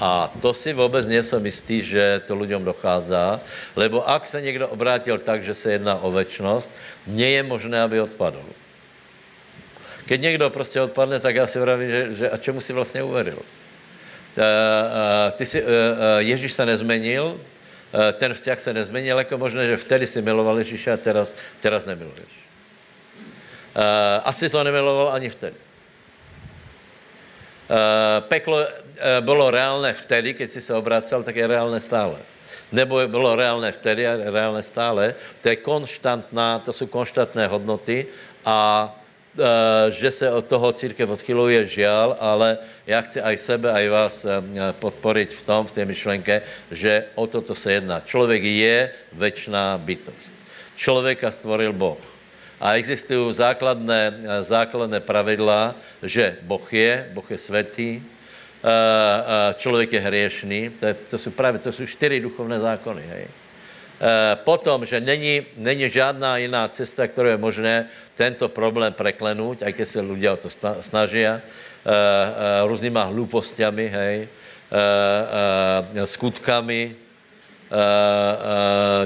a 0.00 0.32
to 0.40 0.54
si 0.54 0.72
vůbec 0.72 1.06
nejsem 1.06 1.46
jistý, 1.46 1.82
že 1.82 2.20
to 2.26 2.36
lidem 2.36 2.64
dochází, 2.64 3.42
lebo 3.76 4.10
ak 4.10 4.26
se 4.26 4.40
někdo 4.40 4.68
obrátil 4.68 5.18
tak, 5.18 5.42
že 5.42 5.54
se 5.54 5.72
jedná 5.72 5.94
o 6.02 6.12
večnost, 6.12 6.72
nie 7.06 7.30
je 7.30 7.42
možné, 7.42 7.82
aby 7.82 8.00
odpadl. 8.00 8.42
Keď 10.06 10.20
někdo 10.20 10.50
prostě 10.50 10.80
odpadne, 10.80 11.20
tak 11.20 11.36
já 11.36 11.46
si 11.46 11.58
vravím, 11.58 11.88
že, 11.88 12.12
že 12.12 12.30
a 12.30 12.36
čemu 12.36 12.60
si 12.60 12.72
vlastně 12.72 13.02
uveril? 13.02 13.38
Uh, 13.38 14.42
uh, 14.42 15.30
ty 15.36 15.46
si, 15.46 15.62
uh, 15.62 15.68
Ježíš 16.18 16.52
se 16.52 16.66
nezmenil, 16.66 17.40
ten 18.12 18.34
vzťah 18.34 18.60
se 18.60 18.72
nezměnil, 18.72 19.18
jako 19.18 19.38
možné, 19.38 19.68
že 19.68 19.76
vtedy 19.76 20.06
si 20.06 20.22
miloval 20.22 20.58
Ježíše 20.58 20.92
a 20.92 20.96
teraz, 20.96 21.36
teraz 21.60 21.84
nemiluješ. 21.84 22.32
Asi 24.24 24.48
to 24.48 24.64
nemiloval 24.64 25.12
ani 25.12 25.28
vtedy. 25.28 25.56
Peklo 28.28 28.56
Eh, 28.60 28.91
bylo 29.20 29.50
reálné 29.50 29.92
vtedy, 29.92 30.34
keď 30.34 30.50
si 30.50 30.60
se 30.60 30.74
obracel, 30.74 31.22
tak 31.22 31.36
je 31.36 31.46
reálné 31.46 31.80
stále. 31.80 32.18
Nebo 32.72 33.04
bylo 33.08 33.36
reálné 33.36 33.72
vtedy 33.72 34.08
a 34.08 34.16
reálné 34.16 34.62
stále. 34.62 35.14
To 35.40 35.48
je 35.48 35.56
konštantná, 35.60 36.58
to 36.58 36.72
jsou 36.72 36.86
konštantné 36.86 37.46
hodnoty 37.46 38.06
a 38.44 38.88
e, 38.88 39.90
že 39.92 40.10
se 40.10 40.26
od 40.32 40.46
toho 40.46 40.72
církev 40.72 41.10
odchyluje, 41.10 41.66
žial, 41.66 42.16
ale 42.20 42.58
já 42.86 43.00
chci 43.00 43.20
aj 43.20 43.36
sebe, 43.36 43.68
aj 43.72 43.86
vás 43.88 44.14
e, 44.24 44.28
podporit 44.80 45.32
v 45.32 45.42
tom, 45.42 45.66
v 45.66 45.72
té 45.72 45.84
myšlenke, 45.84 46.42
že 46.70 47.04
o 47.14 47.26
toto 47.26 47.54
se 47.54 47.72
jedná. 47.72 48.00
Člověk 48.00 48.42
je 48.42 48.90
večná 49.12 49.76
bytost. 49.76 50.34
Člověka 50.76 51.30
stvoril 51.30 51.72
Boh. 51.72 52.00
A 52.62 52.78
existují 52.78 53.34
základné, 53.34 54.14
základné 54.40 55.00
pravidla, 55.00 55.74
že 56.02 56.38
Boh 56.46 56.72
je, 56.72 57.10
Boh 57.12 57.26
je 57.30 57.38
Eh, 57.38 57.98
eh, 57.98 58.11
člověk 59.56 59.92
je 59.92 60.00
hriešný, 60.00 60.70
to, 60.70 60.86
je, 60.86 60.94
to 60.94 61.18
jsou 61.18 61.30
právě, 61.30 61.58
to 61.58 61.72
jsou 61.72 61.86
čtyři 61.86 62.20
duchovné 62.20 62.58
zákony, 62.58 63.02
hej. 63.08 63.26
Eh, 64.02 64.36
potom, 64.44 64.86
že 64.86 65.00
není, 65.00 65.46
není 65.56 65.90
žádná 65.90 66.36
jiná 66.36 66.68
cesta, 66.68 67.06
kterou 67.06 67.28
je 67.28 67.36
možné 67.36 67.86
tento 68.14 68.48
problém 68.48 68.92
preklenout, 68.92 69.62
i 69.62 69.72
když 69.72 69.88
se 69.88 70.00
lidé 70.00 70.30
o 70.30 70.36
to 70.36 70.48
snaží, 70.80 71.26
různýma 72.66 73.02
hlupostiami, 73.04 73.88
hej, 73.88 74.28
skutkami, 76.04 76.96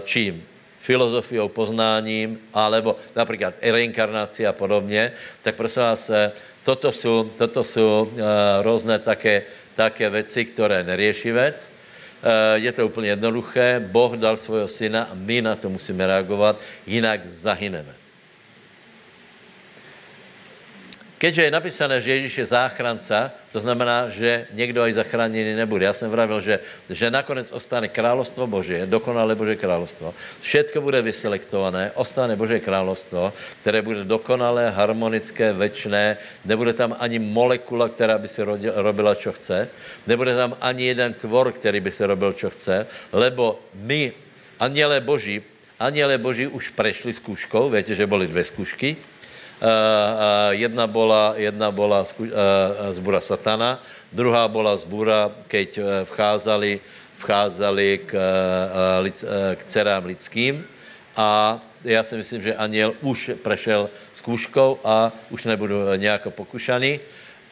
čím? 0.04 0.55
Filozofiou, 0.86 1.48
poznáním, 1.50 2.38
alebo 2.54 2.94
například 3.16 3.54
reinkarnací 3.62 4.46
a 4.46 4.54
podobně, 4.54 5.12
tak 5.42 5.58
prosím 5.58 5.82
vás, 5.82 6.10
toto 6.62 6.92
jsou, 6.92 7.30
toto 7.38 7.64
jsou 7.64 8.06
uh, 8.06 8.18
různé 8.62 8.98
také, 8.98 9.42
také 9.74 10.10
věci, 10.10 10.44
které 10.44 10.82
nerieší 10.82 11.30
věc. 11.30 11.74
Uh, 12.22 12.62
je 12.62 12.72
to 12.72 12.86
úplně 12.86 13.08
jednoduché. 13.18 13.82
Boh 13.86 14.14
dal 14.14 14.36
svého 14.36 14.68
syna 14.68 15.10
a 15.10 15.14
my 15.14 15.42
na 15.42 15.54
to 15.54 15.70
musíme 15.70 16.06
reagovat, 16.06 16.62
jinak 16.86 17.26
zahyneme. 17.26 18.05
Keďže 21.16 21.48
je 21.48 21.56
napísané, 21.56 21.96
že 21.96 22.12
Ježíš 22.12 22.38
je 22.38 22.52
záchranca, 22.52 23.32
to 23.48 23.56
znamená, 23.56 24.12
že 24.12 24.52
někdo 24.52 24.84
aj 24.84 25.00
zachráněný 25.00 25.56
nebude. 25.56 25.88
Já 25.88 25.92
jsem 25.96 26.10
vravil, 26.12 26.40
že, 26.40 26.60
že 26.92 27.10
nakonec 27.10 27.52
ostane 27.56 27.88
královstvo 27.88 28.44
Boží, 28.46 28.76
dokonalé 28.84 29.32
Boží 29.32 29.56
královstvo. 29.56 30.12
Všetko 30.40 30.76
bude 30.84 31.00
vyselektované, 31.00 31.96
ostane 31.96 32.36
Boží 32.36 32.60
královstvo, 32.60 33.32
které 33.64 33.80
bude 33.82 34.04
dokonalé, 34.04 34.68
harmonické, 34.70 35.56
večné. 35.56 36.20
Nebude 36.44 36.76
tam 36.76 36.92
ani 37.00 37.18
molekula, 37.18 37.88
která 37.88 38.18
by 38.20 38.28
si 38.28 38.44
robila, 38.76 39.16
čo 39.16 39.32
chce. 39.32 39.68
Nebude 40.06 40.36
tam 40.36 40.52
ani 40.60 40.84
jeden 40.84 41.14
tvor, 41.16 41.52
který 41.52 41.80
by 41.80 41.90
si 41.90 42.04
robil, 42.04 42.32
čo 42.32 42.50
chce, 42.52 42.86
lebo 43.12 43.56
my, 43.74 44.12
aniele 44.60 45.00
Boží, 45.00 45.40
aniele 45.80 46.18
Boží 46.18 46.46
už 46.46 46.76
prešli 46.76 47.12
zkouškou, 47.12 47.70
víte, 47.70 47.94
že 47.94 48.06
byly 48.06 48.26
dvě 48.28 48.44
zkoušky, 48.44 48.96
jedna 50.50 50.86
bola, 50.86 51.34
jedna 51.36 51.70
bola 51.70 52.04
eh, 52.04 52.24
zbura 52.92 53.20
satana, 53.20 53.80
druhá 54.12 54.48
bola 54.48 54.76
zbura, 54.76 55.32
keď 55.48 55.80
vcházali, 56.04 56.80
vcházali 57.16 58.00
k, 58.06 58.12
k 59.54 59.60
dcerám 59.64 60.04
lidským. 60.04 60.64
A 61.16 61.60
já 61.84 62.02
si 62.04 62.16
myslím, 62.16 62.42
že 62.42 62.54
aniel 62.54 62.94
už 63.00 63.30
prešel 63.42 63.90
zkouškou 64.12 64.78
a 64.84 65.12
už 65.30 65.44
nebudu 65.44 65.96
nějak 65.96 66.28
pokušaný. 66.28 67.00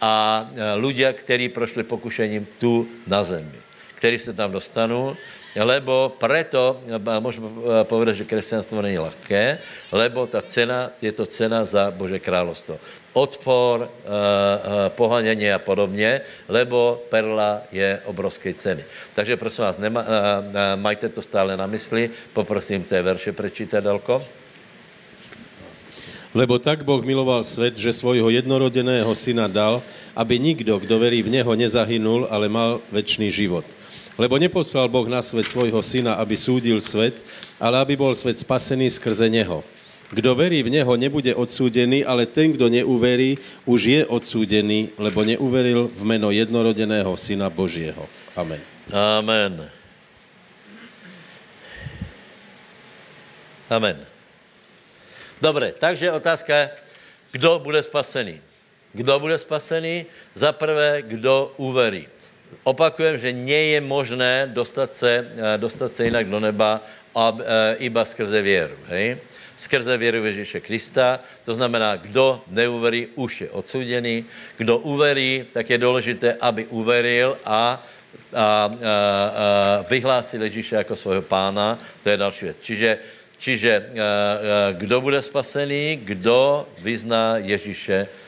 A 0.01 0.45
ľudia, 0.77 1.13
kteří 1.13 1.49
prošli 1.49 1.83
pokušením 1.83 2.47
tu 2.59 2.89
na 3.07 3.25
zemi, 3.25 3.57
kteří 3.95 4.19
se 4.19 4.33
tam 4.33 4.53
dostanou, 4.53 5.17
lebo 5.63 6.13
preto, 6.19 6.83
můžeme 7.21 7.49
povedat, 7.83 8.15
že 8.15 8.25
křesťanstvo 8.25 8.83
není 8.83 8.99
lehké, 8.99 9.59
lebo 9.93 10.27
ta 10.27 10.43
cena, 10.43 10.91
je 11.03 11.13
to 11.13 11.27
cena 11.27 11.65
za 11.65 11.91
Bože 11.91 12.19
královstvo. 12.19 12.79
Odpor, 13.15 13.87
eh, 13.87 14.09
eh, 14.09 14.91
pohanění 14.91 15.53
a 15.53 15.63
podobně, 15.63 16.21
lebo 16.49 17.03
perla 17.09 17.63
je 17.71 18.01
obrovské 18.05 18.55
ceny. 18.55 18.85
Takže 19.15 19.37
prosím 19.37 19.65
vás, 19.65 19.79
nema, 19.79 20.03
eh, 20.03 20.77
majte 20.77 21.09
to 21.09 21.23
stále 21.23 21.57
na 21.57 21.67
mysli, 21.71 22.11
poprosím 22.35 22.83
té 22.83 23.03
verše 23.03 23.33
prečítat, 23.33 23.85
Dalko. 23.85 24.19
Lebo 26.35 26.59
tak 26.59 26.83
Boh 26.83 27.05
miloval 27.07 27.47
svět, 27.47 27.79
že 27.79 27.95
svojho 27.95 28.27
jednorodeného 28.27 29.15
syna 29.15 29.47
dal, 29.47 29.79
aby 30.19 30.39
nikdo, 30.39 30.83
kdo 30.83 30.99
verí 30.99 31.23
v 31.23 31.31
něho, 31.31 31.55
nezahynul, 31.55 32.27
ale 32.27 32.51
mal 32.51 32.83
večný 32.91 33.31
život. 33.31 33.63
Lebo 34.15 34.39
neposlal 34.39 34.87
Boh 34.87 35.11
na 35.11 35.19
svet 35.23 35.51
svojho 35.51 35.83
syna, 35.83 36.15
aby 36.23 36.39
súdil 36.39 36.79
svet, 36.79 37.19
ale 37.59 37.83
aby 37.83 37.99
bol 37.99 38.15
svet 38.15 38.39
spasený 38.39 38.87
skrze 38.91 39.27
neho. 39.27 39.67
Kdo 40.15 40.37
verí 40.39 40.63
v 40.63 40.71
Neho, 40.71 40.95
nebude 40.95 41.35
odsúdený, 41.35 42.07
ale 42.07 42.31
ten, 42.31 42.55
kdo 42.55 42.71
neuverí, 42.71 43.35
už 43.67 43.81
je 43.83 44.01
odsúdený, 44.07 44.95
lebo 44.95 45.27
neuveril 45.27 45.91
v 45.91 46.03
meno 46.07 46.31
jednorodeného 46.31 47.11
Syna 47.19 47.51
Božieho. 47.51 48.07
Amen. 48.39 48.63
Amen. 48.95 49.67
Amen. 53.67 53.99
Dobre, 55.43 55.75
takže 55.75 56.15
otázka 56.15 56.53
je, 56.55 56.65
kdo 57.35 57.59
bude 57.59 57.83
spasený? 57.83 58.39
Kdo 58.95 59.19
bude 59.19 59.35
spasený? 59.35 60.07
Za 60.31 60.55
prvé, 60.55 61.03
kdo 61.03 61.51
uverí. 61.59 62.07
Opakujem, 62.63 63.19
že 63.19 63.33
nie 63.33 63.75
je 63.75 63.81
možné 63.81 64.47
dostat 64.53 64.95
se, 64.95 65.27
eh, 65.27 65.59
dostat 65.59 65.91
se 65.97 66.05
jinak 66.05 66.31
do 66.31 66.41
neba 66.41 66.81
a, 67.15 67.31
e, 67.31 67.75
iba 67.87 68.05
skrze 68.05 68.43
věru. 68.43 68.75
Hej? 68.89 69.19
Skrze 69.57 69.97
věru 69.97 70.25
Ježíše 70.27 70.61
Krista. 70.61 71.21
To 71.45 71.55
znamená, 71.55 71.97
kdo 71.97 72.43
neuverí, 72.51 73.07
už 73.15 73.41
je 73.41 73.51
odsuděný. 73.51 74.25
Kdo 74.57 74.79
uverí, 74.79 75.47
tak 75.53 75.71
je 75.71 75.79
důležité, 75.79 76.35
aby 76.41 76.67
uveril 76.67 77.39
a, 77.45 77.47
a, 77.47 77.79
a, 78.35 78.67
a 78.67 78.71
vyhlásil 79.91 80.43
Ježíše 80.43 80.77
jako 80.77 80.97
svého 80.97 81.23
pána. 81.23 81.79
To 82.03 82.11
je 82.11 82.17
další 82.17 82.45
věc. 82.45 82.59
Čiže, 82.63 82.99
čiže 83.39 83.73
a, 83.79 83.83
a, 83.83 84.73
kdo 84.73 85.01
bude 85.01 85.23
spasený, 85.23 86.03
kdo 86.03 86.67
vyzná 86.83 87.39
Ježíše 87.39 88.07
Eh, 88.07 88.11
eh, 88.11 88.24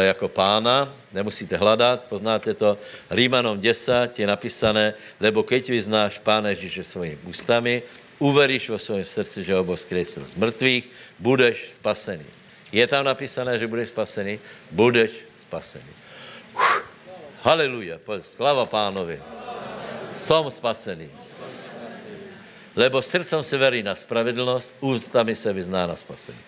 jako 0.00 0.28
pána, 0.28 0.92
nemusíte 1.12 1.56
hledat, 1.56 2.04
poznáte 2.04 2.54
to. 2.54 2.78
Rímanom 3.10 3.60
10 3.60 4.18
je 4.18 4.26
napísané, 4.26 4.94
lebo 5.20 5.42
keď 5.42 5.70
vyznáš 5.70 6.18
pána 6.18 6.50
Ježíše 6.50 6.84
svojimi 6.84 7.18
ústami, 7.24 7.82
uveríš 8.18 8.68
vo 8.68 8.78
svém 8.78 9.04
srdci, 9.06 9.46
že 9.46 9.54
ho 9.54 9.62
Boh 9.64 9.78
z 9.78 10.34
mrtvých, 10.36 10.84
budeš 11.18 11.78
spasený. 11.78 12.26
Je 12.74 12.84
tam 12.86 13.06
napísané, 13.06 13.58
že 13.58 13.70
budeš 13.70 13.88
spasený? 13.88 14.42
Budeš 14.70 15.10
spasený. 15.46 15.92
Haleluja, 17.46 18.02
slava 18.22 18.66
pánovi. 18.66 19.22
Som 20.12 20.50
spasený. 20.50 21.08
Lebo 22.76 23.02
srdcem 23.02 23.42
se 23.42 23.58
verí 23.58 23.82
na 23.82 23.94
spravedlnost, 23.94 24.76
ústami 24.80 25.34
se 25.34 25.52
vyzná 25.52 25.86
na 25.86 25.96
spasení. 25.96 26.38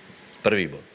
Prvý 0.42 0.66
bod. 0.66 0.89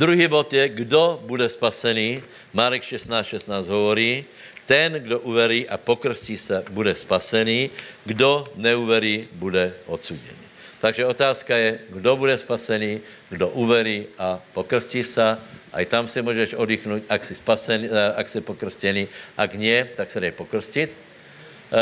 Druhý 0.00 0.32
bod 0.32 0.48
je, 0.52 0.68
kdo 0.68 1.20
bude 1.28 1.44
spasený. 1.44 2.24
Marek 2.56 2.80
16, 2.82 3.26
16 3.26 3.68
hovorí, 3.68 4.24
ten, 4.64 4.92
kdo 4.96 5.20
uverí 5.28 5.68
a 5.68 5.76
pokrstí 5.76 6.40
se, 6.40 6.64
bude 6.72 6.94
spasený, 6.94 7.70
kdo 8.04 8.48
neuverí, 8.56 9.28
bude 9.32 9.76
odsuděný. 9.86 10.40
Takže 10.80 11.04
otázka 11.04 11.56
je, 11.56 11.78
kdo 11.88 12.16
bude 12.16 12.38
spasený, 12.38 13.00
kdo 13.28 13.48
uverí 13.48 14.06
a 14.18 14.40
pokrstí 14.56 15.04
se. 15.04 15.36
A 15.72 15.80
i 15.80 15.86
tam 15.86 16.08
si 16.08 16.22
můžeš 16.22 16.54
oddychnout, 16.56 17.02
ak 17.08 17.24
jsi, 17.24 17.34
spasený, 17.34 17.88
eh, 17.92 18.12
ak 18.16 18.28
jsi 18.28 18.40
pokrstěný, 18.40 19.08
ak 19.36 19.54
nie, 19.54 19.84
tak 19.84 20.10
se 20.10 20.20
dej 20.20 20.32
pokrstit. 20.32 20.90
Eh, 20.96 21.76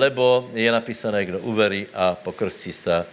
lebo 0.00 0.48
je 0.56 0.72
napísané, 0.72 1.24
kdo 1.28 1.44
uverí 1.44 1.92
a 1.92 2.14
pokrstí 2.16 2.72
se, 2.72 3.04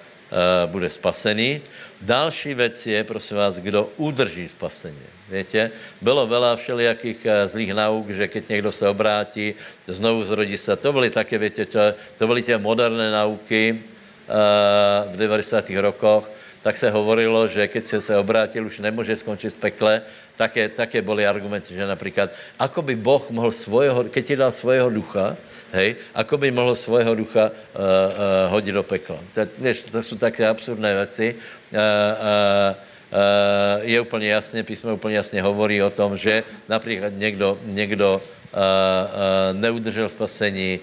bude 0.65 0.89
spasený. 0.89 1.61
Další 2.01 2.53
věc 2.53 2.88
je, 2.88 3.03
prosím 3.03 3.38
vás, 3.38 3.59
kdo 3.59 3.89
udrží 3.97 4.49
spasení. 4.49 5.21
Víte, 5.32 5.71
bylo 6.03 6.27
veľa 6.27 6.59
všelijakých 6.59 7.19
eh, 7.23 7.47
zlých 7.47 7.71
nauk, 7.71 8.11
že 8.11 8.27
keď 8.27 8.43
někdo 8.51 8.71
se 8.71 8.84
obrátí, 8.84 9.55
znovu 9.88 10.27
zrodí 10.27 10.59
se. 10.59 10.75
To 10.75 10.91
byly 10.91 11.07
také, 11.09 11.39
víte, 11.39 11.65
to, 11.65 11.79
to 12.19 12.27
byly 12.27 12.43
tě 12.43 12.57
moderné 12.57 13.11
nauky 13.11 13.79
uh, 13.79 15.13
v 15.13 15.15
90. 15.17 15.69
rokoch, 15.79 16.27
tak 16.61 16.77
se 16.77 16.91
hovorilo, 16.91 17.47
že 17.47 17.67
keď 17.67 17.84
se 17.86 18.01
se 18.01 18.13
obrátil, 18.17 18.65
už 18.67 18.79
nemůže 18.79 19.15
skončit 19.15 19.55
v 19.55 19.71
pekle. 19.71 20.01
Také, 20.36 20.69
také 20.69 21.01
byly 21.01 21.27
argumenty, 21.27 21.73
že 21.73 21.88
například, 21.88 22.36
ako 22.59 22.82
by 22.82 22.95
Boh 22.95 23.23
mohl 23.32 23.51
svojho, 23.51 24.03
keď 24.11 24.23
ti 24.25 24.36
dal 24.36 24.51
svojho 24.51 24.89
ducha, 24.89 25.38
hej, 25.72 25.95
ako 26.13 26.38
by 26.38 26.51
mohl 26.51 26.76
svojho 26.76 27.15
ducha 27.15 27.49
uh, 27.49 27.55
uh, 27.55 28.51
hodit 28.51 28.76
do 28.76 28.84
pekla. 28.84 29.19
To, 29.34 29.47
vieš, 29.57 29.82
to 29.91 30.03
jsou 30.03 30.15
také 30.15 30.47
absurdné 30.47 30.95
věci. 30.95 31.36
Uh, 31.36 31.78
uh, 31.78 32.91
Uh, 33.11 33.84
je 33.84 34.01
úplně 34.01 34.30
jasně, 34.30 34.63
písmo 34.63 34.95
úplně 34.95 35.15
jasně 35.15 35.41
hovorí 35.41 35.84
o 35.84 35.89
tom, 35.89 36.15
že 36.17 36.43
například 36.69 37.11
někdo, 37.15 37.59
někdo 37.63 38.15
uh, 38.15 38.24
uh, 38.24 39.59
neudržel 39.59 40.09
spasení, 40.09 40.80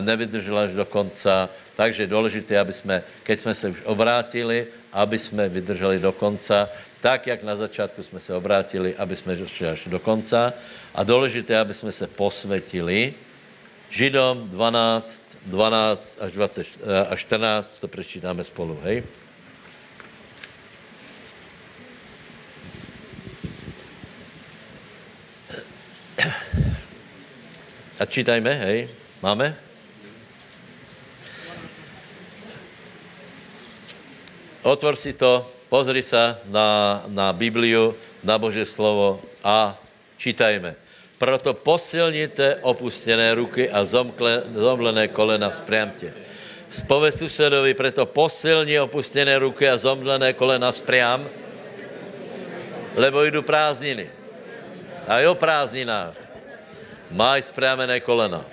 nevydržel 0.00 0.58
až 0.58 0.70
do 0.76 0.84
konca, 0.84 1.48
takže 1.76 2.06
důležité, 2.06 2.58
aby 2.60 2.72
jsme, 2.72 3.02
keď 3.22 3.38
jsme 3.40 3.54
se 3.54 3.68
už 3.68 3.82
obrátili, 3.84 4.66
aby 4.92 5.18
jsme 5.18 5.48
vydrželi 5.48 5.98
do 5.98 6.12
konca, 6.12 6.68
tak, 7.00 7.26
jak 7.26 7.42
na 7.42 7.56
začátku 7.56 8.02
jsme 8.02 8.20
se 8.20 8.34
obrátili, 8.34 8.92
aby 8.96 9.16
jsme 9.16 9.36
došli 9.36 9.68
až 9.68 9.80
do 9.88 9.98
konca. 9.98 10.52
A 10.94 11.04
důležité, 11.04 11.56
aby 11.58 11.74
jsme 11.74 11.92
se 11.92 12.06
posvetili, 12.06 13.14
Židom 13.94 14.50
12, 14.50 15.22
12 15.46 16.18
až, 16.18 16.32
20, 16.32 16.66
eh, 16.82 17.06
až 17.14 17.18
14, 17.30 17.78
to 17.78 17.86
prečítáme 17.86 18.42
spolu, 18.42 18.74
hej? 18.82 19.06
A 27.94 28.02
čítajme, 28.02 28.50
hej? 28.66 28.90
Máme? 29.22 29.54
Otvor 34.66 34.98
si 34.98 35.14
to, 35.14 35.46
pozri 35.70 36.02
sa 36.02 36.42
na, 36.50 36.98
na 37.14 37.30
Bibliu, 37.30 37.94
na 38.26 38.42
Božie 38.42 38.66
slovo 38.66 39.22
a 39.46 39.78
čítajme. 40.18 40.83
Proto 41.24 41.54
posilněte 41.54 42.60
opustené 42.60 43.34
ruky 43.34 43.70
a 43.70 43.84
zomkle, 43.84 44.44
zomlené 44.54 45.08
kolena 45.08 45.48
vzpriamte. 45.48 46.12
Spověď 46.70 47.14
susedovi, 47.14 47.74
proto 47.74 48.04
posilni 48.06 48.76
opustené 48.80 49.38
ruky 49.40 49.64
a 49.64 49.80
zomlené 49.80 50.36
kolena 50.36 50.68
vzpriam, 50.68 51.24
lebo 52.96 53.24
jdu 53.24 53.40
prázdniny. 53.42 54.10
A 55.08 55.24
jo 55.24 55.32
prázdninách. 55.34 56.12
Maj 57.10 57.42
spriamené 57.48 58.04
kolena. 58.04 58.44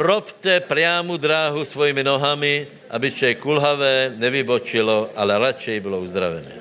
Robte 0.00 0.64
priamu 0.64 1.20
dráhu 1.20 1.60
svojimi 1.64 2.04
nohami, 2.04 2.66
aby 2.88 3.12
člověk 3.12 3.38
kulhavé 3.44 4.16
nevybočilo, 4.16 5.12
ale 5.12 5.38
radšej 5.38 5.76
bylo 5.80 6.00
uzdravené. 6.00 6.55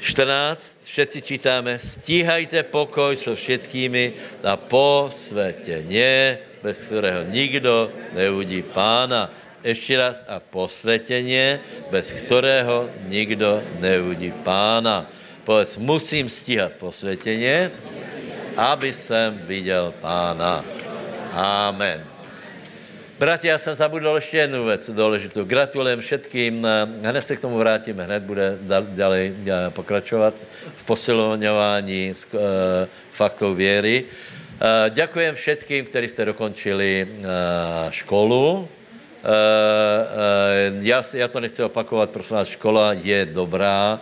14, 0.00 0.86
všetci 0.86 1.18
čítáme, 1.22 1.78
stíhajte 1.78 2.62
pokoj 2.70 3.18
so 3.18 3.34
všetkými 3.34 4.14
a 4.46 4.54
posvetenie, 4.54 6.38
bez 6.62 6.86
kterého 6.86 7.26
nikdo 7.34 7.90
neuvidí 8.14 8.62
pána. 8.62 9.30
Ještě 9.64 9.98
raz, 9.98 10.24
a 10.28 10.38
posvetenie, 10.40 11.60
bez 11.90 12.12
kterého 12.12 12.90
nikdo 13.10 13.62
neuvidí 13.82 14.30
pána. 14.30 15.06
Povedz, 15.44 15.76
musím 15.76 16.30
stíhat 16.30 16.78
posvetenie, 16.78 17.70
aby 18.56 18.94
jsem 18.94 19.40
viděl 19.44 19.94
pána. 20.00 20.64
Amen. 21.34 22.17
Bratia, 23.18 23.52
já 23.52 23.58
jsem 23.58 23.76
zabudl 23.76 24.12
ještě 24.14 24.36
jednu 24.36 24.64
věc 24.64 24.90
důležitou. 24.90 25.44
Gratulujem 25.44 26.00
všetkým. 26.00 26.66
Hned 27.02 27.26
se 27.26 27.36
k 27.36 27.40
tomu 27.40 27.58
vrátíme, 27.58 28.04
hned 28.04 28.22
bude 28.22 28.58
dále 28.80 29.18
eh, 29.18 29.70
pokračovat 29.70 30.34
v 30.76 30.86
posilovňování 30.86 32.12
eh, 32.14 32.38
faktů 33.10 33.54
věry. 33.54 34.04
Eh, 34.60 34.90
děkujem 34.90 35.34
všetkým, 35.34 35.84
kteří 35.84 36.08
jste 36.08 36.24
dokončili 36.24 37.08
školu. 37.90 38.68
Já, 40.80 41.02
já 41.14 41.28
to 41.28 41.40
nechci 41.40 41.62
opakovat, 41.62 42.10
prosím 42.10 42.36
vás, 42.36 42.48
škola 42.48 42.92
je 42.92 43.26
dobrá. 43.26 44.00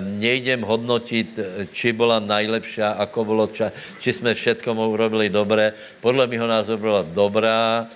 Nejdem 0.00 0.62
hodnotit, 0.62 1.38
či 1.72 1.92
byla 1.92 2.20
najlepší, 2.20 2.82
ako 2.82 3.24
bylo, 3.24 3.50
či 3.98 4.12
jsme 4.12 4.34
všetko 4.34 4.74
urobili 4.74 5.28
dobré. 5.28 5.72
Podle 6.00 6.26
mého 6.26 6.46
názoru 6.46 6.80
byla 6.80 7.02
dobrá 7.02 7.88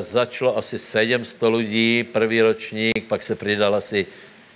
začalo 0.00 0.56
asi 0.56 0.78
700 0.78 1.42
lidí, 1.42 2.04
první 2.04 2.42
ročník, 2.42 3.04
pak 3.08 3.22
se 3.22 3.34
přidal 3.34 3.74
asi 3.74 4.06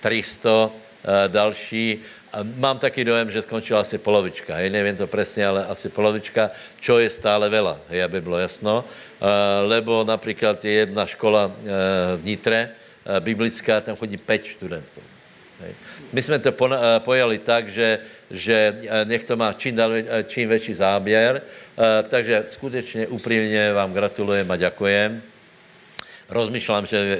300 0.00 0.70
eh, 0.70 1.28
další. 1.28 1.98
A 2.32 2.38
mám 2.56 2.78
taky 2.78 3.04
dojem, 3.04 3.30
že 3.30 3.42
skončila 3.42 3.80
asi 3.80 3.98
polovička. 3.98 4.54
Hej, 4.54 4.70
nevím 4.70 4.96
to 4.96 5.06
přesně, 5.06 5.46
ale 5.46 5.66
asi 5.66 5.88
polovička, 5.88 6.50
čo 6.80 6.98
je 6.98 7.10
stále 7.10 7.48
vela, 7.48 7.78
hej, 7.88 8.02
aby 8.02 8.20
bylo 8.20 8.38
jasno. 8.38 8.84
Eh, 8.84 9.26
lebo 9.66 10.04
například 10.04 10.64
je 10.64 10.72
jedna 10.72 11.06
škola 11.06 11.52
v 12.16 12.24
Nitre, 12.24 12.70
biblická, 13.20 13.80
tam 13.80 13.96
chodí 13.96 14.16
5 14.16 14.46
studentů. 14.46 15.13
My 16.12 16.22
jsme 16.22 16.38
to 16.38 16.52
pojali 16.98 17.38
tak, 17.38 17.68
že, 17.68 17.98
že 18.30 18.78
nech 19.04 19.24
to 19.24 19.36
má 19.36 19.52
čím, 19.52 19.76
dál, 19.76 19.92
čím 20.26 20.48
větší 20.48 20.74
záběr, 20.74 21.42
takže 22.08 22.42
skutečně 22.46 23.06
upřímně 23.06 23.72
vám 23.72 23.92
gratulujem 23.92 24.50
a 24.50 24.56
děkujem. 24.56 25.22
Rozmýšlám, 26.28 26.86
že 26.86 27.18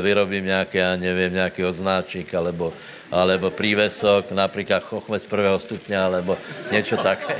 vyrobím 0.00 0.44
nějaký, 0.44 0.78
já 0.78 0.96
nevím, 0.96 1.32
nějaký 1.32 1.64
odznáčník, 1.64 2.34
alebo, 2.34 2.72
alebo 3.10 3.50
prívesok, 3.50 4.30
například 4.30 4.82
chochmec 4.82 5.26
prvého 5.26 5.58
stupně, 5.58 5.98
alebo 5.98 6.38
něco 6.70 6.96
také. 6.96 7.34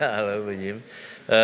ale 0.18 0.40
uvidím. 0.40 0.82
E, 1.28 1.36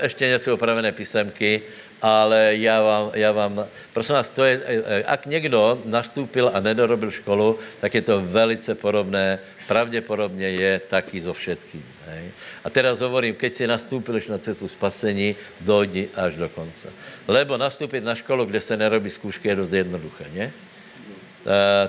e, 0.00 0.04
ještě 0.04 0.28
něco 0.28 0.54
opravené 0.54 0.92
písemky, 0.92 1.62
ale 2.02 2.56
já 2.56 2.82
vám, 2.82 3.10
já 3.14 3.32
vám, 3.32 3.64
prosím 3.92 4.14
vás, 4.14 4.30
to 4.30 4.44
je, 4.44 4.60
ak 5.06 5.26
někdo 5.26 5.82
nastúpil 5.84 6.50
a 6.54 6.60
nedorobil 6.60 7.10
školu, 7.10 7.58
tak 7.80 7.94
je 7.94 8.02
to 8.02 8.20
velice 8.24 8.74
podobné, 8.74 9.38
pravděpodobně 9.68 10.50
je 10.50 10.78
taky 10.78 11.20
zo 11.22 11.32
všetkým. 11.32 11.84
Hej? 12.10 12.24
A 12.64 12.68
teraz 12.70 13.00
hovorím, 13.00 13.34
keď 13.38 13.52
si 13.54 13.64
nastúpil 13.66 14.18
na 14.28 14.38
cestu 14.42 14.68
spasení, 14.68 15.36
dojdi 15.60 16.08
až 16.16 16.36
do 16.36 16.48
konce. 16.48 16.90
Lebo 17.28 17.54
nastúpit 17.54 18.04
na 18.04 18.14
školu, 18.14 18.44
kde 18.44 18.60
se 18.60 18.76
nerobí 18.76 19.10
zkoušky, 19.10 19.48
je 19.48 19.56
dost 19.56 19.72
jednoduché, 19.72 20.24
ne? 20.34 20.50
E, 20.50 20.52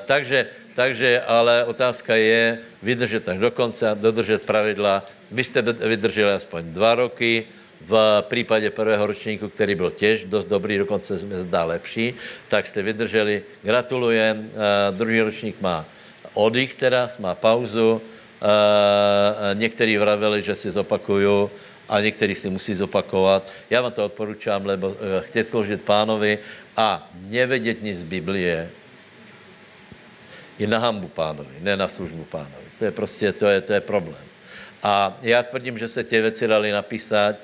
takže, 0.05 0.47
takže, 0.75 1.21
ale 1.25 1.65
otázka 1.65 2.15
je 2.15 2.59
vydržet 2.83 3.29
až 3.29 3.39
do 3.39 3.51
konce, 3.51 3.83
dodržet 3.95 4.45
pravidla. 4.45 5.03
Vy 5.31 5.43
jste 5.43 5.61
vydrželi 5.61 6.31
aspoň 6.31 6.61
dva 6.75 6.95
roky, 6.95 7.47
v 7.85 8.23
případě 8.27 8.69
prvého 8.69 9.07
ročníku, 9.07 9.49
který 9.49 9.75
byl 9.75 9.91
těž 9.91 10.23
dost 10.23 10.45
dobrý, 10.45 10.77
dokonce 10.77 11.19
se 11.19 11.41
zdá 11.41 11.63
lepší, 11.63 12.13
tak 12.47 12.67
jste 12.67 12.81
vydrželi. 12.81 13.43
Gratulujem. 13.61 14.39
Uh, 14.39 14.97
druhý 14.97 15.21
ročník 15.21 15.61
má 15.61 15.85
oddych 16.33 16.75
teraz, 16.75 17.17
má 17.17 17.35
pauzu. 17.35 18.01
Uh, 18.01 19.59
někteří 19.59 19.97
vraveli, 19.97 20.41
že 20.41 20.55
si 20.55 20.71
zopakuju 20.71 21.51
a 21.89 21.99
některý 21.99 22.35
si 22.35 22.49
musí 22.49 22.73
zopakovat. 22.73 23.51
Já 23.69 23.81
vám 23.81 23.91
to 23.91 24.05
odporučám, 24.05 24.65
lebo 24.65 24.95
chtět 25.19 25.43
sloužit 25.43 25.81
pánovi 25.81 26.39
a 26.77 27.09
nevědět 27.29 27.83
nic 27.83 27.99
z 27.99 28.03
Biblie 28.03 28.69
je 30.59 30.67
na 30.67 30.77
hambu 30.77 31.07
pánovi, 31.07 31.57
ne 31.59 31.77
na 31.77 31.87
službu 31.87 32.23
pánovi. 32.23 32.69
To 32.79 32.85
je 32.85 32.91
prostě, 32.91 33.33
to 33.33 33.47
je, 33.47 33.61
to 33.61 33.73
je 33.73 33.81
problém. 33.81 34.25
A 34.83 35.17
já 35.21 35.43
tvrdím, 35.43 35.77
že 35.77 35.87
se 35.87 36.03
tě 36.03 36.21
věci 36.21 36.47
dali 36.47 36.71
napísat 36.71 37.35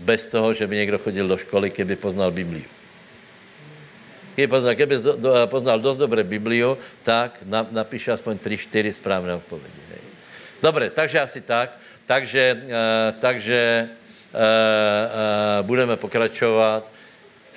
bez 0.00 0.26
toho, 0.26 0.52
že 0.52 0.66
by 0.66 0.76
někdo 0.76 0.98
chodil 0.98 1.28
do 1.28 1.36
školy, 1.36 1.70
keby 1.70 1.96
poznal 1.96 2.30
Bibliu. 2.30 2.66
Keby 4.38 4.46
poznal, 4.46 4.74
keby 4.74 4.94
poznal 5.46 5.78
dost 5.80 5.98
dobře 5.98 6.24
Bibliu, 6.24 6.78
tak 7.02 7.42
napíše 7.70 8.12
aspoň 8.12 8.38
3-4 8.38 8.90
správné 8.92 9.34
odpovědi. 9.34 9.82
Hej. 9.90 10.90
Takže 10.94 11.20
asi 11.20 11.40
tak. 11.40 11.78
Takže, 12.06 12.56
uh, 12.64 12.70
takže 13.20 13.88
uh, 13.88 14.40
uh, 14.40 15.66
budeme 15.66 15.96
pokračovat 15.96 16.88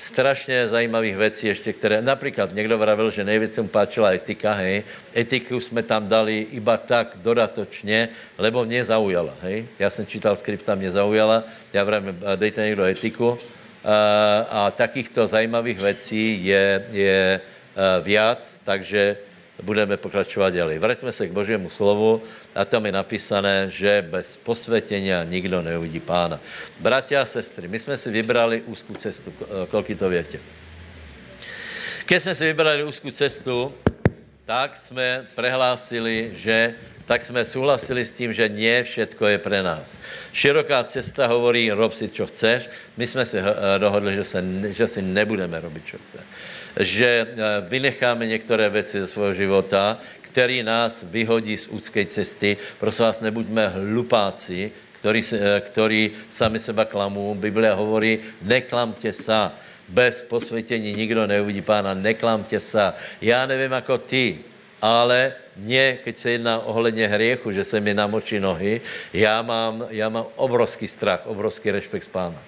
strašně 0.01 0.67
zajímavých 0.67 1.17
věcí 1.17 1.47
ještě, 1.47 1.73
které, 1.73 2.01
například 2.01 2.53
někdo 2.53 2.77
vravil, 2.77 3.11
že 3.11 3.23
nejvíc 3.23 3.57
mu 3.57 3.67
páčila 3.67 4.13
etika, 4.13 4.53
hej. 4.53 4.83
Etiku 5.15 5.59
jsme 5.59 5.83
tam 5.83 6.07
dali 6.07 6.47
iba 6.51 6.77
tak 6.77 7.17
dodatočně, 7.21 8.09
lebo 8.37 8.65
mě 8.65 8.85
zaujala, 8.85 9.33
hej. 9.41 9.65
Já 9.79 9.89
jsem 9.89 10.05
čítal 10.05 10.35
skripta, 10.35 10.75
mě 10.75 10.91
zaujala, 10.91 11.43
já 11.73 11.83
vravím, 11.83 12.19
dejte 12.35 12.65
někdo 12.65 12.83
etiku. 12.83 13.39
A, 13.83 14.45
a 14.49 14.71
takýchto 14.71 15.27
zajímavých 15.27 15.79
věcí 15.79 16.45
je, 16.45 16.85
je 16.91 17.41
viac, 18.01 18.61
takže 18.65 19.17
budeme 19.61 19.97
pokračovat 19.97 20.49
dělej. 20.49 20.79
Vraťme 20.79 21.11
se 21.11 21.27
k 21.27 21.31
Božímu 21.31 21.69
slovu 21.69 22.21
a 22.55 22.65
tam 22.65 22.85
je 22.85 22.91
napísané, 22.91 23.65
že 23.69 24.05
bez 24.09 24.37
posvětění 24.37 25.11
nikdo 25.25 25.61
neuvidí 25.61 25.99
pána. 25.99 26.39
Bratia 26.79 27.21
a 27.21 27.25
sestry, 27.25 27.67
my 27.67 27.79
jsme 27.79 27.97
si 27.97 28.11
vybrali 28.11 28.61
úzkou 28.61 28.95
cestu, 28.95 29.33
kolky 29.67 29.95
to 29.95 30.09
větě. 30.09 30.39
Když 32.07 32.23
jsme 32.23 32.35
si 32.35 32.45
vybrali 32.45 32.83
úzkou 32.83 33.11
cestu, 33.11 33.73
tak 34.45 34.77
jsme 34.77 35.25
prehlásili, 35.35 36.31
že 36.33 36.75
tak 37.05 37.21
jsme 37.21 37.45
souhlasili 37.45 38.05
s 38.05 38.13
tím, 38.13 38.33
že 38.33 38.49
ne 38.49 38.83
všetko 38.83 39.25
je 39.25 39.37
pre 39.37 39.63
nás. 39.63 39.99
Široká 40.31 40.83
cesta 40.83 41.27
hovorí, 41.27 41.71
rob 41.71 41.91
si, 41.91 42.07
čo 42.07 42.27
chceš. 42.27 42.69
My 42.97 43.07
jsme 43.07 43.25
si 43.25 43.37
eh, 43.39 43.43
dohodli, 43.79 44.15
že, 44.15 44.23
se, 44.23 44.39
že 44.71 44.87
si 44.87 45.01
nebudeme 45.01 45.59
robit, 45.59 45.85
čo 45.85 45.97
chceš 45.99 46.23
že 46.79 47.27
eh, 47.27 47.35
vynecháme 47.67 48.27
některé 48.27 48.69
věci 48.69 49.01
ze 49.01 49.07
svého 49.07 49.33
života, 49.33 49.97
který 50.21 50.63
nás 50.63 51.03
vyhodí 51.03 51.57
z 51.57 51.67
úzké 51.67 52.05
cesty. 52.05 52.57
Prosím 52.79 53.05
vás, 53.05 53.21
nebuďme 53.21 53.67
hlupáci, 53.67 54.71
který, 54.91 55.21
eh, 55.33 55.61
který 55.65 56.11
sami 56.29 56.59
seba 56.59 56.85
klamou. 56.85 57.35
Biblia 57.35 57.73
hovorí, 57.73 58.19
neklamte 58.41 59.13
sa. 59.13 59.51
Bez 59.91 60.23
posvětění 60.23 60.95
nikdo 60.95 61.27
neuvidí 61.27 61.61
pána, 61.61 61.93
neklamte 61.93 62.59
sa. 62.59 62.95
Já 63.21 63.45
nevím 63.45 63.71
jako 63.71 63.97
ty, 63.97 64.39
ale 64.81 65.33
mě, 65.57 65.99
keď 66.03 66.17
se 66.17 66.31
jedná 66.31 66.59
ohledně 66.63 67.07
hriechu, 67.07 67.51
že 67.51 67.63
se 67.63 67.79
mi 67.79 67.93
namočí 67.93 68.39
nohy, 68.39 68.81
já 69.13 69.41
mám, 69.41 69.85
já 69.89 70.09
mám 70.09 70.25
obrovský 70.35 70.87
strach, 70.87 71.27
obrovský 71.27 71.71
respekt 71.71 72.03
z 72.03 72.07
pána. 72.07 72.39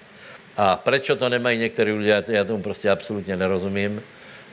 A 0.56 0.76
proč 0.76 1.10
to 1.18 1.28
nemají 1.28 1.58
některý 1.58 1.92
lidé, 1.92 2.24
já 2.28 2.44
tomu 2.44 2.62
prostě 2.62 2.90
absolutně 2.90 3.36
nerozumím. 3.36 4.02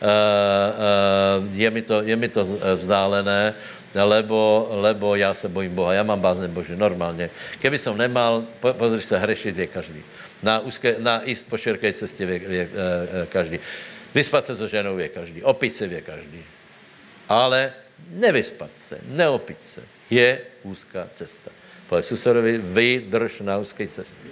Eh, 0.02 0.08
eh, 0.08 1.38
je 1.54 1.70
mi 1.70 1.82
to, 1.82 2.02
je 2.02 2.16
mi 2.16 2.26
to 2.26 2.42
vzdálené, 2.76 3.54
lebo, 3.94 4.68
lebo 4.82 5.16
já 5.16 5.34
se 5.34 5.50
bojím 5.50 5.76
Boha, 5.76 5.94
já 5.94 6.04
mám 6.04 6.20
bázne 6.20 6.48
Bože, 6.48 6.76
normálně. 6.76 7.30
Keby 7.62 7.78
som 7.78 7.98
nemal, 7.98 8.44
po, 8.60 8.74
pozri 8.74 9.02
se, 9.02 9.14
hrešit 9.18 9.58
je 9.58 9.68
každý. 9.68 10.02
Na, 10.42 10.60
úzké, 10.60 10.96
na 11.00 11.22
jist 11.26 11.50
po 11.50 11.58
širké 11.58 11.94
cestě 11.94 12.26
vě, 12.26 12.40
vě, 12.40 12.64
eh, 12.74 13.28
každý. 13.30 13.60
Vyspat 14.16 14.46
se 14.46 14.56
so 14.56 14.68
ženou 14.68 14.98
je 14.98 15.10
každý, 15.10 15.44
opít 15.44 15.76
se 15.76 15.88
vě 15.88 16.02
každý. 16.02 16.42
Ale 17.30 17.74
nevyspat 18.10 18.72
se, 18.78 18.98
neopít 19.06 19.62
se, 19.62 19.82
je 20.10 20.42
úzká 20.64 21.10
cesta. 21.14 21.52
Povedz 21.86 22.08
susedovi, 22.08 22.58
vydrž 22.58 23.46
na 23.46 23.58
úzké 23.58 23.88
cestě. 23.88 24.28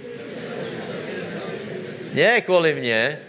Ne 2.13 2.41
kvůli 2.41 2.73
mně, 2.73 3.28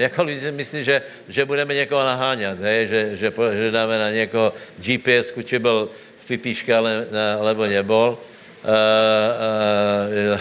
jako 0.00 0.24
lidi 0.24 0.50
myslí, 0.50 0.84
že, 0.84 1.02
že 1.28 1.44
budeme 1.44 1.74
někoho 1.74 2.04
naháňat, 2.04 2.60
ne? 2.60 2.86
Že, 2.86 3.16
že, 3.16 3.32
že 3.58 3.70
dáme 3.70 3.98
na 3.98 4.10
někoho 4.10 4.52
GPS, 4.78 5.32
či 5.44 5.58
byl 5.58 5.88
v 6.24 6.26
pipíške, 6.26 6.74
ale, 6.74 7.06
alebo 7.40 7.66
nebol. 7.66 8.18
Uh, 8.60 8.68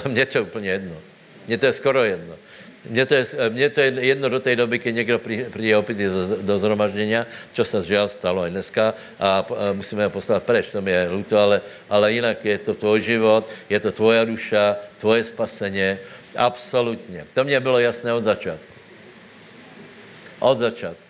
uh, 0.06 0.12
mně 0.12 0.26
to 0.26 0.38
je 0.38 0.42
úplně 0.42 0.70
jedno. 0.70 0.98
Mně 1.48 1.58
to 1.58 1.66
je 1.66 1.74
skoro 1.74 2.04
jedno. 2.04 2.36
Mně 2.86 3.06
to 3.06 3.14
je, 3.14 3.26
mně 3.50 3.70
to 3.70 3.82
je 3.82 3.94
jedno 4.00 4.30
do 4.30 4.40
té 4.40 4.56
doby, 4.56 4.80
když 4.80 4.94
někdo 4.94 5.20
přijde 5.20 5.78
opět 5.78 5.98
do, 5.98 6.38
do 6.42 6.60
zhromaždění, 6.60 7.16
čo 7.54 7.66
se 7.66 7.84
žiaľ 7.84 8.08
stalo 8.08 8.48
i 8.48 8.50
dneska 8.50 8.94
a, 9.20 9.44
a 9.44 9.74
musíme 9.74 10.04
ho 10.04 10.10
poslat 10.10 10.44
preč, 10.44 10.72
to 10.72 10.82
mi 10.82 10.92
je 10.92 11.10
luto, 11.10 11.38
ale, 11.38 11.62
ale 11.90 12.14
jinak 12.14 12.46
je 12.46 12.58
to 12.58 12.74
tvůj 12.74 13.02
život, 13.02 13.52
je 13.70 13.80
to 13.80 13.92
tvoja 13.92 14.26
duša, 14.26 14.78
tvoje 14.98 15.24
spaseně, 15.24 16.00
absolutně. 16.36 17.26
To 17.34 17.44
mě 17.44 17.60
bylo 17.60 17.80
jasné 17.80 18.14
od 18.14 18.24
začátku. 18.24 18.69
Od 20.40 20.58
začátku. 20.58 21.04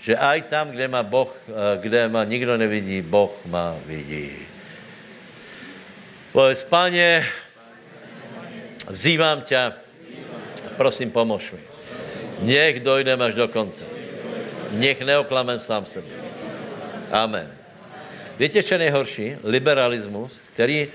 Že 0.00 0.16
aj 0.16 0.42
tam, 0.42 0.70
kde 0.70 0.88
má 0.88 1.02
Boh, 1.02 1.28
eh, 1.28 1.52
kde 1.80 2.08
má 2.08 2.24
nikdo 2.24 2.56
nevidí, 2.56 3.02
Boh 3.02 3.32
má 3.44 3.76
vidí. 3.84 4.32
Povedz, 6.32 6.64
páně, 6.64 7.26
vzývám 8.88 9.40
tě, 9.40 9.72
prosím, 10.76 11.10
pomož 11.10 11.52
mi. 11.52 11.60
Nech 12.40 12.80
dojdem 12.80 13.22
až 13.22 13.34
do 13.34 13.48
konce. 13.48 13.84
Nech 14.70 15.00
neoklamem 15.00 15.60
sám 15.60 15.86
sebe. 15.86 16.08
Amen. 17.12 17.50
Víte, 18.38 18.62
co 18.62 18.78
nejhorší? 18.78 19.36
Liberalismus, 19.44 20.42
který, 20.54 20.88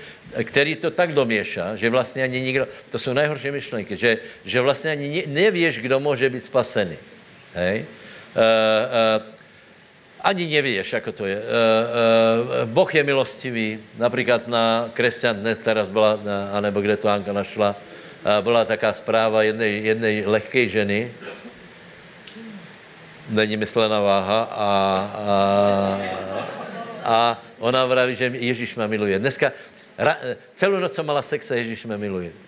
který 0.44 0.76
to 0.76 0.90
tak 0.90 1.14
doměša, 1.14 1.76
že 1.76 1.90
vlastně 1.90 2.22
ani 2.22 2.40
nikdo, 2.40 2.68
to 2.90 2.98
jsou 2.98 3.12
nejhorší 3.12 3.50
myšlenky, 3.50 3.96
že, 3.96 4.18
že 4.44 4.60
vlastně 4.60 4.90
ani 4.90 5.24
nevíš, 5.26 5.78
kdo 5.78 6.00
může 6.00 6.30
být 6.30 6.44
spasený. 6.44 6.96
Hej? 7.56 7.88
Uh, 8.36 8.42
uh, 9.16 9.24
ani 10.20 10.44
nevíš, 10.44 10.92
jako 10.92 11.12
to 11.12 11.26
je. 11.26 11.36
Uh, 11.36 11.42
uh, 11.42 12.68
boh 12.68 12.94
je 12.94 13.02
milostivý. 13.02 13.80
Například 13.96 14.48
na 14.48 14.90
křesťan 14.92 15.36
dnes 15.36 15.58
teraz 15.58 15.88
byla, 15.88 16.20
anebo 16.52 16.80
kde 16.80 16.96
to 16.96 17.08
Anka 17.08 17.32
našla, 17.32 17.72
uh, 17.72 18.44
byla 18.44 18.64
taká 18.64 18.92
zpráva 18.92 19.42
jedné, 19.42 19.66
jedné 19.68 20.22
lehké 20.26 20.68
ženy, 20.68 21.12
není 23.28 23.56
myslená 23.56 24.00
váha, 24.00 24.42
a, 24.42 24.68
a, 25.16 25.36
a 27.04 27.42
ona 27.58 27.86
vraví, 27.86 28.16
že 28.16 28.32
Ježíš 28.34 28.74
mě 28.74 28.88
miluje. 28.88 29.18
Dneska 29.18 29.52
ra, 29.98 30.16
celou 30.54 30.78
noc, 30.78 30.92
co 30.92 31.02
mala 31.02 31.22
sex, 31.22 31.50
Ježíš 31.50 31.84
mě 31.84 31.96
miluje 31.96 32.45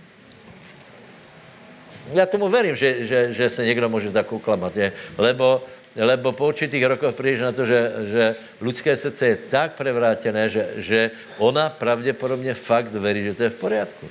já 2.12 2.26
tomu 2.26 2.48
verím, 2.48 2.76
že, 2.76 3.06
že, 3.06 3.32
že 3.32 3.50
se 3.50 3.64
někdo 3.64 3.88
může 3.88 4.11
tak 4.11 4.32
uklamat, 4.32 4.76
je, 4.76 4.92
lebo, 5.18 5.64
lebo 5.96 6.32
po 6.32 6.48
určitých 6.48 6.84
rokoch 6.84 7.14
přijdeš 7.14 7.40
na 7.40 7.52
to, 7.52 7.66
že, 7.66 7.92
že 8.12 8.34
lidské 8.61 8.96
srdce 8.96 9.26
je 9.26 9.36
tak 9.36 9.72
prevrátěné, 9.72 10.48
že, 10.48 10.68
že 10.76 11.11
ona 11.38 11.70
pravděpodobně 11.70 12.54
fakt 12.54 12.92
verí, 12.92 13.24
že 13.24 13.34
to 13.34 13.42
je 13.42 13.50
v 13.50 13.54
poriadku. 13.54 14.06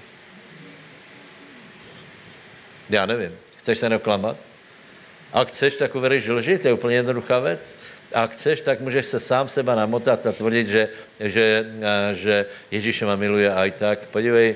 Já 2.90 3.06
nevím. 3.06 3.36
Chceš 3.58 3.80
se 3.80 3.90
neoklamat? 3.90 4.38
A 5.34 5.44
chceš, 5.44 5.76
tak 5.76 5.96
uveríš 5.96 6.28
lži, 6.28 6.58
to 6.58 6.68
je 6.68 6.74
úplně 6.74 6.96
jednoduchá 6.96 7.40
věc. 7.40 7.76
A 8.14 8.28
chceš, 8.28 8.62
tak 8.62 8.80
můžeš 8.80 9.06
se 9.06 9.20
sám 9.20 9.50
seba 9.50 9.76
namotat 9.76 10.26
a 10.26 10.32
tvrdit, 10.32 10.68
že, 10.68 10.90
že, 11.20 11.66
eh, 11.82 12.16
že 12.16 12.46
Ježíše 12.72 13.06
ma 13.06 13.16
miluje 13.16 13.52
aj 13.52 13.72
tak. 13.72 14.00
Podívej, 14.08 14.56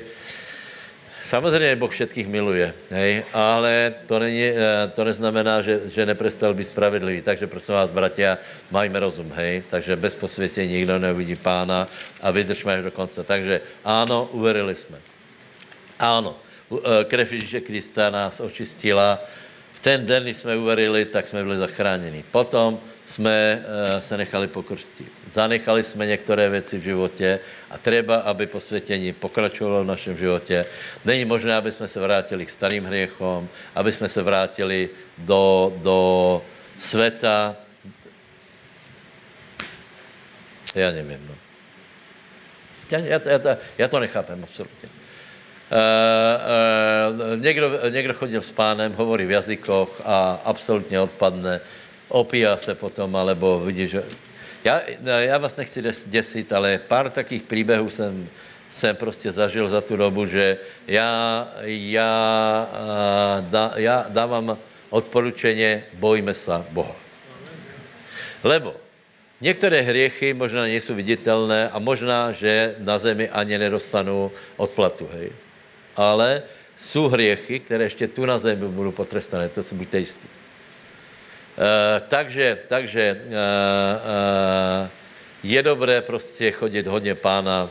Samozřejmě 1.24 1.76
Boh 1.76 1.92
všetkých 1.92 2.28
miluje, 2.28 2.74
hej, 2.90 3.24
ale 3.34 3.94
to, 4.08 4.20
není, 4.20 4.44
eh, 4.44 4.88
to 4.96 5.04
neznamená, 5.04 5.62
že, 5.62 5.82
že 5.86 6.06
neprestal 6.06 6.54
být 6.54 6.68
spravedlivý. 6.68 7.22
Takže 7.22 7.48
prosím 7.48 7.76
vás, 7.76 7.90
bratia, 7.90 8.38
majme 8.72 9.00
rozum, 9.00 9.32
hej. 9.36 9.64
Takže 9.70 9.96
bez 9.96 10.16
posvětění 10.16 10.74
nikdo 10.74 11.00
neuvidí 11.00 11.36
pána 11.36 11.88
a 12.22 12.32
vydržme 12.32 12.74
až 12.74 12.84
do 12.84 12.92
konce. 12.92 13.24
Takže 13.24 13.62
ano, 13.86 14.30
uverili 14.32 14.76
jsme. 14.76 14.98
Ano, 16.00 16.36
eh, 16.74 17.04
krev 17.06 17.34
Ježíše 17.34 17.62
Krista 17.62 18.10
nás 18.10 18.40
očistila. 18.40 19.20
Ten 19.82 20.06
den, 20.06 20.24
když 20.24 20.38
jsme 20.38 20.56
uverili, 20.56 21.06
tak 21.06 21.28
jsme 21.28 21.44
byli 21.44 21.58
zachráněni. 21.58 22.24
Potom 22.32 22.80
jsme 23.02 23.66
eh, 23.66 24.02
se 24.02 24.18
nechali 24.18 24.48
pokrstit 24.48 25.22
zanechali 25.34 25.84
jsme 25.84 26.06
některé 26.06 26.50
věci 26.50 26.78
v 26.78 26.84
životě 26.84 27.40
a 27.70 27.78
třeba, 27.78 28.16
aby 28.16 28.48
posvětění 28.48 29.14
pokračovalo 29.14 29.84
v 29.84 29.88
našem 29.88 30.18
životě. 30.18 30.66
Není 31.06 31.26
možné, 31.26 31.56
aby 31.56 31.72
jsme 31.72 31.88
se 31.88 32.00
vrátili 32.00 32.46
k 32.46 32.50
starým 32.50 32.86
hriechom, 32.86 33.48
aby 33.76 33.92
jsme 33.92 34.10
se 34.10 34.22
vrátili 34.22 34.90
do, 35.18 35.74
do 35.76 36.42
světa. 36.78 37.56
Já 40.76 40.92
nevím, 40.92 41.28
no. 41.28 41.36
Já, 42.92 43.00
já, 43.00 43.20
já, 43.26 43.58
já 43.78 43.88
to 43.88 44.00
nechápem 44.00 44.44
absolutně. 44.44 44.90
Uh, 45.72 45.78
uh, 45.78 46.52
někdo, 47.36 47.72
někdo 47.90 48.14
chodil 48.14 48.42
s 48.42 48.52
pánem, 48.52 48.94
hovorí 48.94 49.26
v 49.26 49.32
jazykoch 49.32 50.02
a 50.06 50.42
absolutně 50.46 51.00
odpadne, 51.00 51.62
opíja 52.10 52.58
se 52.58 52.76
potom, 52.76 53.16
alebo 53.16 53.60
vidí, 53.60 53.88
že 53.88 54.04
já, 54.64 54.82
já 55.20 55.38
vás 55.38 55.56
nechci 55.56 55.84
děsit, 56.06 56.54
ale 56.54 56.78
pár 56.78 57.10
takých 57.10 57.44
příběhů 57.44 57.90
jsem, 57.90 58.30
jsem 58.70 58.96
prostě 58.96 59.32
zažil 59.32 59.70
za 59.70 59.82
tu 59.82 59.98
dobu, 59.98 60.26
že 60.26 60.58
já, 60.88 61.48
já, 61.66 62.68
dá, 63.42 63.74
já 63.76 64.06
dávám 64.10 64.58
odporučeně, 64.90 65.84
bojme 65.94 66.34
se 66.34 66.52
Boha. 66.72 66.96
Lebo 68.44 68.76
některé 69.42 69.82
hriechy 69.82 70.34
možná 70.34 70.62
nejsou 70.62 70.94
viditelné 70.94 71.70
a 71.70 71.80
možná, 71.80 72.32
že 72.32 72.76
na 72.80 73.00
zemi 73.00 73.30
ani 73.30 73.58
nedostanou 73.58 74.32
odplatu, 74.58 75.10
hej. 75.14 75.32
Ale 75.96 76.44
jsou 76.76 77.08
hriechy, 77.08 77.60
které 77.60 77.84
ještě 77.84 78.08
tu 78.08 78.26
na 78.26 78.38
zemi 78.40 78.68
budou 78.68 78.92
potrestané, 78.92 79.50
to 79.50 79.64
si 79.64 79.76
buďte 79.76 80.00
jistí. 80.00 80.28
Eh, 81.52 82.02
takže, 82.08 82.58
takže 82.68 83.22
uh, 83.28 83.32
uh, 83.32 84.90
je 85.44 85.64
dobré 85.64 86.02
prostě 86.02 86.52
chodit 86.52 86.88
hodně 86.88 87.16
pána, 87.16 87.70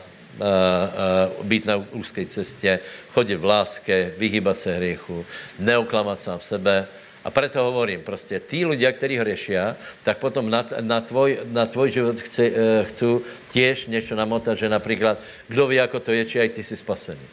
být 1.42 1.66
na 1.66 1.76
úzké 1.92 2.26
cestě, 2.26 2.78
chodit 3.10 3.36
v 3.36 3.44
láske, 3.44 4.12
vyhýbat 4.16 4.60
se 4.60 4.76
hriechu, 4.76 5.26
neoklamat 5.58 6.20
sám 6.20 6.40
sebe. 6.40 6.86
A 7.24 7.30
proto 7.30 7.62
hovorím, 7.62 8.00
prostě 8.00 8.40
tí 8.40 8.64
ľudia, 8.64 8.92
kteří 8.92 9.16
hřešia, 9.16 9.76
tak 10.02 10.18
potom 10.18 10.50
na, 10.50 10.64
na, 10.80 11.00
tvoj, 11.00 11.38
na 11.52 11.66
tvoj 11.66 11.90
život 11.90 12.20
chci, 12.20 12.52
chcú 12.88 13.20
tiež 13.52 13.86
něco 13.86 14.16
namotat, 14.16 14.58
že 14.58 14.68
například, 14.68 15.20
kdo 15.48 15.66
ví, 15.66 15.76
jako 15.76 16.00
to 16.00 16.12
je, 16.12 16.24
či 16.24 16.40
aj 16.40 16.48
ty 16.48 16.62
jsi 16.64 16.76
spasený. 16.76 17.26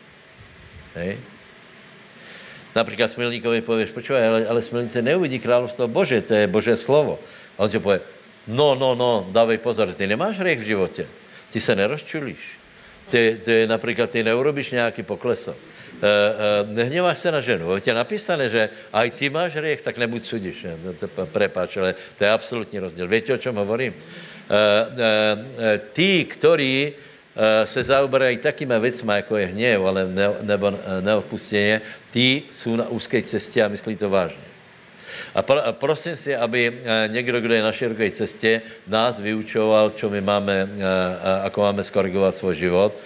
Hej? 0.95 1.18
Například 2.76 3.11
Smilníkovi 3.11 3.61
pověš, 3.61 3.89
počúvaj, 3.89 4.28
ale, 4.28 4.39
ale 4.47 4.61
Smilnice 4.61 5.01
neuvidí 5.01 5.39
královstvo 5.39 5.88
Bože, 5.88 6.22
to 6.22 6.34
je 6.34 6.47
Bože 6.47 6.78
slovo. 6.78 7.20
A 7.57 7.63
on 7.63 7.70
ti 7.70 7.80
pově, 7.80 7.99
no, 8.47 8.76
no, 8.76 8.95
no, 8.95 9.28
dávej 9.32 9.57
pozor, 9.57 9.93
ty 9.93 10.07
nemáš 10.07 10.38
hřech 10.38 10.59
v 10.59 10.70
životě, 10.76 11.07
ty 11.49 11.61
se 11.61 11.76
nerozčulíš. 11.76 12.59
Ty, 13.09 13.39
ty 13.43 13.68
například 13.68 14.09
ty 14.09 14.24
neurobíš 14.24 14.72
nějaký 14.72 15.03
pokleso. 15.03 15.51
E, 15.51 15.55
e, 15.55 16.76
nehněváš 16.76 17.20
se 17.20 17.32
na 17.32 17.41
ženu. 17.41 17.72
Je 17.80 17.93
napísané, 17.93 18.49
že 18.49 18.70
aj 18.93 19.11
ty 19.11 19.30
máš 19.30 19.55
hřech, 19.55 19.82
tak 19.82 19.97
nebuď 19.97 20.26
sudíš. 20.26 20.63
Ne? 20.63 20.93
To, 20.99 21.07
to, 21.07 21.26
prepáč, 21.26 21.78
ale 21.78 21.95
to 22.18 22.24
je 22.24 22.30
absolutní 22.30 22.80
rozdíl. 22.80 23.07
Víte, 23.07 23.34
o 23.34 23.38
čem 23.39 23.55
hovorím? 23.55 23.95
E, 23.95 24.55
e, 25.63 25.80
e, 25.95 26.24
ktorí 26.24 26.93
Eh, 27.38 27.68
se 27.68 27.84
zaoberají 27.84 28.38
takýma 28.38 28.78
věcmi, 28.78 29.13
jako 29.15 29.38
je 29.38 29.45
hněv, 29.45 29.82
ale 29.86 30.07
ne, 30.07 30.30
nebo 30.41 30.74
eh, 30.74 31.01
neopustěně, 31.01 31.82
ty 32.18 32.49
jsou 32.49 32.76
na 32.76 32.89
úzké 32.89 33.22
cestě 33.22 33.61
a 33.63 33.70
myslí 33.70 33.93
to 33.95 34.09
vážně. 34.09 34.49
A, 35.38 35.41
pro, 35.45 35.61
a 35.61 35.70
prosím 35.70 36.18
si, 36.18 36.34
aby 36.34 36.74
eh, 36.74 37.09
někdo, 37.13 37.41
kdo 37.41 37.53
je 37.53 37.61
na 37.61 37.72
široké 37.72 38.09
cestě, 38.11 38.61
nás 38.89 39.22
vyučoval, 39.22 39.93
čo 39.93 40.09
my 40.09 40.22
máme, 40.26 40.70
ako 41.45 41.61
máme 41.61 41.84
skorigovat 41.86 42.34
svůj 42.38 42.55
život. 42.55 42.97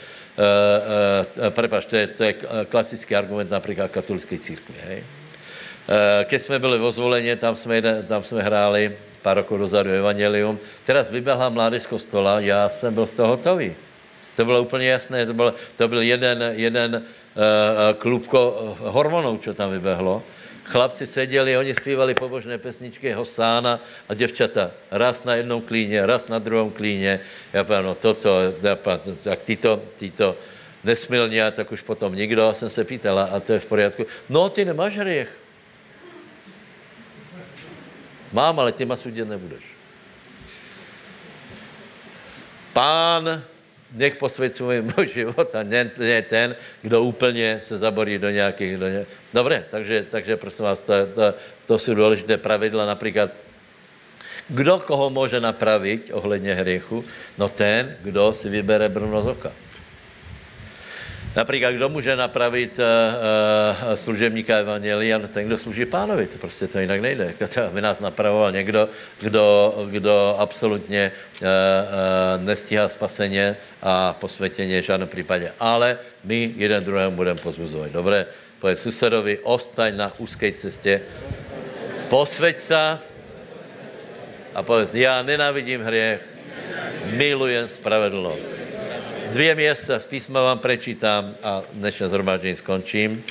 Prepač, 1.50 1.86
to 1.92 1.96
je, 1.96 2.08
to 2.08 2.24
je 2.24 2.34
klasický 2.72 3.16
argument 3.16 3.52
například 3.52 3.92
katolické 3.92 4.40
církve. 4.40 4.80
Hej? 4.88 5.04
Keď 6.32 6.40
jsme 6.42 6.60
byli 6.60 6.80
vo 6.80 6.92
tam 7.36 7.56
jsme, 7.56 7.82
tam 8.08 8.24
jsme 8.24 8.40
hráli 8.42 8.96
pár 9.22 9.44
rokov 9.44 9.60
dozadu 9.60 9.92
evangelium. 9.92 10.56
Teraz 10.88 11.12
vyběhla 11.12 11.52
mládež 11.52 11.84
z 11.84 11.88
kostola, 11.88 12.40
já 12.40 12.70
jsem 12.70 12.94
byl 12.96 13.08
z 13.08 13.14
toho 13.14 13.36
hotový. 13.36 13.76
To 14.36 14.46
bylo 14.46 14.62
úplně 14.62 14.88
jasné, 14.88 15.26
to 15.26 15.34
byl, 15.34 15.54
to 15.76 15.88
byl 15.88 16.02
jeden, 16.02 16.40
jeden 16.56 17.04
klubko 17.98 18.76
hormonů, 18.80 19.38
co 19.38 19.54
tam 19.54 19.72
vybehlo. 19.72 20.24
Chlapci 20.64 21.08
seděli, 21.08 21.58
oni 21.58 21.76
zpívali 21.76 22.14
pobožné 22.14 22.58
pesničky 22.58 23.12
Hosána 23.12 23.80
a 24.10 24.14
děvčata 24.14 24.72
raz 24.92 25.24
na 25.24 25.36
jednom 25.36 25.62
klíně, 25.62 26.06
raz 26.06 26.28
na 26.28 26.40
druhém 26.40 26.72
klíně. 26.72 27.20
Já 27.54 27.64
pán, 27.64 27.86
no 27.86 27.96
toto, 27.96 28.40
já 28.62 28.76
pán, 28.76 29.00
tak 29.24 29.42
tyto, 29.42 29.82
tyto 29.96 30.38
nesmilně, 30.84 31.52
tak 31.52 31.72
už 31.72 31.82
potom 31.82 32.16
nikdo. 32.16 32.48
A 32.48 32.54
jsem 32.54 32.70
se 32.70 32.84
pýtal, 32.84 33.20
a 33.20 33.40
to 33.40 33.54
je 33.54 33.60
v 33.60 33.66
pořádku. 33.66 34.06
No, 34.30 34.50
ty 34.50 34.66
nemáš 34.66 34.98
hriech. 34.98 35.38
Mám, 38.32 38.60
ale 38.60 38.72
ty 38.72 38.86
ma 38.86 38.98
sudět 38.98 39.30
nebudeš. 39.30 39.64
Pán 42.74 43.44
nech 43.92 44.16
posvěcuje 44.16 44.82
můj 44.82 45.08
život 45.14 45.56
a 45.56 45.64
ne, 45.64 45.92
ne 45.98 46.22
ten, 46.22 46.56
kdo 46.82 47.02
úplně 47.02 47.60
se 47.60 47.78
zaborí 47.78 48.18
do 48.18 48.30
nějakých... 48.30 48.78
Do 48.78 48.88
ně... 48.88 49.06
Dobré, 49.34 49.66
takže, 49.70 50.06
takže 50.10 50.38
prosím 50.38 50.66
vás, 50.66 50.82
to, 50.82 50.94
to, 51.16 51.34
to 51.66 51.80
jsou 51.80 51.94
důležité 51.94 52.38
pravidla, 52.38 52.86
například 52.86 53.32
kdo 54.50 54.80
koho 54.80 55.10
může 55.10 55.40
napravit 55.40 56.10
ohledně 56.14 56.56
hriechu? 56.56 57.06
No 57.38 57.50
ten, 57.50 57.96
kdo 58.02 58.34
si 58.34 58.50
vybere 58.50 58.90
brno 58.90 59.22
z 59.22 59.28
oka. 59.28 59.52
Například, 61.36 61.72
kdo 61.72 61.90
může 61.90 62.16
napravit 62.16 62.80
uh, 62.80 62.86
uh, 63.88 63.96
služebníka 63.96 64.58
Evangelia? 64.58 65.18
No 65.18 65.28
ten, 65.28 65.48
kdo 65.48 65.58
služí 65.58 65.86
pánovi, 65.86 66.28
to 66.28 66.38
prostě 66.38 66.68
to 66.68 66.80
jinak 66.80 67.02
nejde. 67.02 67.34
By 67.74 67.82
nás 67.82 68.00
napravoval 68.00 68.52
někdo, 68.52 68.90
kdo, 69.20 69.76
kdo 69.90 70.36
absolutně 70.40 71.12
uh, 71.42 71.48
uh, 71.48 72.44
nestíhá 72.46 72.90
spaseně 72.90 73.56
a 73.82 74.14
posvětěně 74.14 74.82
v 74.82 74.86
žádném 74.86 75.10
případě. 75.10 75.52
Ale 75.60 75.98
my 76.24 76.54
jeden 76.58 76.84
druhému 76.84 77.16
budeme 77.16 77.40
pozbuzovat. 77.40 77.92
Dobré? 77.92 78.26
Povedz 78.60 78.82
susedovi, 78.82 79.40
ostaň 79.44 79.98
na 79.98 80.12
úzké 80.18 80.52
cestě, 80.52 81.02
posvěť 82.10 82.60
se 82.60 83.00
a 84.56 84.64
povedz, 84.64 84.94
já 84.94 85.24
nenávidím 85.24 85.82
hřech, 85.82 86.22
milujem 87.06 87.68
spravedlnost 87.68 88.61
dvě 89.32 89.56
města 89.56 90.00
z 90.00 90.06
písma 90.06 90.42
vám 90.42 90.60
prečítám 90.60 91.36
a 91.44 91.64
dnešní 91.74 92.10
zhromaždění 92.10 92.56
skončím. 92.56 93.24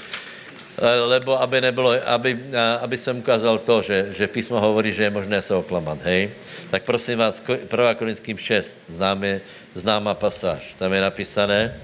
Lebo 1.07 1.41
aby, 1.41 1.61
nebylo, 1.61 1.93
aby, 2.09 2.39
aby 2.81 2.99
jsem 2.99 3.19
ukázal 3.19 3.59
to, 3.59 3.83
že, 3.83 4.07
že 4.17 4.27
písmo 4.27 4.61
hovorí, 4.61 4.93
že 4.93 5.03
je 5.03 5.11
možné 5.11 5.43
se 5.43 5.55
oklamat, 5.55 6.03
hej? 6.03 6.31
Tak 6.71 6.83
prosím 6.83 7.19
vás, 7.19 7.45
1. 7.49 7.95
Korinským 7.95 8.39
6, 8.39 8.77
známe, 8.89 9.41
známá 9.75 10.15
pasáž, 10.15 10.75
tam 10.79 10.93
je 10.93 11.01
napísané, 11.01 11.81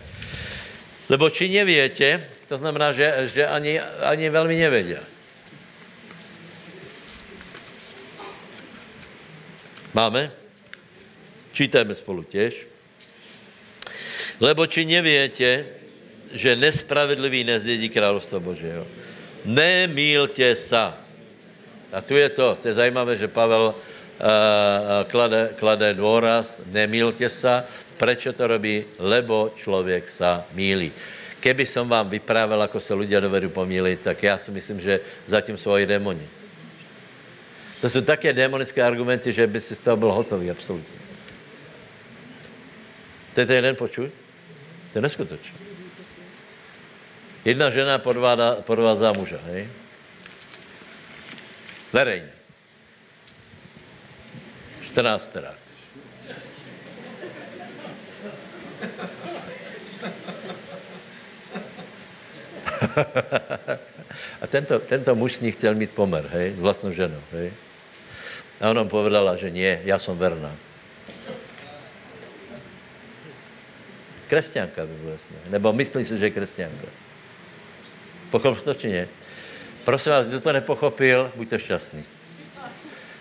lebo 1.09 1.31
či 1.31 1.49
nevětě, 1.49 2.25
to 2.49 2.57
znamená, 2.57 2.93
že, 2.93 3.29
že 3.29 3.47
ani, 3.47 3.81
ani 3.81 4.31
velmi 4.31 4.57
nevědí. 4.57 4.97
Máme? 9.95 10.33
Čítajme 11.53 11.95
spolu 11.95 12.23
těž. 12.23 12.76
Lebo 14.41 14.67
či 14.67 14.85
nevětě, 14.85 15.65
že 16.33 16.57
nespravedlivý 16.57 17.45
nezjedí 17.45 17.89
královstvo 17.89 18.41
Božího. 18.41 18.85
Nemýlte 19.45 20.57
sa. 20.57 20.99
A 21.93 22.03
tu 22.03 22.19
je 22.19 22.29
to, 22.29 22.59
to 22.61 22.69
je 22.69 22.75
zajímavé, 22.75 23.17
že 23.17 23.31
Pavel 23.31 23.73
uh, 23.73 23.77
klade, 25.09 25.55
klade 25.57 25.89
dôraz, 25.95 26.61
nemýlte 26.69 27.31
sa. 27.31 27.65
Prečo 27.97 28.37
to 28.37 28.45
robí? 28.45 28.85
Lebo 28.99 29.55
člověk 29.57 30.05
sa 30.11 30.45
míli. 30.53 30.93
Keby 31.41 31.65
som 31.65 31.89
vám 31.89 32.11
vyprávěl, 32.11 32.61
ako 32.63 32.81
se 32.81 32.93
ľudia 32.93 33.21
dovedou 33.21 33.49
pomílit, 33.49 34.01
tak 34.03 34.23
já 34.23 34.39
si 34.39 34.51
myslím, 34.51 34.81
že 34.81 35.01
zatím 35.25 35.57
jsou 35.57 35.79
i 35.79 35.87
démoni. 35.87 36.29
To 37.81 37.91
jsou 37.91 38.01
také 38.01 38.33
démonické 38.33 38.83
argumenty, 38.83 39.33
že 39.33 39.47
by 39.47 39.61
si 39.61 39.77
z 39.77 39.81
toho 39.81 39.97
byl 39.97 40.13
hotový, 40.13 40.51
absolutně. 40.51 40.99
Chcete 43.31 43.55
jeden 43.55 43.77
počuť? 43.77 44.26
To 44.93 44.99
je 44.99 45.03
neskutečné. 45.03 45.59
Jedna 47.45 47.71
žena 47.71 47.99
podvádá, 47.99 48.55
podvádá 48.67 49.13
muže, 49.13 49.39
hej? 49.47 49.71
Verejně. 51.93 52.33
14 54.83 55.29
teda. 55.29 55.55
A 64.43 64.47
tento, 64.47 64.79
tento 64.81 65.15
muž 65.15 65.37
s 65.37 65.41
ní 65.41 65.53
chtěl 65.53 65.75
mít 65.75 65.95
pomer, 65.95 66.25
hej, 66.33 66.53
vlastnou 66.57 66.93
ženou, 66.93 67.21
hej. 67.33 67.53
A 68.61 68.71
ona 68.71 68.83
mu 68.83 68.89
povedala, 68.89 69.37
že 69.37 69.51
nie, 69.51 69.81
já 69.85 69.99
jsem 69.99 70.17
verná. 70.19 70.57
Kresťanka 74.27 74.87
by 74.87 75.11
jasné. 75.13 75.37
Nebo 75.49 75.73
myslí 75.73 76.05
si, 76.05 76.19
že 76.19 76.25
je 76.25 76.31
kresťanka. 76.31 76.89
Pochopil 78.31 78.63
to, 78.63 78.75
či 78.75 78.89
ne? 78.91 79.05
Prosím 79.85 80.13
vás, 80.13 80.29
kdo 80.29 80.41
to 80.41 80.53
nepochopil, 80.53 81.33
buďte 81.37 81.59
šťastný. 81.59 82.03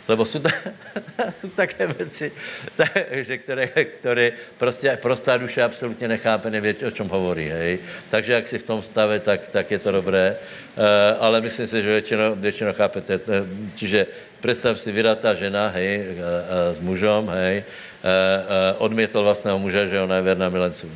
Lebo 0.07 0.25
jsou, 0.25 0.39
ta, 0.39 0.49
jsou 1.41 1.49
také 1.49 1.87
věci, 1.87 2.33
že 3.11 3.37
které, 3.37 3.67
které 3.67 4.31
prostě 4.57 4.97
prostá 5.01 5.37
duše 5.37 5.63
absolutně 5.63 6.07
nechápe, 6.07 6.49
neví, 6.49 6.73
o 6.87 6.91
čem 6.91 7.09
hovorí. 7.09 7.49
Hej. 7.49 7.79
Takže 8.09 8.33
jak 8.33 8.47
si 8.47 8.57
v 8.57 8.63
tom 8.63 8.83
stave, 8.83 9.19
tak, 9.19 9.47
tak 9.47 9.71
je 9.71 9.79
to 9.79 9.91
dobré. 9.91 10.37
Uh, 10.77 10.83
ale 11.19 11.41
myslím 11.41 11.67
si, 11.67 11.81
že 11.81 11.89
většinou, 11.89 12.35
většinou 12.35 12.73
chápete. 12.73 13.19
Čiže 13.75 14.05
představ 14.45 14.77
si 14.77 14.91
vydatá 14.93 15.33
žena, 15.33 15.73
hej, 15.73 16.05
uh, 16.05 16.21
uh, 16.21 16.77
s 16.77 16.79
mužem, 16.79 17.25
hej, 17.33 17.65
uh, 17.65 17.65
uh, 17.65 18.85
odmětl 18.85 19.17
vlastného 19.25 19.57
muže, 19.57 19.89
že 19.89 20.01
ona 20.01 20.15
je 20.15 20.21
věrná 20.21 20.49
milencům. 20.49 20.93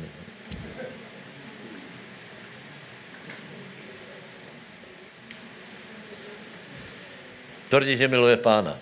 Tvrdí, 7.68 7.96
že 7.96 8.08
miluje 8.08 8.36
pána. 8.36 8.78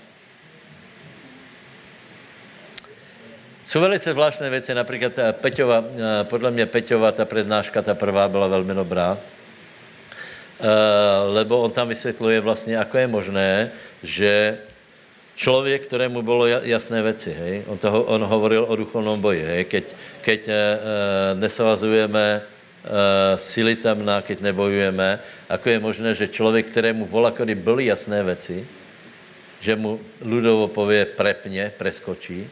Jsou 3.65 3.81
velice 3.81 4.11
zvláštné 4.11 4.51
věci, 4.51 4.75
například 4.75 5.19
eh, 5.19 5.33
Peťova, 5.33 5.85
eh, 5.85 6.25
podle 6.25 6.51
mě 6.51 6.67
Peťova, 6.67 7.13
ta 7.13 7.25
přednáška, 7.25 7.83
ta 7.83 7.95
prvá 7.95 8.29
byla 8.29 8.47
velmi 8.47 8.75
dobrá, 8.75 9.19
eh, 9.21 9.38
lebo 11.27 11.61
on 11.61 11.71
tam 11.71 11.89
vysvětluje 11.89 12.41
vlastně, 12.41 12.75
jako 12.75 12.99
je 12.99 13.07
možné, 13.07 13.71
že 14.03 14.59
člověk, 15.35 15.83
kterému 15.87 16.23
bylo 16.23 16.47
jasné 16.47 17.03
věci, 17.03 17.33
hej, 17.33 17.65
on, 17.67 17.79
toho, 17.79 18.03
on 18.03 18.25
hovoril 18.25 18.65
o 18.69 18.77
duchovnom 18.77 19.21
boji, 19.21 19.43
hej, 19.43 19.65
keď, 19.65 19.85
keď 20.21 20.41
nesavazujeme 21.39 22.43
sily 23.37 23.77
temna, 23.77 24.23
keď 24.23 24.41
nebojujeme, 24.51 25.19
ako 25.49 25.67
je 25.71 25.79
možné, 25.79 26.11
že 26.15 26.29
člověk, 26.29 26.67
kterému 26.67 27.07
vola, 27.07 27.31
kdy 27.31 27.55
byly 27.55 27.87
jasné 27.87 28.23
věci, 28.23 28.67
že 29.61 29.77
mu 29.77 30.01
ľudovo 30.23 30.69
pově 30.69 31.05
prepně, 31.05 31.73
preskočí, 31.77 32.51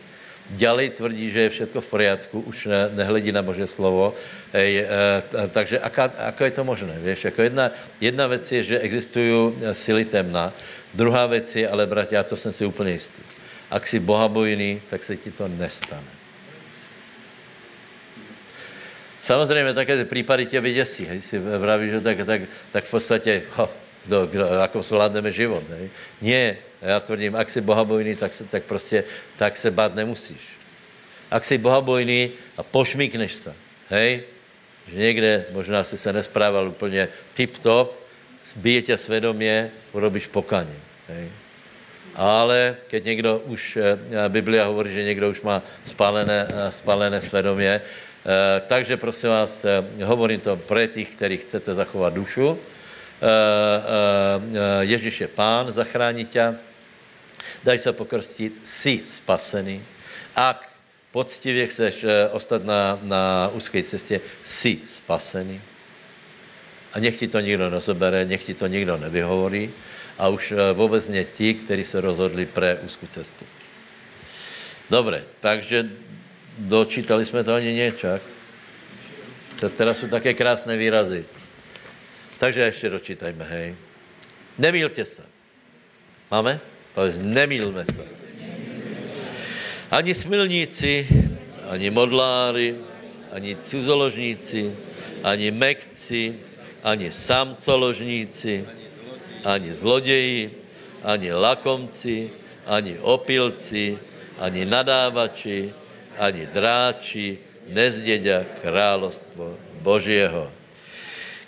Ďalej 0.50 1.02
tvrdí, 1.02 1.26
že 1.30 1.40
je 1.40 1.50
všechno 1.50 1.80
v 1.82 1.90
poriadku, 1.90 2.40
už 2.46 2.70
ne, 2.70 2.90
nehledí 2.94 3.34
na 3.34 3.42
Bože 3.42 3.66
slovo. 3.66 4.14
Ej, 4.54 4.86
e, 4.86 5.48
takže 5.50 5.82
aká, 5.82 6.06
ako 6.30 6.40
je 6.44 6.52
to 6.54 6.62
možné? 6.62 6.94
Víš, 7.02 7.24
jako 7.24 7.42
jedna, 7.42 7.70
jedna 8.00 8.26
věc 8.26 8.52
je, 8.52 8.62
že 8.62 8.78
existují 8.78 9.34
eh, 9.58 9.74
síly 9.74 10.04
temna, 10.04 10.54
druhá 10.94 11.26
věc 11.26 11.56
je, 11.56 11.68
ale 11.68 11.86
bratia, 11.86 12.22
to 12.22 12.36
jsem 12.36 12.52
si 12.52 12.62
úplně 12.66 12.92
jistý. 12.92 13.22
Ak 13.70 13.86
si 13.86 13.98
bohabojný, 13.98 14.82
tak 14.86 15.02
se 15.02 15.16
ti 15.16 15.30
to 15.30 15.48
nestane. 15.48 16.14
Samozřejmě 19.20 19.74
také 19.74 19.96
ty 19.98 20.04
případy 20.04 20.46
tě 20.46 20.60
vyděsí. 20.60 21.04
Hej, 21.04 21.20
si 21.20 21.38
vravíš, 21.38 21.90
že 21.90 22.00
tak, 22.00 22.18
tak, 22.26 22.40
tak 22.70 22.84
v 22.84 22.90
podstatě, 22.90 23.42
ho, 23.58 23.70
kdo, 24.06 24.26
kdo, 24.26 24.44
jako 24.46 24.82
zvládneme 24.82 25.32
život. 25.32 25.64
Hej. 25.70 25.90
Nie, 26.20 26.56
já 26.82 27.00
tvrdím, 27.00 27.36
ak 27.36 27.50
jsi 27.50 27.60
bohabojný, 27.60 28.16
tak 28.16 28.32
se, 28.32 28.44
tak 28.44 28.64
prostě, 28.64 29.04
tak 29.36 29.56
se 29.56 29.70
bát 29.70 29.94
nemusíš. 29.94 30.40
Ak 31.30 31.44
jsi 31.44 31.58
bohabojný 31.58 32.30
a 32.56 32.62
pošmíkneš 32.62 33.34
se, 33.34 33.54
hej, 33.88 34.22
že 34.88 34.96
někde 34.98 35.44
možná 35.52 35.84
si 35.84 35.98
se 35.98 36.12
nesprával 36.12 36.68
úplně 36.68 37.08
tip-top, 37.34 37.88
zbije 38.44 38.82
tě 38.82 38.98
svědomě, 38.98 39.70
urobíš 39.92 40.26
pokaně, 40.26 40.76
hej. 41.08 41.30
Ale 42.16 42.76
keď 42.86 43.04
někdo 43.04 43.42
už, 43.44 43.76
eh, 43.76 44.28
Biblia 44.28 44.66
hovorí, 44.66 44.92
že 44.92 45.04
někdo 45.04 45.30
už 45.30 45.40
má 45.40 45.62
spálené, 45.84 46.48
eh, 46.48 46.72
spálené 46.72 47.20
svědomě, 47.20 47.80
eh, 47.80 48.62
takže 48.66 48.96
prosím 48.96 49.28
vás, 49.28 49.66
hovorím 50.04 50.40
to 50.40 50.56
pro 50.56 50.86
těch, 50.86 51.08
kteří 51.08 51.36
chcete 51.36 51.74
zachovat 51.74 52.14
dušu, 52.14 52.58
Ježíš 54.80 55.20
je 55.20 55.28
pán, 55.28 55.72
zachrání 55.72 56.24
tě, 56.24 56.54
daj 57.64 57.78
se 57.78 57.92
pokrstit, 57.92 58.52
jsi 58.64 59.00
spasený. 59.06 59.82
Ak 60.34 60.76
poctivě 61.16 61.66
chceš 61.66 62.04
eh, 62.04 62.28
ostat 62.28 62.64
na, 62.64 62.98
na 63.02 63.50
úzké 63.52 63.82
cestě, 63.82 64.20
jsi 64.42 64.78
spasený. 64.84 65.60
A 66.92 67.00
nech 67.00 67.18
ti 67.18 67.28
to 67.28 67.40
nikdo 67.40 67.70
nezobere, 67.70 68.24
nech 68.24 68.44
ti 68.44 68.54
to 68.54 68.66
nikdo 68.66 68.96
nevyhovorí. 68.96 69.70
A 70.18 70.28
už 70.28 70.52
eh, 70.52 70.72
vůbec 70.72 71.08
ne 71.08 71.24
ti, 71.24 71.54
kteří 71.54 71.84
se 71.84 72.00
rozhodli 72.00 72.46
pre 72.46 72.76
úzkou 72.84 73.06
cestu. 73.06 73.44
Dobre, 74.90 75.24
takže 75.40 75.88
dočítali 76.58 77.24
jsme 77.24 77.44
to 77.44 77.54
ani 77.54 77.72
něčak. 77.74 78.22
Teda 79.76 79.94
jsou 79.94 80.08
také 80.08 80.34
krásné 80.34 80.76
výrazy. 80.76 81.24
Takže 82.38 82.60
ještě 82.60 82.88
dočítajme, 82.88 83.44
hej. 83.44 83.76
Nemýlte 84.58 85.04
se. 85.04 85.22
Máme? 86.30 86.60
Nemýlme 87.20 87.84
se. 87.84 88.04
Ani 89.90 90.14
smilníci, 90.14 91.08
ani 91.68 91.90
modláři, 91.90 92.76
ani 93.32 93.56
cizoložníci, 93.62 94.76
ani 95.22 95.50
mekci, 95.50 96.34
ani 96.84 97.12
samcoložníci, 97.12 98.64
ani 99.44 99.74
zloději, 99.74 100.62
ani 101.02 101.32
lakomci, 101.32 102.30
ani 102.66 102.98
opilci, 102.98 103.98
ani 104.38 104.64
nadávači, 104.64 105.72
ani 106.18 106.46
dráči 106.46 107.38
nezděďa 107.68 108.44
královstvo 108.62 109.58
Božího. 109.82 110.55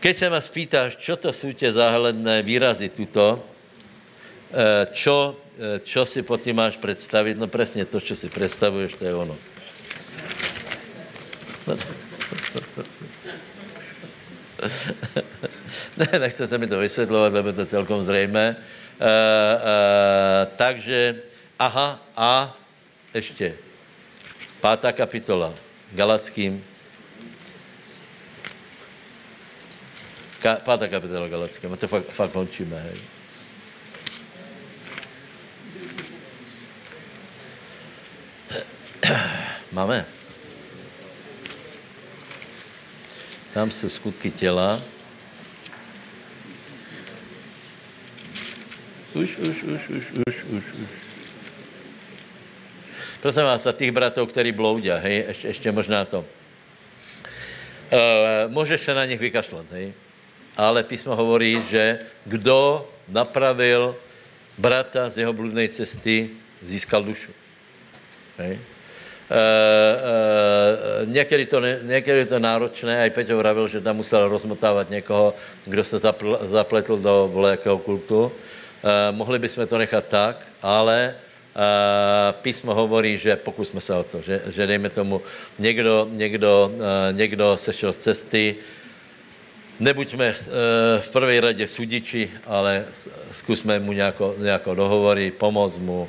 Keď 0.00 0.16
se 0.16 0.30
ma 0.30 0.40
spýtáš, 0.40 0.96
čo 0.96 1.16
to 1.16 1.32
jsou 1.32 1.52
tě 1.52 1.72
záhledné 1.72 2.42
výrazy 2.42 2.88
tuto, 2.88 3.42
Eh, 4.48 4.86
čo, 4.96 5.36
eh, 5.60 5.76
čo 5.84 6.08
si 6.08 6.24
pod 6.24 6.40
tím 6.40 6.56
máš 6.56 6.80
představit? 6.80 7.36
No 7.36 7.48
přesně 7.48 7.84
to, 7.84 8.00
čo 8.00 8.16
si 8.16 8.28
představuješ, 8.32 8.94
to 8.94 9.04
je 9.04 9.14
ono. 9.14 9.36
ne, 15.96 16.08
nechce 16.18 16.48
se 16.48 16.58
mi 16.58 16.66
to 16.66 16.78
vysvětlovat, 16.78 17.32
lebo 17.32 17.52
to 17.52 17.66
celkom 17.66 18.02
zřejmé. 18.02 18.56
Uh, 18.56 19.04
uh, 19.04 19.10
takže, 20.56 21.14
aha, 21.58 22.00
a 22.16 22.56
ještě, 23.14 23.54
pátá 24.60 24.92
kapitola, 24.92 25.54
Galackým, 25.92 26.64
Ka, 30.42 30.56
pátá 30.56 30.88
kapitola 30.88 31.28
Galackým, 31.28 31.76
to 31.76 31.88
fakt, 31.88 32.06
fakt 32.14 32.32
končíme, 32.32 32.78
hej. 32.78 32.98
Máme. 39.72 40.06
Tam 43.54 43.70
jsou 43.70 43.88
skutky 43.88 44.30
těla. 44.30 44.80
Už, 49.14 49.36
už, 49.36 49.62
už, 49.62 49.88
už, 49.88 50.10
už, 50.10 50.44
už, 50.44 50.64
už. 50.78 50.88
Prosím 53.20 53.42
vás, 53.42 53.66
a 53.66 53.72
těch 53.72 53.92
bratů, 53.92 54.26
který 54.26 54.52
bloudí, 54.52 54.90
hej, 54.90 55.24
ještě, 55.28 55.48
ještě 55.48 55.72
možná 55.72 56.04
to. 56.04 56.24
E, 57.90 58.48
můžeš 58.48 58.80
se 58.80 58.94
na 58.94 59.04
nich 59.04 59.20
vykašlat, 59.20 59.66
hej. 59.70 59.92
Ale 60.58 60.82
písmo 60.82 61.14
hovorí, 61.16 61.62
že 61.70 61.98
kdo 62.26 62.82
napravil 63.08 63.94
brata 64.58 65.06
z 65.10 65.22
jeho 65.22 65.32
bludné 65.32 65.68
cesty, 65.70 66.30
získal 66.62 67.06
dušu. 67.06 67.30
Hej. 68.38 68.58
Uh, 69.28 69.36
uh, 71.04 71.12
někdy, 71.12 71.46
to 71.46 71.60
ne, 71.60 71.78
někdy 71.82 72.26
to 72.26 72.38
náročné, 72.38 73.02
a 73.02 73.06
i 73.06 73.10
Peťo 73.10 73.36
vravil, 73.36 73.68
že 73.68 73.80
tam 73.80 73.96
musel 73.96 74.28
rozmotávat 74.28 74.90
někoho, 74.90 75.34
kdo 75.64 75.84
se 75.84 75.98
zapl, 75.98 76.38
zapletl 76.42 76.96
do 76.96 77.28
volejakého 77.32 77.78
kultu. 77.78 78.32
mohli 79.10 79.38
bychom 79.38 79.66
to 79.66 79.78
nechat 79.78 80.04
tak, 80.08 80.46
ale 80.62 81.14
písmo 82.42 82.74
hovorí, 82.74 83.18
že 83.18 83.36
pokusme 83.36 83.80
se 83.80 83.94
o 83.94 84.04
to, 84.04 84.22
že, 84.22 84.42
že 84.46 84.66
dejme 84.66 84.88
tomu, 84.90 85.22
někdo, 85.58 86.08
někdo, 86.10 86.70
někdo 87.12 87.56
sešel 87.56 87.92
z 87.92 87.96
cesty, 87.96 88.56
nebuďme 89.80 90.34
v 91.00 91.08
první 91.12 91.40
radě 91.40 91.68
sudiči, 91.68 92.30
ale 92.46 92.84
zkusme 93.32 93.78
mu 93.78 93.92
nějako, 93.92 94.34
nějako 94.38 94.74
dohovory, 94.74 95.30
pomoct 95.30 95.78
mu, 95.78 96.08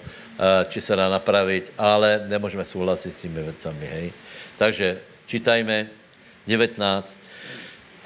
či 0.67 0.81
se 0.81 0.95
dá 0.95 1.09
napravit, 1.09 1.73
ale 1.77 2.25
nemůžeme 2.27 2.65
souhlasit 2.65 3.11
s 3.11 3.21
těmi 3.21 3.43
věcami, 3.43 3.85
hej. 3.85 4.13
Takže 4.57 4.97
čítajme 5.27 5.87
19. 6.47 7.19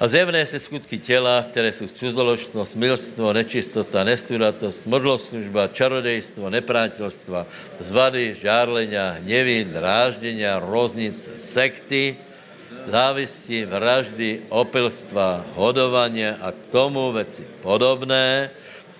A 0.00 0.08
zjevné 0.08 0.46
se 0.46 0.60
skutky 0.60 0.98
těla, 0.98 1.46
které 1.48 1.72
jsou 1.72 1.86
cizoložnost, 1.86 2.76
milstvo, 2.76 3.32
nečistota, 3.32 4.04
nestudatost, 4.04 4.86
modloslužba, 4.86 5.66
čarodejstvo, 5.66 6.50
neprátelstva, 6.50 7.46
zvady, 7.78 8.36
žárlenia, 8.42 9.10
hněvy, 9.10 9.64
drážděnia, 9.64 10.58
roznic, 10.58 11.30
sekty, 11.38 12.16
závisti, 12.86 13.64
vraždy, 13.64 14.48
opilstva, 14.48 15.44
hodovanie 15.56 16.34
a 16.34 16.50
tomu 16.50 17.12
veci 17.12 17.42
podobné, 17.62 18.50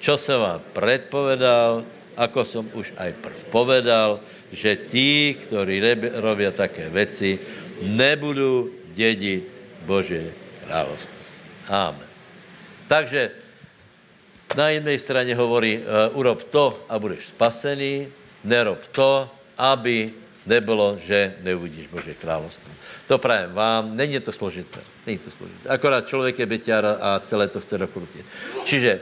čo 0.00 0.18
se 0.20 0.36
vám 0.36 0.60
predpovedal, 0.72 1.84
ako 2.14 2.40
som 2.44 2.64
už 2.76 2.92
aj 3.00 3.10
prv 3.18 3.38
povedal, 3.50 4.20
že 4.54 4.76
tí, 4.86 5.34
ktorí 5.34 5.80
robia 6.20 6.54
také 6.54 6.86
veci, 6.92 7.40
nebudú 7.82 8.70
dediť 8.94 9.42
Božie 9.82 10.30
království. 10.64 11.22
Amen. 11.72 12.10
Takže 12.86 13.30
na 14.54 14.68
jedné 14.68 14.98
straně 14.98 15.34
hovorí, 15.34 15.80
uh, 15.82 16.18
urob 16.18 16.42
to 16.52 16.84
a 16.88 16.98
budeš 16.98 17.34
spasený, 17.34 18.06
nerob 18.44 18.78
to, 18.92 19.26
aby 19.58 20.23
nebylo, 20.46 20.98
že 21.00 21.34
neuvidíš 21.40 21.86
Boží 21.86 22.14
království. 22.14 22.72
To 23.06 23.18
prajem 23.18 23.52
vám, 23.52 23.96
není 23.96 24.20
to 24.20 24.32
složité. 24.32 24.80
Není 25.06 25.18
to 25.18 25.30
složité. 25.30 25.68
Akorát 25.68 26.08
člověk 26.08 26.38
je 26.38 26.46
byťar 26.46 26.84
a 27.00 27.20
celé 27.24 27.48
to 27.48 27.60
chce 27.60 27.78
dokrutit. 27.78 28.26
Čiže, 28.64 29.00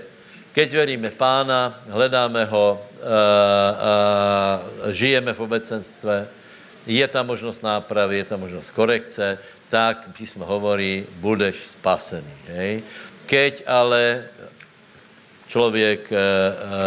keď 0.52 0.68
veríme 0.72 1.10
v 1.10 1.16
Pána, 1.16 1.74
hledáme 1.88 2.44
ho, 2.44 2.76
uh, 2.76 3.08
uh, 3.08 4.92
žijeme 4.92 5.32
v 5.32 5.40
obecenstve, 5.40 6.28
je 6.86 7.06
tam 7.08 7.26
možnost 7.26 7.62
nápravy, 7.62 8.16
je 8.16 8.24
tam 8.24 8.40
možnost 8.40 8.70
korekce, 8.70 9.38
tak 9.68 10.12
písmo 10.12 10.44
hovorí, 10.44 11.06
budeš 11.22 11.78
spasený. 11.78 12.34
Hej? 12.46 12.82
Keď 13.26 13.64
ale 13.66 14.28
člověk 15.52 16.12
e, 16.12 16.16
e, 16.16 16.22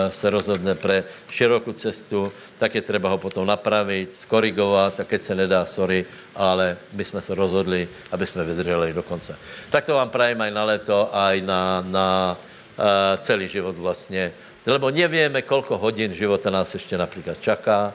se 0.10 0.26
rozhodne 0.30 0.74
pre 0.74 1.06
širokou 1.30 1.74
cestu, 1.78 2.34
tak 2.58 2.76
je 2.76 2.82
třeba 2.82 3.14
ho 3.14 3.22
potom 3.22 3.46
napravit, 3.46 4.18
skorigovat, 4.18 5.00
a 5.00 5.04
keď 5.06 5.22
se 5.22 5.34
nedá, 5.38 5.62
sorry, 5.70 6.06
ale 6.34 6.78
my 6.98 7.04
jsme 7.06 7.22
se 7.22 7.38
rozhodli, 7.38 7.86
aby 8.12 8.26
jsme 8.26 8.44
vydrželi 8.44 8.94
do 8.94 9.06
konce. 9.06 9.38
Tak 9.70 9.86
to 9.86 9.94
vám 9.94 10.10
prajem 10.10 10.42
aj 10.42 10.52
na 10.52 10.64
leto, 10.66 10.98
aj 11.14 11.36
na, 11.46 11.86
na 11.86 12.08
e, 12.34 13.18
celý 13.22 13.46
život 13.48 13.78
vlastně. 13.78 14.34
Lebo 14.66 14.90
nevíme, 14.90 15.46
kolko 15.46 15.78
hodin 15.78 16.10
života 16.14 16.50
nás 16.50 16.74
ještě 16.74 16.98
například 16.98 17.38
čaká, 17.38 17.94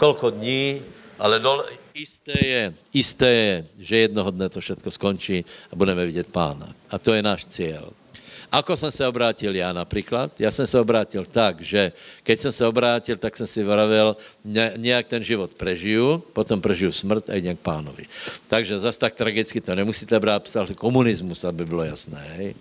kolko 0.00 0.30
dní, 0.30 0.80
ale 1.18 1.38
dole, 1.38 1.64
isté 1.92 2.32
je, 2.46 2.74
isté 2.92 3.28
je, 3.28 3.54
že 3.78 3.96
jednoho 4.08 4.32
dne 4.32 4.48
to 4.48 4.60
všechno 4.60 4.88
skončí 4.88 5.44
a 5.72 5.76
budeme 5.76 6.06
vidět 6.08 6.32
pána. 6.32 6.72
A 6.88 6.96
to 6.96 7.12
je 7.12 7.20
náš 7.20 7.44
cíl. 7.44 7.92
Ako 8.52 8.76
jsem 8.76 8.92
se 8.92 9.06
obrátil 9.06 9.56
já 9.56 9.72
například? 9.72 10.40
Já 10.40 10.50
jsem 10.50 10.66
se 10.66 10.80
obrátil 10.80 11.24
tak, 11.24 11.60
že 11.60 11.92
keď 12.22 12.40
jsem 12.40 12.52
se 12.52 12.66
obrátil, 12.66 13.16
tak 13.16 13.36
jsem 13.36 13.46
si 13.46 13.62
vravel, 13.62 14.16
nějak 14.76 15.06
ten 15.06 15.22
život 15.22 15.54
prežiju, 15.54 16.24
potom 16.32 16.60
prežiju 16.60 16.92
smrt 16.92 17.30
a 17.30 17.34
jdem 17.34 17.56
k 17.56 17.60
pánovi. 17.60 18.04
Takže 18.48 18.78
zase 18.78 18.98
tak 18.98 19.14
tragicky 19.14 19.60
to 19.60 19.74
nemusíte 19.74 20.20
brát, 20.20 20.42
psal 20.42 20.66
komunismus, 20.74 21.44
aby 21.44 21.64
bylo 21.64 21.84
jasné. 21.84 22.22
Hej? 22.36 22.54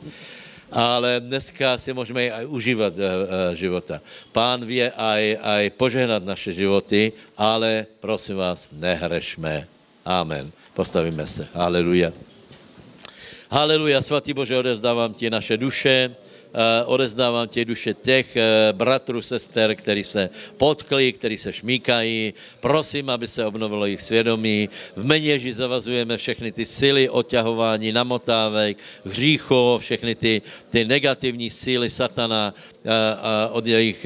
ale 0.72 1.20
dneska 1.20 1.78
si 1.78 1.94
můžeme 1.94 2.28
i 2.28 2.46
užívat 2.46 2.94
uh, 2.94 3.56
života. 3.56 4.02
Pán 4.36 4.66
vie 4.66 4.92
aj, 4.92 5.24
aj 5.40 5.64
požehnat 5.80 6.24
naše 6.26 6.52
životy, 6.52 7.16
ale 7.38 7.88
prosím 8.04 8.44
vás, 8.44 8.76
nehrešme. 8.76 9.68
Amen. 10.06 10.52
Postavíme 10.74 11.24
se. 11.28 11.48
Haleluja. 11.54 12.35
Haleluja, 13.56 14.04
svatý 14.04 14.36
Bože, 14.36 14.52
odevzdávám 14.52 15.16
ti 15.16 15.32
naše 15.32 15.56
duše, 15.56 16.12
Eh, 16.58 16.84
odezdávám 16.86 17.48
tě 17.48 17.66
duše 17.66 17.94
těch 17.94 18.36
eh, 18.36 18.74
bratrů, 18.74 19.22
sester, 19.22 19.76
který 19.76 20.04
se 20.04 20.30
potkli, 20.58 21.14
který 21.14 21.38
se 21.38 21.54
šmíkají. 21.54 22.34
Prosím, 22.60 23.10
aby 23.10 23.28
se 23.28 23.46
obnovilo 23.46 23.86
jejich 23.86 24.02
svědomí. 24.02 24.70
V 24.96 25.20
Ježí 25.20 25.54
zavazujeme 25.54 26.18
všechny 26.18 26.52
ty 26.52 26.66
sily 26.66 27.10
oťahování, 27.10 27.92
namotávek, 27.92 28.78
hříchu, 29.06 29.78
všechny 29.78 30.16
ty, 30.16 30.42
ty 30.70 30.86
negativní 30.86 31.52
síly 31.52 31.90
satana 31.90 32.54
od 33.52 33.68
jejich 33.68 34.06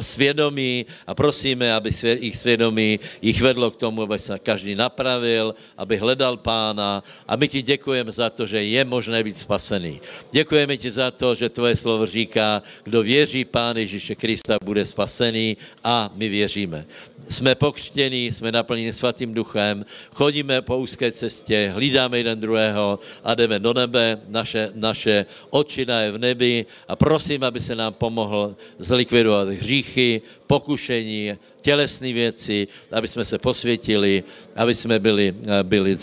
svědomí 0.00 0.86
a 1.06 1.14
prosíme, 1.14 1.74
aby 1.74 1.90
jejich 2.02 2.36
svědomí 2.36 3.00
jich 3.22 3.42
vedlo 3.42 3.70
k 3.70 3.76
tomu, 3.76 4.02
aby 4.02 4.18
se 4.18 4.38
každý 4.38 4.74
napravil, 4.74 5.54
aby 5.78 5.96
hledal 5.96 6.36
pána 6.36 7.04
a 7.28 7.36
my 7.36 7.48
ti 7.48 7.62
děkujeme 7.62 8.12
za 8.12 8.30
to, 8.30 8.46
že 8.46 8.62
je 8.62 8.84
možné 8.84 9.24
být 9.24 9.36
spasený. 9.36 10.00
Děkujeme 10.32 10.76
ti 10.76 10.90
za 10.90 11.10
to, 11.10 11.34
že 11.34 11.48
tvoje 11.48 11.76
slovo 11.76 12.06
říká, 12.06 12.62
kdo 12.84 13.02
věří 13.02 13.44
Pán 13.44 13.76
Ježíše 13.76 14.14
Krista, 14.14 14.56
bude 14.64 14.86
spasený 14.86 15.56
a 15.84 16.10
my 16.14 16.28
věříme. 16.28 16.86
Jsme 17.28 17.54
pokřtění, 17.54 18.32
jsme 18.32 18.52
naplněni 18.52 18.92
svatým 18.92 19.34
duchem, 19.34 19.84
chodíme 20.14 20.62
po 20.62 20.78
úzké 20.78 21.12
cestě, 21.12 21.72
hlídáme 21.74 22.18
jeden 22.18 22.40
druhého 22.40 22.98
a 23.24 23.34
jdeme 23.34 23.58
do 23.58 23.74
nebe, 23.74 24.20
naše, 24.28 24.70
naše 24.74 25.26
očina 25.50 26.00
je 26.00 26.12
v 26.12 26.18
nebi 26.18 26.66
a 26.88 26.96
prosím, 26.96 27.44
aby 27.44 27.60
se 27.60 27.76
nám 27.76 27.92
pomohl 27.92 28.56
zlikvidovat 28.78 29.48
hříchy, 29.48 30.22
pokušení, 30.46 31.34
tělesné 31.60 32.12
věci, 32.12 32.68
aby 32.92 33.08
jsme 33.08 33.24
se 33.24 33.38
posvětili, 33.38 34.24
aby 34.56 34.74
jsme 34.74 34.98
byli, 34.98 35.34
byli 35.62 35.96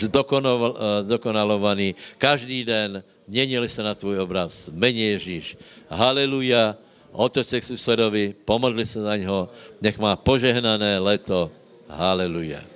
zdokonalovaní 1.02 1.94
každý 2.18 2.64
den, 2.64 3.02
měnili 3.28 3.68
se 3.68 3.82
na 3.82 3.94
tvůj 3.94 4.20
obraz. 4.20 4.70
Mení 4.72 5.00
Ježíš. 5.00 5.56
Haleluja. 5.88 6.76
Otec 7.14 7.46
Sexusodovi, 7.48 8.34
pomodli 8.44 8.86
se 8.86 9.00
za 9.00 9.16
něho. 9.16 9.48
Nech 9.80 9.98
má 9.98 10.16
požehnané 10.16 10.98
leto. 10.98 11.50
Haleluja. 11.88 12.73